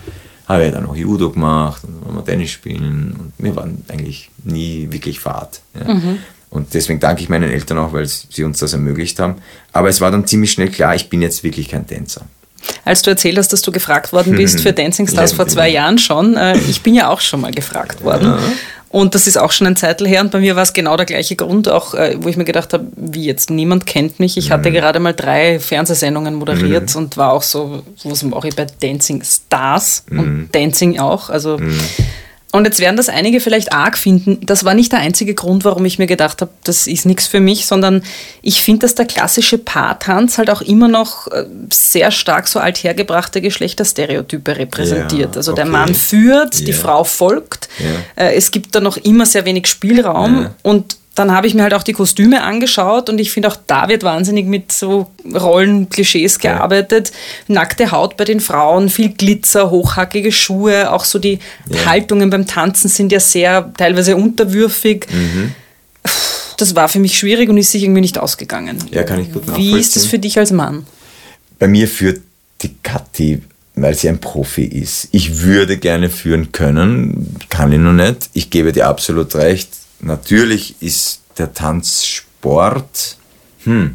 Habe 0.46 0.64
ja 0.64 0.70
dann 0.70 0.84
noch 0.84 0.94
Judo 0.94 1.30
gemacht 1.30 1.82
und 1.84 2.14
wir 2.14 2.24
Tennis 2.24 2.50
spielen 2.50 3.16
und 3.18 3.32
wir 3.38 3.56
waren 3.56 3.82
eigentlich 3.88 4.30
nie 4.44 4.88
wirklich 4.90 5.18
Fahrt. 5.18 5.60
Ja. 5.74 5.94
Mhm. 5.94 6.18
Und 6.50 6.72
deswegen 6.72 7.00
danke 7.00 7.22
ich 7.22 7.28
meinen 7.28 7.50
Eltern 7.50 7.78
auch, 7.78 7.92
weil 7.92 8.06
sie 8.06 8.44
uns 8.44 8.60
das 8.60 8.72
ermöglicht 8.72 9.18
haben. 9.18 9.36
Aber 9.72 9.88
es 9.88 10.00
war 10.00 10.12
dann 10.12 10.24
ziemlich 10.26 10.52
schnell 10.52 10.68
klar, 10.68 10.94
ich 10.94 11.08
bin 11.08 11.20
jetzt 11.20 11.42
wirklich 11.42 11.68
kein 11.68 11.84
Tänzer. 11.84 12.26
Als 12.84 13.02
du 13.02 13.10
erzählt 13.10 13.36
hast, 13.38 13.52
dass 13.52 13.62
du 13.62 13.72
gefragt 13.72 14.12
worden 14.12 14.36
bist 14.36 14.60
für 14.60 14.72
Dancing 14.72 15.08
Stars 15.08 15.32
ja, 15.32 15.36
vor 15.36 15.48
zwei 15.48 15.68
Jahren 15.68 15.98
schon, 15.98 16.36
äh, 16.36 16.56
ich 16.58 16.82
bin 16.82 16.94
ja 16.94 17.08
auch 17.08 17.20
schon 17.20 17.40
mal 17.40 17.50
gefragt 17.50 18.04
worden. 18.04 18.28
Ja. 18.28 18.38
Und 18.94 19.16
das 19.16 19.26
ist 19.26 19.36
auch 19.36 19.50
schon 19.50 19.66
ein 19.66 19.74
Zeitl 19.74 20.06
her. 20.06 20.20
Und 20.20 20.30
bei 20.30 20.38
mir 20.38 20.54
war 20.54 20.62
es 20.62 20.72
genau 20.72 20.96
der 20.96 21.04
gleiche 21.04 21.34
Grund, 21.34 21.68
auch 21.68 21.94
äh, 21.94 22.16
wo 22.20 22.28
ich 22.28 22.36
mir 22.36 22.44
gedacht 22.44 22.72
habe, 22.72 22.86
wie 22.94 23.24
jetzt, 23.24 23.50
niemand 23.50 23.86
kennt 23.86 24.20
mich. 24.20 24.36
Ich 24.36 24.52
hatte 24.52 24.70
mhm. 24.70 24.74
gerade 24.74 25.00
mal 25.00 25.12
drei 25.12 25.58
Fernsehsendungen 25.58 26.34
moderiert 26.36 26.94
mhm. 26.94 27.02
und 27.02 27.16
war 27.16 27.32
auch 27.32 27.42
so, 27.42 27.82
was 28.04 28.22
mache 28.22 28.46
ich 28.46 28.54
bei 28.54 28.68
Dancing 28.80 29.20
Stars 29.24 30.04
mhm. 30.08 30.20
und 30.20 30.48
Dancing 30.54 31.00
auch. 31.00 31.28
Also 31.28 31.58
mhm. 31.58 31.76
Und 32.54 32.66
jetzt 32.66 32.78
werden 32.78 32.96
das 32.96 33.08
einige 33.08 33.40
vielleicht 33.40 33.72
arg 33.72 33.98
finden. 33.98 34.38
Das 34.46 34.64
war 34.64 34.74
nicht 34.74 34.92
der 34.92 35.00
einzige 35.00 35.34
Grund, 35.34 35.64
warum 35.64 35.84
ich 35.86 35.98
mir 35.98 36.06
gedacht 36.06 36.40
habe, 36.40 36.52
das 36.62 36.86
ist 36.86 37.04
nichts 37.04 37.26
für 37.26 37.40
mich, 37.40 37.66
sondern 37.66 38.04
ich 38.42 38.62
finde, 38.62 38.82
dass 38.82 38.94
der 38.94 39.06
klassische 39.06 39.58
Paartanz 39.58 40.38
halt 40.38 40.48
auch 40.50 40.60
immer 40.60 40.86
noch 40.86 41.26
äh, 41.32 41.46
sehr 41.72 42.12
stark 42.12 42.46
so 42.46 42.60
althergebrachte 42.60 43.40
Geschlechterstereotype 43.40 44.56
repräsentiert. 44.56 45.34
Ja, 45.34 45.38
also 45.38 45.50
okay. 45.50 45.62
der 45.62 45.70
Mann 45.72 45.96
führt, 45.96 46.54
yeah. 46.54 46.66
die 46.66 46.72
Frau 46.74 47.02
folgt. 47.02 47.68
Yeah. 47.80 48.30
Es 48.30 48.52
gibt 48.52 48.72
da 48.76 48.80
noch 48.80 48.98
immer 48.98 49.26
sehr 49.26 49.44
wenig 49.46 49.66
Spielraum 49.66 50.50
und 50.62 50.96
dann 51.14 51.30
habe 51.30 51.46
ich 51.46 51.54
mir 51.54 51.62
halt 51.62 51.74
auch 51.74 51.84
die 51.84 51.92
Kostüme 51.92 52.42
angeschaut 52.42 53.08
und 53.08 53.20
ich 53.20 53.30
finde 53.30 53.48
auch 53.48 53.56
da 53.66 53.88
wird 53.88 54.02
wahnsinnig 54.02 54.46
mit 54.46 54.72
so 54.72 55.10
Rollenklischees 55.32 56.40
gearbeitet. 56.40 57.12
Ja. 57.46 57.54
Nackte 57.54 57.92
Haut 57.92 58.16
bei 58.16 58.24
den 58.24 58.40
Frauen, 58.40 58.88
viel 58.88 59.10
Glitzer, 59.10 59.70
hochhackige 59.70 60.32
Schuhe, 60.32 60.90
auch 60.92 61.04
so 61.04 61.18
die 61.18 61.38
ja. 61.68 61.86
Haltungen 61.86 62.30
beim 62.30 62.46
Tanzen 62.46 62.88
sind 62.88 63.12
ja 63.12 63.20
sehr 63.20 63.72
teilweise 63.76 64.16
unterwürfig. 64.16 65.06
Mhm. 65.12 65.52
Das 66.56 66.74
war 66.74 66.88
für 66.88 66.98
mich 66.98 67.16
schwierig 67.16 67.48
und 67.48 67.58
ist 67.58 67.70
sich 67.70 67.84
irgendwie 67.84 68.00
nicht 68.00 68.18
ausgegangen. 68.18 68.78
Ja, 68.90 69.04
kann 69.04 69.20
ich 69.20 69.32
gut 69.32 69.42
Wie 69.56 69.78
ist 69.78 69.96
das 69.96 70.06
für 70.06 70.18
dich 70.18 70.38
als 70.38 70.50
Mann? 70.50 70.86
Bei 71.58 71.68
mir 71.68 71.88
führt 71.88 72.20
die 72.62 72.74
Kathi, 72.82 73.40
weil 73.74 73.94
sie 73.94 74.08
ein 74.08 74.18
Profi 74.18 74.64
ist. 74.64 75.08
Ich 75.12 75.40
würde 75.42 75.76
gerne 75.78 76.10
führen 76.10 76.52
können, 76.52 77.36
kann 77.48 77.72
ich 77.72 77.78
noch 77.78 77.92
nicht. 77.92 78.30
Ich 78.34 78.50
gebe 78.50 78.72
dir 78.72 78.88
absolut 78.88 79.34
recht 79.34 79.68
Natürlich 80.00 80.76
ist 80.80 81.20
der 81.38 81.52
Tanzsport, 81.52 83.16
hm, 83.64 83.94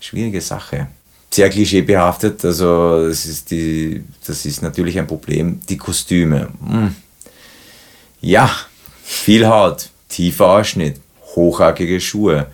schwierige 0.00 0.40
Sache. 0.40 0.88
Sehr 1.30 1.48
klischeebehaftet, 1.48 2.44
also 2.44 3.08
das 3.08 3.24
ist, 3.24 3.50
die, 3.50 4.04
das 4.26 4.44
ist 4.44 4.62
natürlich 4.62 4.98
ein 4.98 5.06
Problem. 5.06 5.60
Die 5.68 5.78
Kostüme, 5.78 6.48
hm. 6.66 6.94
ja, 8.20 8.50
viel 9.02 9.46
Haut, 9.46 9.88
tiefer 10.08 10.46
Ausschnitt, 10.46 11.00
hochhackige 11.34 12.00
Schuhe. 12.00 12.48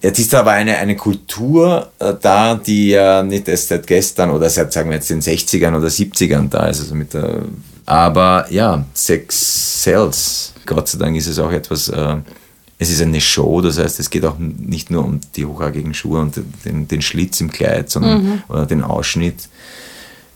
Jetzt 0.00 0.18
ist 0.18 0.34
aber 0.34 0.52
eine, 0.52 0.76
eine 0.76 0.94
Kultur 0.94 1.90
äh, 1.98 2.12
da, 2.20 2.54
die 2.54 2.90
ja 2.90 3.22
nicht 3.22 3.48
erst 3.48 3.68
seit 3.68 3.86
gestern 3.86 4.30
oder 4.30 4.48
seit, 4.50 4.72
sagen 4.72 4.90
wir 4.90 4.96
jetzt, 4.96 5.10
den 5.10 5.22
60ern 5.22 5.76
oder 5.76 5.88
70ern 5.88 6.48
da 6.48 6.66
ist. 6.66 6.80
Also 6.80 6.94
mit 6.94 7.14
der, 7.14 7.42
aber 7.86 8.46
ja, 8.50 8.84
Sex 8.94 9.82
sells. 9.82 10.52
Gott 10.66 10.88
sei 10.88 10.98
Dank 10.98 11.16
ist 11.16 11.26
es 11.26 11.38
auch 11.38 11.52
etwas, 11.52 11.88
äh, 11.88 12.16
es 12.78 12.90
ist 12.90 13.00
eine 13.00 13.20
Show, 13.20 13.60
das 13.62 13.78
heißt, 13.78 14.00
es 14.00 14.10
geht 14.10 14.24
auch 14.24 14.36
nicht 14.38 14.90
nur 14.90 15.04
um 15.04 15.20
die 15.34 15.46
hochhackigen 15.46 15.94
Schuhe 15.94 16.20
und 16.20 16.38
den, 16.64 16.86
den 16.88 17.00
Schlitz 17.00 17.40
im 17.40 17.50
Kleid 17.50 17.90
sondern, 17.90 18.22
mhm. 18.22 18.42
oder 18.48 18.66
den 18.66 18.82
Ausschnitt, 18.82 19.48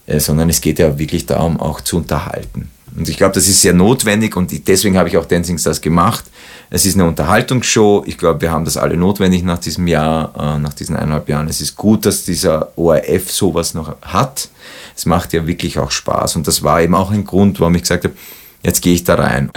äh, 0.06 0.20
sondern 0.20 0.48
es 0.48 0.60
geht 0.60 0.78
ja 0.78 0.98
wirklich 0.98 1.26
darum, 1.26 1.60
auch 1.60 1.80
zu 1.82 1.98
unterhalten. 1.98 2.70
Und 2.96 3.08
ich 3.08 3.16
glaube, 3.16 3.34
das 3.34 3.46
ist 3.46 3.62
sehr 3.62 3.74
notwendig 3.74 4.36
und 4.36 4.66
deswegen 4.66 4.96
habe 4.96 5.08
ich 5.08 5.16
auch 5.16 5.24
Dancing 5.24 5.58
Stars 5.58 5.80
gemacht. 5.80 6.24
Es 6.70 6.86
ist 6.86 6.94
eine 6.94 7.04
Unterhaltungsshow. 7.04 8.02
Ich 8.06 8.18
glaube, 8.18 8.40
wir 8.40 8.50
haben 8.50 8.64
das 8.64 8.76
alle 8.76 8.96
notwendig 8.96 9.42
nach 9.44 9.58
diesem 9.58 9.86
Jahr, 9.86 10.32
äh, 10.36 10.58
nach 10.58 10.74
diesen 10.74 10.96
eineinhalb 10.96 11.28
Jahren. 11.28 11.48
Es 11.48 11.60
ist 11.60 11.76
gut, 11.76 12.06
dass 12.06 12.24
dieser 12.24 12.76
ORF 12.76 13.30
sowas 13.30 13.74
noch 13.74 13.96
hat. 14.02 14.48
Es 14.96 15.06
macht 15.06 15.32
ja 15.32 15.46
wirklich 15.46 15.78
auch 15.78 15.90
Spaß 15.90 16.36
und 16.36 16.46
das 16.48 16.62
war 16.62 16.82
eben 16.82 16.94
auch 16.94 17.10
ein 17.10 17.24
Grund, 17.24 17.60
warum 17.60 17.74
ich 17.74 17.82
gesagt 17.82 18.04
habe, 18.04 18.14
jetzt 18.62 18.82
gehe 18.82 18.94
ich 18.94 19.04
da 19.04 19.14
rein. 19.14 19.50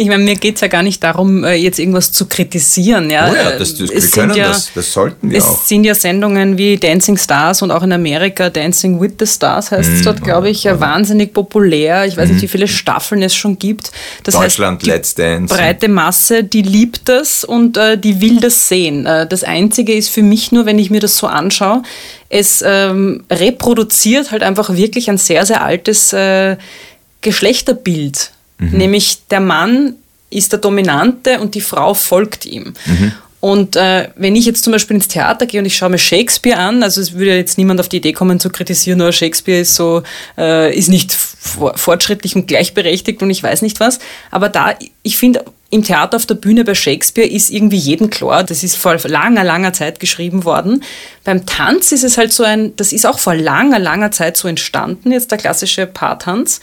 Ich 0.00 0.06
meine, 0.06 0.22
mir 0.22 0.36
geht 0.36 0.54
es 0.54 0.60
ja 0.60 0.68
gar 0.68 0.84
nicht 0.84 1.02
darum, 1.02 1.42
äh, 1.42 1.54
jetzt 1.54 1.80
irgendwas 1.80 2.12
zu 2.12 2.26
kritisieren. 2.26 3.10
Ja, 3.10 3.28
oh 3.32 3.34
ja 3.34 3.58
das, 3.58 3.74
das, 3.74 3.90
wir 3.90 4.00
können 4.12 4.32
ja, 4.36 4.46
das, 4.46 4.70
das 4.72 4.92
sollten 4.92 5.28
wir 5.28 5.38
es 5.38 5.44
auch. 5.44 5.60
Es 5.60 5.68
sind 5.68 5.82
ja 5.82 5.92
Sendungen 5.92 6.56
wie 6.56 6.76
Dancing 6.76 7.16
Stars 7.16 7.62
und 7.62 7.72
auch 7.72 7.82
in 7.82 7.92
Amerika 7.92 8.48
Dancing 8.48 9.00
with 9.00 9.14
the 9.18 9.26
Stars 9.26 9.72
heißt 9.72 9.90
es 9.92 10.00
mm, 10.02 10.04
dort, 10.04 10.22
glaube 10.22 10.50
ich, 10.50 10.62
ja, 10.62 10.78
wahnsinnig 10.78 11.34
populär. 11.34 12.06
Ich 12.06 12.16
weiß 12.16 12.28
mm, 12.28 12.32
nicht, 12.32 12.42
wie 12.42 12.48
viele 12.48 12.68
Staffeln 12.68 13.24
es 13.24 13.34
schon 13.34 13.58
gibt. 13.58 13.90
Das 14.22 14.36
Deutschland, 14.36 14.82
heißt, 14.82 14.86
Let's 14.86 15.14
Dance. 15.16 15.52
Breite 15.52 15.88
Masse, 15.88 16.44
die 16.44 16.62
liebt 16.62 17.08
das 17.08 17.42
und 17.42 17.76
äh, 17.76 17.98
die 17.98 18.20
will 18.20 18.38
das 18.38 18.68
sehen. 18.68 19.04
Äh, 19.04 19.26
das 19.26 19.42
Einzige 19.42 19.94
ist 19.94 20.10
für 20.10 20.22
mich 20.22 20.52
nur, 20.52 20.64
wenn 20.64 20.78
ich 20.78 20.90
mir 20.90 21.00
das 21.00 21.16
so 21.16 21.26
anschaue, 21.26 21.82
es 22.28 22.62
ähm, 22.64 23.24
reproduziert 23.30 24.30
halt 24.30 24.44
einfach 24.44 24.76
wirklich 24.76 25.10
ein 25.10 25.18
sehr, 25.18 25.44
sehr 25.44 25.64
altes 25.64 26.12
äh, 26.12 26.56
Geschlechterbild. 27.20 28.32
Mhm. 28.58 28.78
Nämlich 28.78 29.26
der 29.30 29.40
Mann 29.40 29.94
ist 30.30 30.52
der 30.52 30.58
Dominante 30.58 31.40
und 31.40 31.54
die 31.54 31.60
Frau 31.60 31.94
folgt 31.94 32.46
ihm. 32.46 32.74
Mhm. 32.86 33.12
Und 33.40 33.76
äh, 33.76 34.08
wenn 34.16 34.34
ich 34.34 34.46
jetzt 34.46 34.64
zum 34.64 34.72
Beispiel 34.72 34.96
ins 34.96 35.06
Theater 35.06 35.46
gehe 35.46 35.60
und 35.60 35.66
ich 35.66 35.76
schaue 35.76 35.90
mir 35.90 35.98
Shakespeare 35.98 36.58
an, 36.58 36.82
also 36.82 37.00
es 37.00 37.12
würde 37.12 37.36
jetzt 37.36 37.56
niemand 37.56 37.78
auf 37.78 37.88
die 37.88 37.98
Idee 37.98 38.12
kommen 38.12 38.40
zu 38.40 38.50
kritisieren, 38.50 38.98
nur 38.98 39.12
Shakespeare 39.12 39.60
ist 39.60 39.76
so, 39.76 40.02
äh, 40.36 40.76
ist 40.76 40.88
nicht 40.88 41.12
fortschrittlich 41.12 42.34
und 42.34 42.48
gleichberechtigt 42.48 43.22
und 43.22 43.30
ich 43.30 43.42
weiß 43.42 43.62
nicht 43.62 43.78
was. 43.78 44.00
Aber 44.32 44.48
da, 44.48 44.74
ich 45.04 45.18
finde, 45.18 45.44
im 45.70 45.84
Theater 45.84 46.16
auf 46.16 46.26
der 46.26 46.34
Bühne 46.34 46.64
bei 46.64 46.74
Shakespeare 46.74 47.28
ist 47.28 47.50
irgendwie 47.50 47.76
jeden 47.76 48.10
klar, 48.10 48.42
das 48.42 48.64
ist 48.64 48.76
vor 48.76 48.96
langer, 49.04 49.44
langer 49.44 49.72
Zeit 49.72 50.00
geschrieben 50.00 50.44
worden. 50.44 50.82
Beim 51.22 51.46
Tanz 51.46 51.92
ist 51.92 52.04
es 52.04 52.18
halt 52.18 52.32
so 52.32 52.42
ein, 52.42 52.74
das 52.74 52.92
ist 52.92 53.06
auch 53.06 53.20
vor 53.20 53.36
langer, 53.36 53.78
langer 53.78 54.10
Zeit 54.10 54.36
so 54.36 54.48
entstanden, 54.48 55.12
jetzt 55.12 55.30
der 55.30 55.38
klassische 55.38 55.86
Paartanz. 55.86 56.60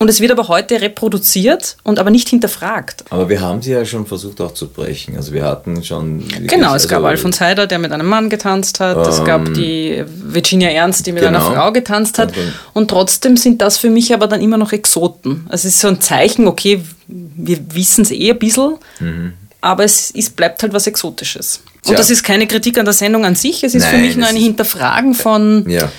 Und 0.00 0.08
es 0.08 0.20
wird 0.20 0.30
aber 0.30 0.46
heute 0.46 0.80
reproduziert 0.80 1.76
und 1.82 1.98
aber 1.98 2.10
nicht 2.10 2.28
hinterfragt. 2.28 3.04
Aber 3.10 3.28
wir 3.28 3.40
haben 3.40 3.62
sie 3.62 3.72
ja 3.72 3.84
schon 3.84 4.06
versucht 4.06 4.40
auch 4.40 4.54
zu 4.54 4.68
brechen. 4.68 5.16
Also 5.16 5.32
wir 5.32 5.44
hatten 5.44 5.82
schon. 5.82 6.22
Genau, 6.46 6.68
es 6.68 6.84
also 6.84 6.88
gab 6.88 7.02
Alfons 7.02 7.40
Heider, 7.40 7.66
der 7.66 7.80
mit 7.80 7.90
einem 7.90 8.06
Mann 8.06 8.30
getanzt 8.30 8.78
hat. 8.78 8.96
Ähm, 8.96 9.02
es 9.02 9.24
gab 9.24 9.52
die 9.54 10.04
Virginia 10.06 10.70
Ernst, 10.70 11.04
die 11.04 11.10
mit 11.10 11.24
genau. 11.24 11.38
einer 11.38 11.52
Frau 11.52 11.72
getanzt 11.72 12.18
hat. 12.18 12.32
Und 12.74 12.88
trotzdem 12.88 13.36
sind 13.36 13.60
das 13.60 13.78
für 13.78 13.90
mich 13.90 14.14
aber 14.14 14.28
dann 14.28 14.40
immer 14.40 14.56
noch 14.56 14.72
Exoten. 14.72 15.44
Also 15.48 15.66
es 15.66 15.74
ist 15.74 15.80
so 15.80 15.88
ein 15.88 16.00
Zeichen, 16.00 16.46
okay, 16.46 16.80
wir 17.08 17.58
wissen 17.74 18.02
es 18.02 18.12
eh 18.12 18.30
ein 18.30 18.38
bisschen, 18.38 18.76
mhm. 19.00 19.32
aber 19.60 19.82
es 19.82 20.12
ist, 20.12 20.36
bleibt 20.36 20.62
halt 20.62 20.72
was 20.72 20.86
Exotisches. 20.86 21.62
Und 21.78 21.90
Tja. 21.90 21.96
das 21.96 22.10
ist 22.10 22.22
keine 22.22 22.46
Kritik 22.46 22.78
an 22.78 22.84
der 22.84 22.94
Sendung 22.94 23.24
an 23.24 23.34
sich, 23.34 23.64
es 23.64 23.74
ist 23.74 23.82
Nein, 23.82 23.94
für 23.94 24.00
mich 24.00 24.16
nur 24.16 24.28
ein 24.28 24.36
Hinterfragen 24.36 25.14
von. 25.14 25.68
Ja. 25.68 25.90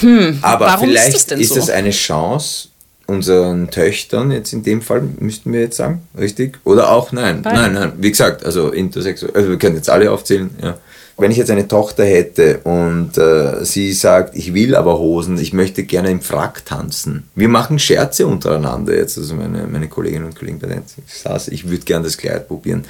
Hm, 0.00 0.38
aber 0.42 0.78
vielleicht 0.78 1.14
ist, 1.14 1.30
das, 1.30 1.38
ist 1.38 1.48
so? 1.50 1.56
das 1.56 1.70
eine 1.70 1.90
Chance 1.90 2.68
unseren 3.06 3.70
Töchtern, 3.70 4.30
jetzt 4.30 4.52
in 4.52 4.62
dem 4.62 4.82
Fall, 4.82 5.02
müssten 5.18 5.52
wir 5.52 5.60
jetzt 5.60 5.76
sagen, 5.76 6.02
richtig? 6.18 6.58
Oder 6.64 6.90
auch 6.90 7.12
nein, 7.12 7.42
Beide. 7.42 7.56
nein, 7.56 7.72
nein, 7.74 7.92
wie 7.98 8.10
gesagt, 8.10 8.44
also 8.44 8.70
intersexuell, 8.70 9.34
also 9.34 9.48
wir 9.48 9.58
können 9.58 9.76
jetzt 9.76 9.90
alle 9.90 10.10
aufzählen, 10.10 10.50
ja. 10.62 10.78
Wenn 11.18 11.30
ich 11.30 11.38
jetzt 11.38 11.50
eine 11.50 11.66
Tochter 11.66 12.04
hätte 12.04 12.58
und 12.64 13.16
äh, 13.16 13.64
sie 13.64 13.94
sagt, 13.94 14.36
ich 14.36 14.52
will 14.52 14.74
aber 14.74 14.98
Hosen, 14.98 15.38
ich 15.38 15.54
möchte 15.54 15.84
gerne 15.84 16.10
im 16.10 16.20
Frack 16.20 16.66
tanzen. 16.66 17.26
Wir 17.34 17.48
machen 17.48 17.78
Scherze 17.78 18.26
untereinander 18.26 18.94
jetzt, 18.94 19.16
also 19.16 19.34
meine, 19.34 19.66
meine 19.66 19.88
Kolleginnen 19.88 20.26
und 20.26 20.36
Kollegen 20.38 20.58
bei 20.58 20.78
saß, 21.06 21.48
ich 21.48 21.70
würde 21.70 21.84
gerne 21.86 22.04
das 22.04 22.18
Kleid 22.18 22.48
probieren 22.48 22.84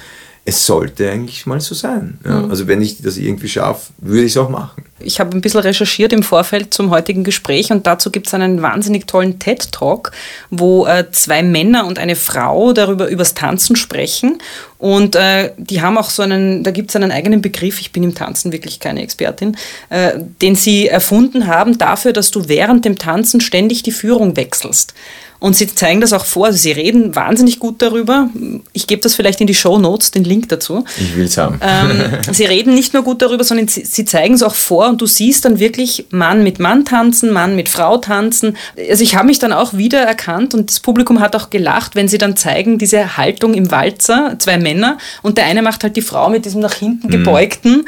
es 0.47 0.65
sollte 0.65 1.11
eigentlich 1.11 1.45
mal 1.45 1.59
so 1.59 1.75
sein. 1.75 2.19
Ja. 2.23 2.43
Mhm. 2.43 2.49
Also 2.49 2.67
wenn 2.67 2.81
ich 2.81 3.01
das 3.01 3.17
irgendwie 3.17 3.49
schaffe, 3.49 3.91
würde 3.97 4.23
ich 4.23 4.31
es 4.31 4.37
auch 4.37 4.47
machen. 4.47 4.85
Ich 4.99 5.19
habe 5.19 5.37
ein 5.37 5.41
bisschen 5.41 5.59
recherchiert 5.59 6.11
im 6.11 6.23
Vorfeld 6.23 6.73
zum 6.73 6.89
heutigen 6.89 7.23
Gespräch 7.23 7.71
und 7.71 7.85
dazu 7.85 8.09
gibt 8.09 8.27
es 8.27 8.33
einen 8.33 8.61
wahnsinnig 8.61 9.05
tollen 9.05 9.37
TED-Talk, 9.37 10.11
wo 10.49 10.87
äh, 10.87 11.11
zwei 11.11 11.43
Männer 11.43 11.85
und 11.85 11.99
eine 11.99 12.15
Frau 12.15 12.73
darüber 12.73 13.07
übers 13.07 13.33
Tanzen 13.33 13.75
sprechen. 13.75 14.39
Und 14.79 15.15
äh, 15.15 15.53
die 15.57 15.81
haben 15.81 15.97
auch 15.97 16.09
so 16.09 16.23
einen, 16.23 16.63
da 16.63 16.71
gibt 16.71 16.89
es 16.89 16.95
einen 16.95 17.11
eigenen 17.11 17.41
Begriff, 17.41 17.79
ich 17.79 17.91
bin 17.91 18.03
im 18.03 18.15
Tanzen 18.15 18.51
wirklich 18.51 18.79
keine 18.79 19.01
Expertin, 19.01 19.57
äh, 19.89 20.13
den 20.41 20.55
sie 20.55 20.87
erfunden 20.87 21.47
haben 21.47 21.77
dafür, 21.77 22.13
dass 22.13 22.31
du 22.31 22.47
während 22.47 22.85
dem 22.85 22.97
Tanzen 22.97 23.41
ständig 23.41 23.83
die 23.83 23.91
Führung 23.91 24.35
wechselst. 24.35 24.93
Und 25.39 25.55
sie 25.55 25.67
zeigen 25.67 26.01
das 26.01 26.13
auch 26.13 26.25
vor. 26.25 26.47
Also 26.47 26.57
sie 26.57 26.71
reden 26.71 27.15
wahnsinnig 27.15 27.59
gut 27.59 27.81
darüber. 27.81 28.29
Ich 28.73 28.87
gebe 28.87 29.01
das 29.01 29.15
vielleicht 29.15 29.39
in 29.41 29.47
die 29.47 29.53
Show 29.53 29.77
Notes, 29.77 30.11
den 30.11 30.23
Link 30.23 30.49
dazu. 30.49 30.83
Ich 30.97 31.15
will 31.15 31.25
es 31.25 31.37
haben. 31.37 31.59
Ähm, 31.61 32.17
sie 32.31 32.45
reden 32.45 32.73
nicht 32.73 32.93
nur 32.93 33.03
gut 33.03 33.21
darüber, 33.21 33.43
sondern 33.43 33.67
sie, 33.67 33.85
sie 33.85 34.05
zeigen 34.05 34.33
es 34.33 34.43
auch 34.43 34.55
vor 34.55 34.89
und 34.89 35.01
du 35.01 35.05
siehst 35.05 35.45
dann 35.45 35.59
wirklich 35.59 36.07
Mann 36.09 36.43
mit 36.43 36.59
Mann 36.59 36.85
tanzen, 36.85 37.31
Mann 37.31 37.55
mit 37.55 37.69
Frau 37.69 37.97
tanzen. 37.97 38.57
Also 38.89 39.03
ich 39.03 39.15
habe 39.15 39.27
mich 39.27 39.39
dann 39.39 39.53
auch 39.53 39.73
wieder 39.73 39.99
erkannt 39.99 40.53
und 40.53 40.69
das 40.69 40.79
Publikum 40.79 41.19
hat 41.19 41.35
auch 41.35 41.49
gelacht, 41.49 41.95
wenn 41.95 42.07
sie 42.07 42.17
dann 42.17 42.35
zeigen, 42.35 42.77
diese 42.77 43.17
Haltung 43.17 43.53
im 43.53 43.69
Walzer, 43.69 44.35
zwei 44.39 44.57
Männer 44.57 44.97
und 45.21 45.37
der 45.37 45.45
eine 45.45 45.61
macht 45.61 45.83
halt 45.83 45.95
die 45.95 46.01
Frau 46.01 46.29
mit 46.29 46.45
diesem 46.45 46.61
nach 46.61 46.73
hinten 46.73 47.09
gebeugten 47.09 47.85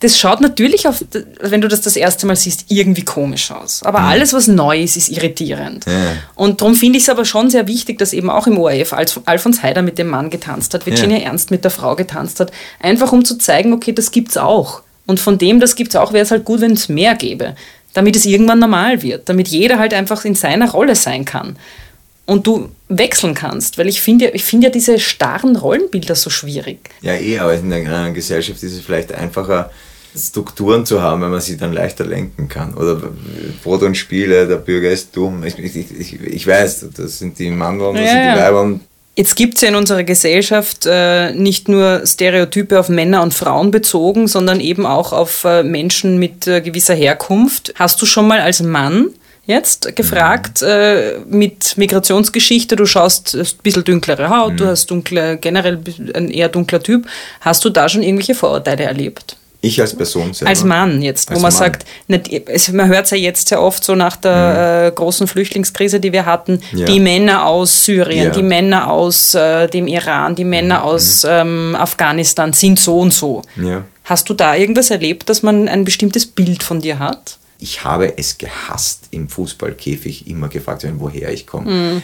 das 0.00 0.18
schaut 0.18 0.40
natürlich, 0.40 0.86
auf, 0.86 1.02
wenn 1.40 1.60
du 1.60 1.68
das 1.68 1.80
das 1.80 1.96
erste 1.96 2.26
Mal 2.26 2.36
siehst, 2.36 2.66
irgendwie 2.68 3.04
komisch 3.04 3.50
aus. 3.50 3.82
Aber 3.84 4.00
mhm. 4.00 4.06
alles, 4.06 4.32
was 4.32 4.48
neu 4.48 4.82
ist, 4.82 4.96
ist 4.96 5.08
irritierend. 5.08 5.86
Ja. 5.86 5.92
Und 6.34 6.60
darum 6.60 6.74
finde 6.74 6.98
ich 6.98 7.04
es 7.04 7.08
aber 7.08 7.24
schon 7.24 7.48
sehr 7.48 7.66
wichtig, 7.66 7.98
dass 7.98 8.12
eben 8.12 8.28
auch 8.28 8.46
im 8.46 8.58
ORF 8.58 8.92
Alfons 8.92 9.62
Heider 9.62 9.82
mit 9.82 9.96
dem 9.96 10.08
Mann 10.08 10.30
getanzt 10.30 10.74
hat, 10.74 10.84
Virginia 10.84 11.18
ja. 11.18 11.24
Ernst 11.24 11.50
mit 11.50 11.64
der 11.64 11.70
Frau 11.70 11.96
getanzt 11.96 12.40
hat. 12.40 12.52
Einfach 12.80 13.12
um 13.12 13.24
zu 13.24 13.38
zeigen, 13.38 13.72
okay, 13.72 13.92
das 13.92 14.10
gibt's 14.10 14.36
auch. 14.36 14.82
Und 15.06 15.20
von 15.20 15.38
dem, 15.38 15.60
das 15.60 15.76
gibt's 15.76 15.96
auch, 15.96 16.12
wäre 16.12 16.24
es 16.24 16.30
halt 16.30 16.44
gut, 16.44 16.60
wenn 16.60 16.72
es 16.72 16.88
mehr 16.88 17.14
gäbe. 17.14 17.54
Damit 17.94 18.16
es 18.16 18.26
irgendwann 18.26 18.58
normal 18.58 19.02
wird. 19.02 19.28
Damit 19.28 19.48
jeder 19.48 19.78
halt 19.78 19.94
einfach 19.94 20.24
in 20.24 20.34
seiner 20.34 20.70
Rolle 20.70 20.96
sein 20.96 21.24
kann. 21.24 21.56
Und 22.26 22.46
du 22.46 22.70
wechseln 22.88 23.34
kannst, 23.34 23.76
weil 23.76 23.88
ich 23.88 24.00
finde 24.00 24.30
ich 24.30 24.44
find 24.44 24.64
ja 24.64 24.70
diese 24.70 24.98
starren 24.98 25.56
Rollenbilder 25.56 26.14
so 26.14 26.30
schwierig. 26.30 26.90
Ja, 27.02 27.14
eh, 27.14 27.38
aber 27.38 27.54
in 27.54 27.72
einer 27.72 28.12
Gesellschaft 28.12 28.62
ist 28.62 28.72
es 28.72 28.80
vielleicht 28.80 29.12
einfacher, 29.12 29.70
Strukturen 30.16 30.86
zu 30.86 31.02
haben, 31.02 31.22
wenn 31.22 31.30
man 31.30 31.40
sie 31.40 31.56
dann 31.56 31.72
leichter 31.72 32.06
lenken 32.06 32.48
kann. 32.48 32.74
Oder 32.74 33.00
Brot 33.62 33.82
und 33.82 33.96
Spiele, 33.96 34.46
der 34.46 34.56
Bürger 34.56 34.90
ist 34.90 35.14
dumm. 35.16 35.42
Ich, 35.44 35.58
ich, 35.58 35.76
ich, 35.76 36.22
ich 36.22 36.46
weiß, 36.46 36.86
das 36.96 37.18
sind 37.18 37.38
die 37.38 37.50
Mandeln, 37.50 37.96
das 37.96 38.04
ja, 38.04 38.10
sind 38.10 38.34
die 38.34 38.40
Weiber. 38.40 38.80
Jetzt 39.16 39.36
gibt 39.36 39.56
es 39.56 39.60
ja 39.60 39.68
in 39.68 39.76
unserer 39.76 40.04
Gesellschaft 40.04 40.86
äh, 40.86 41.32
nicht 41.32 41.68
nur 41.68 42.02
Stereotype 42.04 42.78
auf 42.78 42.88
Männer 42.88 43.22
und 43.22 43.34
Frauen 43.34 43.70
bezogen, 43.70 44.26
sondern 44.26 44.60
eben 44.60 44.86
auch 44.86 45.12
auf 45.12 45.44
äh, 45.44 45.62
Menschen 45.62 46.18
mit 46.18 46.46
äh, 46.46 46.60
gewisser 46.60 46.94
Herkunft. 46.94 47.74
Hast 47.76 48.00
du 48.02 48.06
schon 48.06 48.26
mal 48.26 48.40
als 48.40 48.62
Mann 48.62 49.10
jetzt 49.46 49.94
gefragt 49.96 50.62
äh, 50.62 51.18
mit 51.26 51.76
Migrationsgeschichte, 51.76 52.76
du 52.76 52.86
schaust, 52.86 53.34
ein 53.34 53.46
bisschen 53.62 53.84
dunklere 53.84 54.30
Haut, 54.30 54.52
mhm. 54.52 54.56
du 54.56 54.66
hast 54.66 54.90
dunkle, 54.90 55.36
generell 55.38 55.80
ein 56.14 56.30
eher 56.30 56.48
dunkler 56.48 56.82
Typ. 56.82 57.06
Hast 57.40 57.64
du 57.64 57.70
da 57.70 57.88
schon 57.88 58.02
irgendwelche 58.02 58.34
Vorurteile 58.34 58.84
erlebt? 58.84 59.36
Ich 59.64 59.80
als 59.80 59.96
Person 59.96 60.34
selber. 60.34 60.50
Als 60.50 60.62
Mann 60.62 61.00
jetzt, 61.00 61.30
wo 61.30 61.34
man 61.34 61.42
Mann. 61.44 61.52
sagt, 61.52 61.86
nicht, 62.06 62.72
man 62.74 62.88
hört 62.88 63.06
es 63.06 63.12
ja 63.12 63.16
jetzt 63.16 63.48
sehr 63.48 63.62
oft 63.62 63.82
so 63.82 63.94
nach 63.94 64.16
der 64.16 64.82
mhm. 64.82 64.88
äh, 64.88 64.90
großen 64.94 65.26
Flüchtlingskrise, 65.26 66.00
die 66.00 66.12
wir 66.12 66.26
hatten, 66.26 66.60
ja. 66.72 66.84
die 66.84 67.00
Männer 67.00 67.46
aus 67.46 67.84
Syrien, 67.84 68.26
ja. 68.26 68.30
die 68.30 68.42
Männer 68.42 68.90
aus 68.90 69.34
äh, 69.34 69.66
dem 69.68 69.86
Iran, 69.86 70.34
die 70.34 70.44
Männer 70.44 70.80
mhm. 70.80 70.84
aus 70.84 71.24
ähm, 71.26 71.76
Afghanistan 71.78 72.52
sind 72.52 72.78
so 72.78 72.98
und 72.98 73.14
so. 73.14 73.40
Ja. 73.56 73.84
Hast 74.04 74.28
du 74.28 74.34
da 74.34 74.54
irgendwas 74.54 74.90
erlebt, 74.90 75.30
dass 75.30 75.42
man 75.42 75.66
ein 75.66 75.86
bestimmtes 75.86 76.26
Bild 76.26 76.62
von 76.62 76.80
dir 76.80 76.98
hat? 76.98 77.38
Ich 77.58 77.84
habe 77.84 78.18
es 78.18 78.38
gehasst, 78.38 79.08
im 79.10 79.28
Fußballkäfig 79.28 80.26
immer 80.26 80.48
gefragt 80.48 80.82
zu 80.82 80.86
werden, 80.86 81.00
woher 81.00 81.32
ich 81.32 81.46
komme. 81.46 81.70
Mhm 81.70 82.02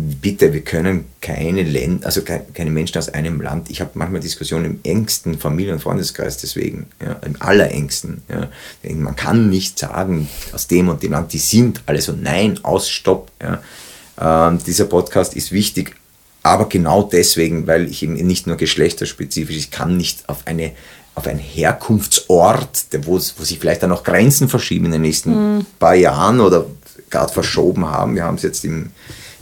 bitte, 0.00 0.52
wir 0.52 0.62
können 0.62 1.06
keine 1.20 1.62
Länder, 1.62 2.06
also 2.06 2.22
keine 2.22 2.70
Menschen 2.70 2.98
aus 2.98 3.08
einem 3.08 3.40
Land. 3.40 3.70
Ich 3.70 3.80
habe 3.80 3.90
manchmal 3.94 4.20
Diskussionen 4.20 4.64
im 4.64 4.80
engsten 4.82 5.38
Familien- 5.38 5.74
und 5.74 5.80
Freundeskreis 5.80 6.38
deswegen, 6.38 6.86
ja, 7.02 7.12
im 7.24 7.40
allerengsten. 7.40 8.22
Ja. 8.28 8.48
Man 8.94 9.16
kann 9.16 9.50
nicht 9.50 9.78
sagen, 9.78 10.28
aus 10.52 10.66
dem 10.66 10.88
und 10.88 11.02
dem 11.02 11.12
Land, 11.12 11.32
die 11.32 11.38
sind 11.38 11.82
alle 11.86 12.00
so, 12.00 12.12
nein, 12.12 12.60
aus, 12.62 12.88
stopp. 12.88 13.30
Ja. 13.42 14.48
Ähm, 14.48 14.58
dieser 14.64 14.86
Podcast 14.86 15.34
ist 15.34 15.52
wichtig, 15.52 15.94
aber 16.42 16.68
genau 16.68 17.02
deswegen, 17.02 17.66
weil 17.66 17.88
ich 17.88 18.02
eben 18.02 18.14
nicht 18.14 18.46
nur 18.46 18.56
geschlechterspezifisch, 18.56 19.56
ich 19.56 19.70
kann 19.70 19.96
nicht 19.96 20.28
auf 20.28 20.46
eine 20.46 20.72
auf 21.20 21.26
einen 21.26 21.38
Herkunftsort, 21.38 22.86
wo, 23.02 23.12
wo 23.14 23.44
sich 23.44 23.58
vielleicht 23.58 23.82
dann 23.82 23.90
noch 23.90 24.04
Grenzen 24.04 24.48
verschieben 24.48 24.86
in 24.86 24.92
den 24.92 25.02
nächsten 25.02 25.56
mhm. 25.56 25.66
paar 25.78 25.94
Jahren 25.94 26.40
oder 26.40 26.64
gerade 27.10 27.32
verschoben 27.32 27.86
haben. 27.86 28.14
Wir 28.14 28.24
haben 28.24 28.36
es 28.36 28.42
jetzt 28.42 28.64
im, 28.64 28.90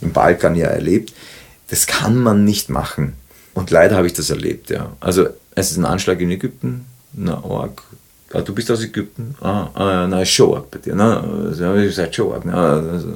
im 0.01 0.11
Balkan 0.11 0.55
ja 0.55 0.67
erlebt. 0.67 1.13
Das 1.69 1.87
kann 1.87 2.17
man 2.17 2.43
nicht 2.43 2.69
machen. 2.69 3.13
Und 3.53 3.71
leider 3.71 3.95
habe 3.95 4.07
ich 4.07 4.13
das 4.13 4.29
erlebt, 4.29 4.69
ja. 4.69 4.91
Also 4.99 5.27
es 5.55 5.71
ist 5.71 5.77
ein 5.77 5.85
Anschlag 5.85 6.19
in 6.19 6.31
Ägypten, 6.31 6.85
na, 7.13 7.43
org. 7.43 7.81
Ah, 8.33 8.41
du 8.41 8.53
bist 8.53 8.69
aus 8.69 8.83
Ägypten? 8.83 9.35
Ah, 9.41 9.69
ah 9.73 10.07
na, 10.07 10.21
ist 10.21 10.39
arg 10.39 10.69
bei 10.69 10.79
dir. 10.79 10.95
Na, 10.95 11.21
also, 11.21 11.75
ich 11.75 12.15
schon 12.15 12.33
arg. 12.33 12.45
also. 12.45 13.07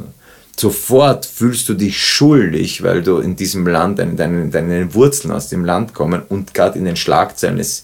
Sofort 0.56 1.26
fühlst 1.26 1.68
du 1.68 1.74
dich 1.74 2.02
schuldig, 2.02 2.84
weil 2.84 3.02
du 3.02 3.18
in 3.18 3.36
diesem 3.36 3.66
Land, 3.66 3.98
deine, 3.98 4.14
deine, 4.14 4.50
deine 4.50 4.94
Wurzeln 4.94 5.34
aus 5.34 5.50
dem 5.50 5.66
Land 5.66 5.96
kommen 5.96 6.22
und 6.30 6.54
gerade 6.54 6.78
in 6.78 6.86
den 6.86 6.96
Schlagzeilen 6.96 7.60
es 7.60 7.84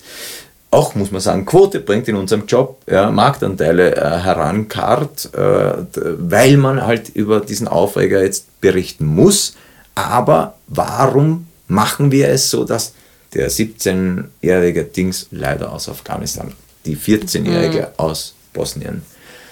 auch, 0.71 0.93
muss 0.95 1.11
man 1.11 1.21
sagen, 1.21 1.45
Quote 1.45 1.79
bringt 1.79 2.07
in 2.07 2.15
unserem 2.15 2.45
Job, 2.45 2.81
ja, 2.89 3.09
Marktanteile 3.09 3.95
äh, 3.95 4.19
herankarrt, 4.19 5.33
äh, 5.33 5.85
weil 6.19 6.57
man 6.57 6.85
halt 6.85 7.09
über 7.09 7.39
diesen 7.39 7.67
Aufreger 7.67 8.23
jetzt 8.23 8.61
berichten 8.61 9.05
muss. 9.05 9.55
Aber 9.95 10.55
warum 10.67 11.47
machen 11.67 12.11
wir 12.11 12.29
es 12.29 12.49
so, 12.51 12.65
dass 12.65 12.93
der 13.33 13.49
17-jährige 13.49 14.83
Dings 14.83 15.27
leider 15.31 15.71
aus 15.71 15.89
Afghanistan, 15.89 16.53
die 16.85 16.97
14-jährige 16.97 17.79
mhm. 17.79 17.87
aus 17.97 18.35
Bosnien, 18.53 19.01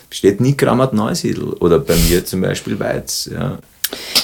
steht 0.09 0.39
nie 0.39 0.55
Kramat 0.55 0.93
Neusiedl 0.93 1.53
oder 1.59 1.80
bei 1.80 1.95
mir 1.95 2.26
zum 2.26 2.41
Beispiel 2.41 2.80
Weiz. 2.80 3.30
Ja. 3.32 3.57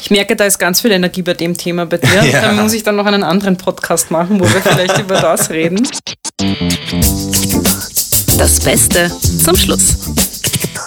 Ich 0.01 0.11
merke, 0.11 0.35
da 0.35 0.45
ist 0.45 0.59
ganz 0.59 0.81
viel 0.81 0.91
Energie 0.91 1.21
bei 1.21 1.33
dem 1.33 1.57
Thema 1.57 1.85
bei 1.85 1.97
dir. 1.97 2.23
Ja. 2.23 2.41
Da 2.41 2.51
muss 2.53 2.73
ich 2.73 2.83
dann 2.83 2.95
noch 2.95 3.05
einen 3.05 3.23
anderen 3.23 3.57
Podcast 3.57 4.11
machen, 4.11 4.39
wo 4.39 4.45
wir 4.45 4.61
vielleicht 4.61 4.97
über 4.99 5.19
das 5.19 5.49
reden. 5.49 5.87
Das 8.37 8.59
Beste 8.59 9.11
zum 9.43 9.55
Schluss. 9.55 9.97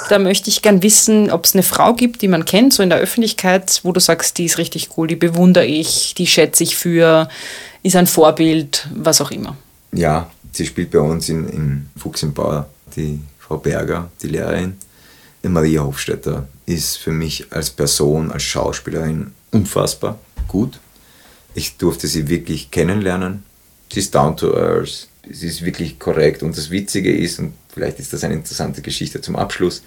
Da 0.08 0.18
möchte 0.18 0.50
ich 0.50 0.62
gern 0.62 0.82
wissen, 0.82 1.30
ob 1.30 1.44
es 1.44 1.54
eine 1.54 1.62
Frau 1.62 1.94
gibt, 1.94 2.22
die 2.22 2.28
man 2.28 2.44
kennt, 2.44 2.72
so 2.72 2.82
in 2.82 2.90
der 2.90 2.98
Öffentlichkeit, 2.98 3.80
wo 3.82 3.92
du 3.92 4.00
sagst, 4.00 4.38
die 4.38 4.44
ist 4.44 4.58
richtig 4.58 4.90
cool, 4.96 5.06
die 5.06 5.16
bewundere 5.16 5.64
ich, 5.64 6.14
die 6.14 6.26
schätze 6.26 6.62
ich 6.62 6.76
für, 6.76 7.28
ist 7.82 7.96
ein 7.96 8.06
Vorbild, 8.06 8.88
was 8.94 9.20
auch 9.20 9.30
immer. 9.30 9.56
Ja, 9.92 10.30
sie 10.52 10.66
spielt 10.66 10.90
bei 10.90 11.00
uns 11.00 11.28
in, 11.28 11.48
in 11.48 11.90
Fuchs 11.96 12.22
im 12.22 12.34
Bauer, 12.34 12.68
die 12.94 13.20
Frau 13.38 13.56
Berger, 13.56 14.10
die 14.22 14.28
Lehrerin. 14.28 14.76
Die 15.42 15.48
Maria 15.48 15.82
Hofstetter 15.82 16.48
ist 16.66 16.98
für 16.98 17.12
mich 17.12 17.52
als 17.52 17.70
Person, 17.70 18.32
als 18.32 18.42
Schauspielerin 18.42 19.32
unfassbar 19.52 20.18
gut. 20.48 20.78
Ich 21.54 21.76
durfte 21.76 22.06
sie 22.06 22.28
wirklich 22.28 22.70
kennenlernen. 22.70 23.44
Sie 23.92 24.00
ist 24.00 24.14
down 24.14 24.36
to 24.36 24.54
earth, 24.54 25.08
sie 25.30 25.46
ist 25.46 25.64
wirklich 25.64 25.98
korrekt. 25.98 26.42
Und 26.42 26.56
das 26.56 26.70
Witzige 26.70 27.14
ist, 27.14 27.38
und 27.38 27.54
vielleicht 27.72 27.98
ist 27.98 28.12
das 28.12 28.24
eine 28.24 28.34
interessante 28.34 28.82
Geschichte 28.82 29.20
zum 29.20 29.36
Abschluss, 29.36 29.82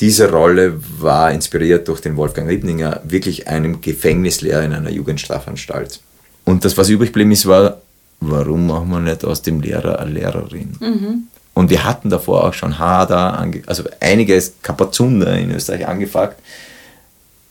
diese 0.00 0.30
Rolle 0.30 0.80
war 1.00 1.32
inspiriert 1.32 1.88
durch 1.88 2.00
den 2.00 2.16
Wolfgang 2.16 2.48
Riebninger, 2.48 3.00
wirklich 3.04 3.48
einem 3.48 3.80
Gefängnislehrer 3.80 4.62
in 4.62 4.72
einer 4.72 4.90
Jugendstrafanstalt. 4.90 6.00
Und 6.44 6.64
das, 6.64 6.76
was 6.76 6.88
übrig 6.88 7.08
geblieben 7.08 7.32
ist, 7.32 7.46
war, 7.46 7.82
warum 8.20 8.68
machen 8.68 8.90
wir 8.90 9.00
nicht 9.00 9.24
aus 9.24 9.42
dem 9.42 9.60
Lehrer 9.60 9.98
eine 9.98 10.12
Lehrerin? 10.12 10.76
Mhm. 10.78 11.22
Und 11.54 11.70
wir 11.70 11.84
hatten 11.84 12.10
davor 12.10 12.44
auch 12.44 12.54
schon 12.54 12.78
Hader, 12.78 13.44
also 13.66 13.82
einige 13.98 14.40
Kapazunder 14.62 15.36
in 15.36 15.50
Österreich 15.50 15.88
angefragt, 15.88 16.40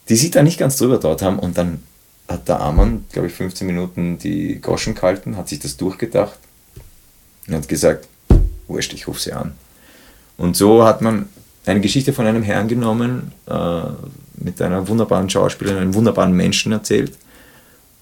die 0.08 0.16
sich 0.16 0.32
da 0.32 0.42
nicht 0.42 0.58
ganz 0.58 0.78
drüber 0.78 0.98
dort 0.98 1.22
haben. 1.22 1.40
Und 1.40 1.58
dann 1.58 1.84
hat 2.30 2.48
der 2.48 2.62
Amann, 2.62 3.04
glaube 3.12 3.28
ich, 3.28 3.34
15 3.34 3.68
Minuten 3.68 4.18
die 4.18 4.62
Goschen 4.62 4.96
gehalten, 4.96 5.36
hat 5.36 5.50
sich 5.50 5.60
das 5.60 5.76
durchgedacht 5.76 6.40
und 7.48 7.56
hat 7.56 7.68
gesagt, 7.68 8.08
wurscht, 8.68 8.94
ich 8.94 9.08
rufe 9.08 9.20
sie 9.20 9.34
an. 9.34 9.54
Und 10.38 10.56
so 10.56 10.84
hat 10.84 11.02
man 11.02 11.30
eine 11.66 11.82
Geschichte 11.82 12.14
von 12.14 12.26
einem 12.26 12.44
Herrn 12.44 12.68
genommen, 12.68 13.32
äh, 13.48 13.82
mit 14.38 14.62
einer 14.62 14.88
wunderbaren 14.88 15.30
Schauspielerin, 15.30 15.82
einem 15.82 15.94
wunderbaren 15.94 16.32
Menschen 16.32 16.72
erzählt 16.72 17.14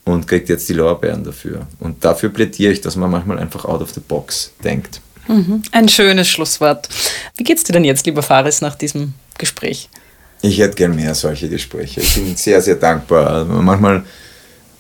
und 0.04 0.28
kriegt 0.28 0.50
jetzt 0.50 0.68
die 0.70 0.74
Lorbeeren 0.74 1.24
dafür. 1.24 1.66
Und 1.80 2.04
dafür 2.04 2.30
plädiere 2.30 2.74
ich, 2.74 2.82
dass 2.82 2.96
man 2.96 3.10
manchmal 3.10 3.40
einfach 3.40 3.66
out 3.66 3.82
of 3.82 3.92
the 3.92 4.02
box 4.02 4.52
denkt. 4.64 5.02
Mhm. 5.28 5.64
Ein 5.72 5.90
schönes 5.90 6.28
Schlusswort. 6.28 6.90
Wie 7.38 7.44
geht's 7.44 7.64
dir 7.64 7.74
denn 7.74 7.84
jetzt, 7.84 8.06
lieber 8.06 8.22
Faris, 8.22 8.62
nach 8.62 8.76
diesem 8.76 9.14
Gespräch? 9.38 9.90
Ich 10.42 10.60
hätte 10.60 10.76
gern 10.76 10.96
mehr 10.96 11.16
solche 11.16 11.50
Gespräche. 11.50 12.02
Ich 12.02 12.14
bin 12.16 12.36
sehr, 12.36 12.62
sehr 12.62 12.76
dankbar. 12.76 13.46
Manchmal 13.46 14.04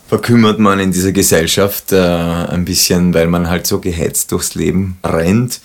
verkümmert 0.07 0.59
man 0.59 0.79
in 0.79 0.91
dieser 0.91 1.11
Gesellschaft 1.11 1.91
äh, 1.91 1.97
ein 1.97 2.65
bisschen, 2.65 3.13
weil 3.13 3.27
man 3.27 3.49
halt 3.49 3.65
so 3.67 3.79
gehetzt 3.79 4.31
durchs 4.31 4.55
Leben 4.55 4.97
rennt 5.03 5.61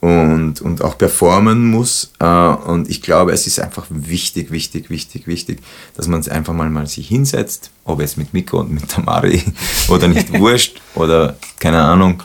und, 0.00 0.60
und 0.60 0.82
auch 0.82 0.98
performen 0.98 1.70
muss. 1.70 2.12
Äh, 2.18 2.26
und 2.26 2.90
ich 2.90 3.02
glaube, 3.02 3.32
es 3.32 3.46
ist 3.46 3.60
einfach 3.60 3.86
wichtig, 3.88 4.50
wichtig, 4.50 4.90
wichtig, 4.90 5.26
wichtig, 5.26 5.60
dass 5.96 6.08
man 6.08 6.20
es 6.20 6.28
einfach 6.28 6.52
mal, 6.52 6.68
mal 6.68 6.86
sich 6.86 7.08
hinsetzt, 7.08 7.70
ob 7.84 8.00
es 8.00 8.16
mit 8.16 8.34
Miko 8.34 8.60
und 8.60 8.72
mit 8.72 8.88
Tamari 8.88 9.42
oder 9.88 10.08
nicht 10.08 10.32
wurscht 10.38 10.80
oder 10.94 11.36
keine 11.58 11.82
Ahnung, 11.82 12.22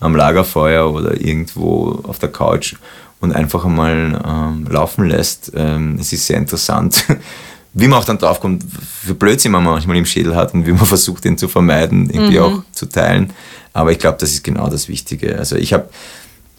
am 0.00 0.16
Lagerfeuer 0.16 0.92
oder 0.92 1.18
irgendwo 1.20 2.02
auf 2.02 2.18
der 2.18 2.30
Couch 2.30 2.74
und 3.20 3.32
einfach 3.32 3.64
einmal 3.64 4.20
ähm, 4.26 4.66
laufen 4.68 5.08
lässt. 5.08 5.52
Ähm, 5.54 5.96
es 5.98 6.12
ist 6.12 6.26
sehr 6.26 6.36
interessant, 6.36 7.04
wie 7.74 7.88
man 7.88 7.98
auch 7.98 8.04
dann 8.04 8.18
draufkommt, 8.18 8.64
für 9.04 9.14
Blödsinn 9.14 9.52
man 9.52 9.64
manchmal 9.64 9.96
im 9.96 10.06
Schädel 10.06 10.34
hat 10.36 10.54
und 10.54 10.66
wie 10.66 10.72
man 10.72 10.86
versucht, 10.86 11.24
den 11.24 11.36
zu 11.36 11.48
vermeiden, 11.48 12.08
irgendwie 12.10 12.38
Mhm. 12.38 12.44
auch 12.44 12.62
zu 12.72 12.86
teilen. 12.86 13.30
Aber 13.72 13.90
ich 13.92 13.98
glaube, 13.98 14.18
das 14.20 14.30
ist 14.30 14.44
genau 14.44 14.68
das 14.68 14.88
Wichtige. 14.88 15.36
Also 15.38 15.56
ich 15.56 15.72
habe, 15.72 15.88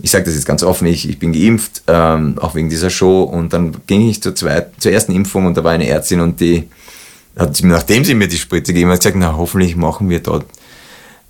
ich 0.02 0.12
sage 0.12 0.26
das 0.26 0.34
jetzt 0.36 0.46
ganz 0.46 0.62
offen, 0.62 0.86
ich, 0.88 1.08
ich 1.08 1.18
bin 1.18 1.32
geimpft, 1.32 1.84
ähm, 1.88 2.38
auch 2.40 2.54
wegen 2.56 2.70
dieser 2.70 2.90
Show 2.90 3.24
und 3.24 3.54
dann 3.54 3.78
ging 3.88 4.10
ich 4.10 4.22
zur, 4.22 4.36
zweiten, 4.36 4.80
zur 4.80 4.92
ersten 4.92 5.14
Impfung 5.14 5.46
und 5.46 5.56
da 5.56 5.64
war 5.64 5.72
eine 5.72 5.88
Ärztin 5.88 6.20
und 6.20 6.42
die 6.42 6.68
hat, 7.38 7.62
nachdem 7.64 8.04
sie 8.04 8.14
mir 8.14 8.28
die 8.28 8.38
Spritze 8.38 8.74
gegeben 8.74 8.92
hat, 8.92 9.00
gesagt, 9.00 9.16
na 9.18 9.36
hoffentlich 9.38 9.76
machen 9.76 10.10
wir 10.10 10.20
dort 10.22 10.46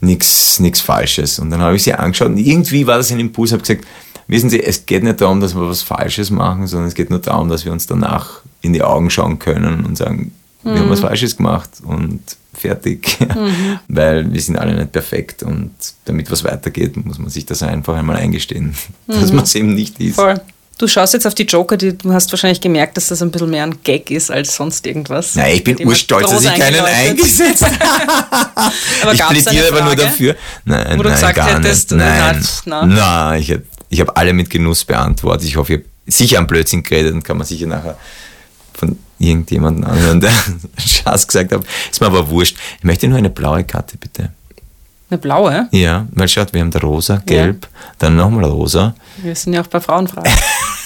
nichts 0.01 0.59
nichts 0.59 0.81
Falsches. 0.81 1.39
Und 1.39 1.49
dann 1.51 1.61
habe 1.61 1.75
ich 1.75 1.83
sie 1.83 1.93
angeschaut 1.93 2.29
und 2.29 2.38
irgendwie 2.38 2.86
war 2.88 2.97
das 2.97 3.11
ein 3.11 3.19
Impuls, 3.19 3.51
habe 3.51 3.61
gesagt, 3.61 3.86
wissen 4.27 4.49
Sie, 4.49 4.61
es 4.61 4.86
geht 4.86 5.03
nicht 5.03 5.21
darum, 5.21 5.39
dass 5.41 5.55
wir 5.55 5.67
was 5.69 5.81
Falsches 5.81 6.31
machen, 6.31 6.67
sondern 6.67 6.88
es 6.88 6.95
geht 6.95 7.09
nur 7.09 7.19
darum, 7.19 7.49
dass 7.49 7.65
wir 7.65 7.71
uns 7.71 7.88
danach 7.88 8.41
in 8.66 8.74
die 8.74 8.84
Augen 8.84 9.09
schauen 9.09 9.39
können 9.39 9.86
und 9.86 9.97
sagen, 9.97 10.32
wir 10.63 10.80
haben 10.80 10.89
was 10.89 11.01
Falsches 11.01 11.38
gemacht 11.38 11.70
und 11.84 12.22
fertig. 12.55 13.18
Weil 13.88 14.32
wir 14.32 14.41
sind 14.41 14.57
alle 14.57 14.76
nicht 14.76 14.91
perfekt 14.91 15.43
und 15.43 15.72
damit 16.05 16.32
was 16.32 16.43
weitergeht, 16.43 16.97
muss 17.05 17.20
man 17.20 17.30
sich 17.30 17.45
das 17.45 17.61
einfach 17.61 17.95
einmal 17.95 18.16
eingestehen, 18.16 18.76
dass 19.07 19.32
man 19.32 19.43
es 19.43 19.53
eben 19.55 19.76
nicht 19.76 19.99
ist. 19.99 20.16
Voll. 20.16 20.39
Du 20.78 20.89
schaust 20.89 21.13
jetzt 21.13 21.26
auf 21.26 21.36
die 21.36 21.43
Joker, 21.43 21.78
die, 21.78 21.97
du 21.97 22.11
hast 22.11 22.30
wahrscheinlich 22.34 22.59
gemerkt, 22.59 22.97
dass 22.97 23.07
das 23.07 23.22
ein 23.22 23.32
bisschen 23.32 23.49
mehr 23.49 23.63
ein 23.63 23.82
Gag 23.82 24.11
ist 24.11 24.30
als 24.30 24.55
sonst 24.55 24.86
irgendwas. 24.86 25.36
Nein, 25.36 25.55
ich 25.55 25.63
bin 25.63 25.88
urstolz, 25.88 26.30
dass 26.30 26.43
ich 26.43 26.53
keinen 26.53 26.84
eingesetzt 26.84 27.63
Aber 29.01 29.13
ich 29.13 29.26
plädiere 29.26 29.70
aber 29.70 29.86
nur 29.86 29.95
dafür. 29.95 30.36
Nein, 30.66 30.97
wo 30.97 31.03
du 31.03 31.09
nein, 31.09 31.18
gesagt 31.18 31.36
gar 31.36 31.55
hättest, 31.55 31.91
nicht. 31.91 31.99
Nein, 32.03 32.45
na. 32.66 32.86
nein 32.86 33.41
ich, 33.41 33.57
ich 33.88 34.01
habe 34.01 34.18
alle 34.18 34.34
mit 34.34 34.49
Genuss 34.49 34.84
beantwortet. 34.84 35.47
Ich 35.47 35.55
hoffe, 35.55 35.76
ich 35.76 35.80
habe 35.80 35.89
sicher 36.07 36.39
am 36.39 36.47
Blödsinn 36.47 36.84
geredet 36.84 37.13
und 37.13 37.24
kann 37.24 37.38
man 37.38 37.47
sicher 37.47 37.68
nachher 37.68 37.97
von 38.76 38.97
irgendjemandem 39.19 39.86
anhören, 39.89 40.19
der 40.19 40.32
Schatz 40.78 41.28
gesagt 41.28 41.51
hat. 41.51 41.63
Ist 41.91 42.01
mir 42.01 42.07
aber 42.07 42.30
wurscht. 42.30 42.57
Ich 42.78 42.84
möchte 42.84 43.07
nur 43.07 43.17
eine 43.17 43.30
blaue 43.30 43.63
Karte, 43.63 43.97
bitte. 43.97 44.32
Eine 45.09 45.19
blaue? 45.19 45.67
Ja, 45.71 46.07
weil 46.11 46.28
schaut, 46.28 46.51
wir 46.53 46.61
haben 46.61 46.71
da 46.71 46.80
rosa, 46.80 47.21
gelb, 47.26 47.67
dann 47.99 48.15
nochmal 48.15 48.45
rosa. 48.45 48.95
Wir 49.17 49.36
sind 49.36 49.53
ja 49.53 49.61
auch 49.61 49.67
bei 49.67 49.80
Frauenfragen. 49.80 50.32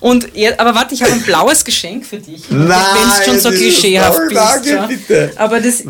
Und 0.00 0.34
ihr, 0.34 0.58
aber 0.60 0.74
warte, 0.74 0.94
ich 0.94 1.02
habe 1.02 1.12
ein 1.12 1.22
blaues 1.22 1.64
Geschenk 1.64 2.04
für 2.04 2.18
dich. 2.18 2.44
Wenn 2.50 2.70
es 2.70 3.24
schon 3.24 3.38
so 3.38 3.50
das 3.50 3.58
ist 3.58 3.60
klischeehaft 3.60 4.16
toll, 4.16 4.28
bist. 4.28 4.40
danke, 4.40 4.68
ja. 4.70 4.86
bitte. 4.86 5.32
Aber 5.36 5.60
das 5.60 5.82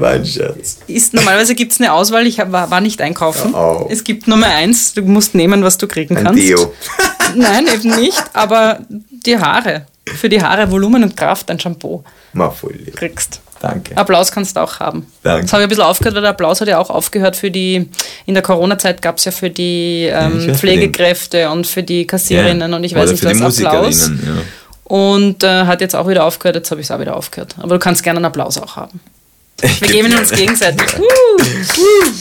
ist 0.86 1.14
normalerweise 1.14 1.54
gibt 1.54 1.72
es 1.72 1.80
eine 1.80 1.92
Auswahl. 1.92 2.26
Ich 2.26 2.40
hab, 2.40 2.52
war, 2.52 2.70
war 2.70 2.80
nicht 2.80 3.00
einkaufen. 3.00 3.54
Oh. 3.54 3.86
Es 3.90 4.04
gibt 4.04 4.28
Nummer 4.28 4.46
eins. 4.46 4.94
Du 4.94 5.02
musst 5.02 5.34
nehmen, 5.34 5.62
was 5.62 5.78
du 5.78 5.86
kriegen 5.86 6.16
Ein 6.16 6.24
kannst. 6.24 6.42
Deo. 6.42 6.72
Nein, 7.34 7.66
eben 7.66 7.96
nicht. 7.96 8.22
Aber 8.32 8.80
die 9.10 9.38
Haare. 9.38 9.86
Für 10.16 10.28
die 10.28 10.40
Haare 10.40 10.70
Volumen 10.70 11.02
und 11.02 11.16
Kraft 11.16 11.50
ein 11.50 11.58
Shampoo 11.58 12.04
Mal 12.32 12.50
voll 12.50 12.74
lieb. 12.74 12.94
kriegst. 12.94 13.40
Danke. 13.60 13.96
Applaus 13.96 14.32
kannst 14.32 14.56
du 14.56 14.60
auch 14.60 14.80
haben. 14.80 15.06
Danke. 15.22 15.42
Das 15.42 15.52
habe 15.52 15.62
ich 15.62 15.66
ein 15.66 15.68
bisschen 15.70 15.84
aufgehört, 15.84 16.14
weil 16.14 16.22
der 16.22 16.30
Applaus 16.30 16.60
hat 16.60 16.68
ja 16.68 16.78
auch 16.78 16.90
aufgehört 16.90 17.36
für 17.36 17.50
die, 17.50 17.88
in 18.26 18.34
der 18.34 18.42
Corona-Zeit 18.42 19.02
gab 19.02 19.18
es 19.18 19.24
ja 19.24 19.32
für 19.32 19.50
die 19.50 20.10
ähm, 20.12 20.36
weiß, 20.36 20.44
für 20.44 20.54
Pflegekräfte 20.54 21.50
und 21.50 21.66
für 21.66 21.82
die 21.82 22.06
Kassiererinnen 22.06 22.74
und 22.74 22.84
ich 22.84 22.94
weiß 22.94 23.04
Oder 23.04 23.12
nicht 23.12 23.22
für 23.22 23.32
die 23.32 23.40
was, 23.40 23.64
Applaus. 23.64 24.08
Ja. 24.08 24.42
Und 24.84 25.42
äh, 25.42 25.64
hat 25.64 25.80
jetzt 25.80 25.96
auch 25.96 26.08
wieder 26.08 26.24
aufgehört, 26.24 26.56
jetzt 26.56 26.70
habe 26.70 26.80
ich 26.80 26.86
es 26.86 26.90
auch 26.90 27.00
wieder 27.00 27.16
aufgehört. 27.16 27.56
Aber 27.58 27.74
du 27.74 27.78
kannst 27.78 28.02
gerne 28.02 28.18
einen 28.18 28.26
Applaus 28.26 28.58
auch 28.58 28.76
haben. 28.76 29.00
Wir 29.60 29.88
geben 29.88 30.16
uns 30.16 30.30
gegenseitig. 30.30 30.86
Uh, 30.98 31.42
uh. 31.42 32.12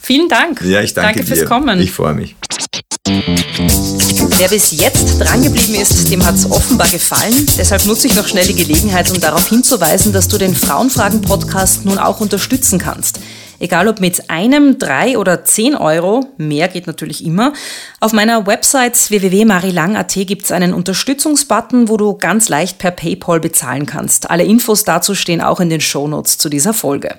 Vielen 0.00 0.28
Dank. 0.28 0.60
Ja, 0.62 0.80
ich 0.80 0.92
danke, 0.92 1.18
danke 1.18 1.26
fürs 1.26 1.40
dir. 1.40 1.44
Kommen. 1.44 1.80
Ich 1.80 1.92
freue 1.92 2.14
mich. 2.14 2.34
Wer 3.06 4.48
bis 4.48 4.70
jetzt 4.72 5.18
drangeblieben 5.18 5.74
ist, 5.74 6.10
dem 6.10 6.24
hat 6.24 6.34
es 6.34 6.50
offenbar 6.50 6.88
gefallen. 6.88 7.46
Deshalb 7.58 7.84
nutze 7.86 8.06
ich 8.06 8.14
noch 8.14 8.26
schnell 8.28 8.46
die 8.46 8.54
Gelegenheit, 8.54 9.10
um 9.10 9.20
darauf 9.20 9.48
hinzuweisen, 9.48 10.12
dass 10.12 10.28
du 10.28 10.38
den 10.38 10.54
Frauenfragen-Podcast 10.54 11.84
nun 11.84 11.98
auch 11.98 12.20
unterstützen 12.20 12.78
kannst. 12.78 13.20
Egal 13.58 13.88
ob 13.88 14.00
mit 14.00 14.30
einem, 14.30 14.78
drei 14.78 15.18
oder 15.18 15.44
zehn 15.44 15.74
Euro, 15.74 16.32
mehr 16.38 16.68
geht 16.68 16.86
natürlich 16.86 17.24
immer. 17.24 17.52
Auf 18.00 18.12
meiner 18.12 18.46
Website 18.46 19.10
www.marilang.at 19.10 20.14
gibt 20.26 20.44
es 20.44 20.52
einen 20.52 20.72
Unterstützungsbutton, 20.72 21.88
wo 21.88 21.96
du 21.96 22.16
ganz 22.16 22.48
leicht 22.48 22.78
per 22.78 22.90
PayPal 22.90 23.40
bezahlen 23.40 23.84
kannst. 23.84 24.30
Alle 24.30 24.44
Infos 24.44 24.84
dazu 24.84 25.14
stehen 25.14 25.42
auch 25.42 25.60
in 25.60 25.68
den 25.68 25.82
Shownotes 25.82 26.38
zu 26.38 26.48
dieser 26.48 26.72
Folge. 26.72 27.16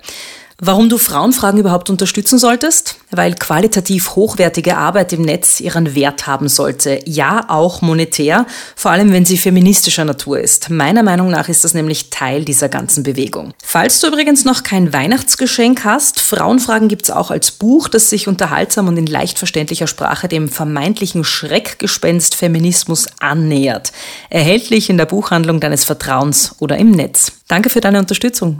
Warum 0.59 0.89
du 0.89 0.97
Frauenfragen 0.97 1.59
überhaupt 1.59 1.89
unterstützen 1.89 2.39
solltest? 2.39 3.00
Weil 3.11 3.35
qualitativ 3.35 4.15
hochwertige 4.15 4.77
Arbeit 4.77 5.13
im 5.13 5.21
Netz 5.21 5.59
ihren 5.59 5.95
Wert 5.95 6.27
haben 6.27 6.47
sollte. 6.47 6.99
Ja, 7.05 7.45
auch 7.49 7.81
monetär, 7.81 8.45
vor 8.75 8.91
allem 8.91 9.11
wenn 9.11 9.25
sie 9.25 9.37
feministischer 9.37 10.05
Natur 10.05 10.39
ist. 10.39 10.69
Meiner 10.69 11.03
Meinung 11.03 11.29
nach 11.29 11.49
ist 11.49 11.63
das 11.63 11.73
nämlich 11.73 12.09
Teil 12.09 12.45
dieser 12.45 12.69
ganzen 12.69 13.03
Bewegung. 13.03 13.53
Falls 13.63 13.99
du 13.99 14.07
übrigens 14.07 14.45
noch 14.45 14.63
kein 14.63 14.93
Weihnachtsgeschenk 14.93 15.83
hast, 15.83 16.19
Frauenfragen 16.19 16.87
gibt's 16.87 17.11
auch 17.11 17.31
als 17.31 17.51
Buch, 17.51 17.87
das 17.87 18.09
sich 18.09 18.27
unterhaltsam 18.27 18.87
und 18.87 18.97
in 18.97 19.05
leicht 19.05 19.37
verständlicher 19.37 19.87
Sprache 19.87 20.27
dem 20.27 20.49
vermeintlichen 20.49 21.23
Schreckgespenst 21.23 22.35
Feminismus 22.35 23.07
annähert. 23.19 23.91
Erhältlich 24.29 24.89
in 24.89 24.97
der 24.97 25.05
Buchhandlung 25.05 25.59
deines 25.59 25.83
Vertrauens 25.83 26.55
oder 26.59 26.77
im 26.77 26.91
Netz. 26.91 27.31
Danke 27.47 27.69
für 27.69 27.81
deine 27.81 27.99
Unterstützung. 27.99 28.57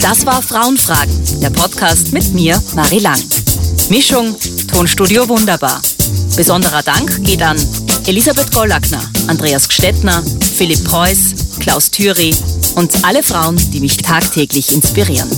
Das 0.00 0.24
war 0.24 0.42
Frauenfragen, 0.42 1.40
der 1.40 1.50
Podcast 1.50 2.12
mit 2.12 2.32
mir, 2.32 2.60
Marie 2.84 2.98
Lang. 2.98 3.22
Mischung, 3.88 4.36
Tonstudio 4.70 5.26
Wunderbar. 5.26 5.80
Besonderer 6.36 6.82
Dank 6.82 7.24
geht 7.24 7.40
an 7.40 7.56
Elisabeth 8.06 8.52
Gollackner, 8.52 9.00
Andreas 9.26 9.66
Gstettner, 9.66 10.22
Philipp 10.58 10.84
Preuß, 10.84 11.34
Klaus 11.60 11.90
Thüry 11.90 12.36
und 12.74 12.92
alle 13.02 13.22
Frauen, 13.22 13.56
die 13.72 13.80
mich 13.80 13.96
tagtäglich 13.96 14.70
inspirieren. 14.70 15.30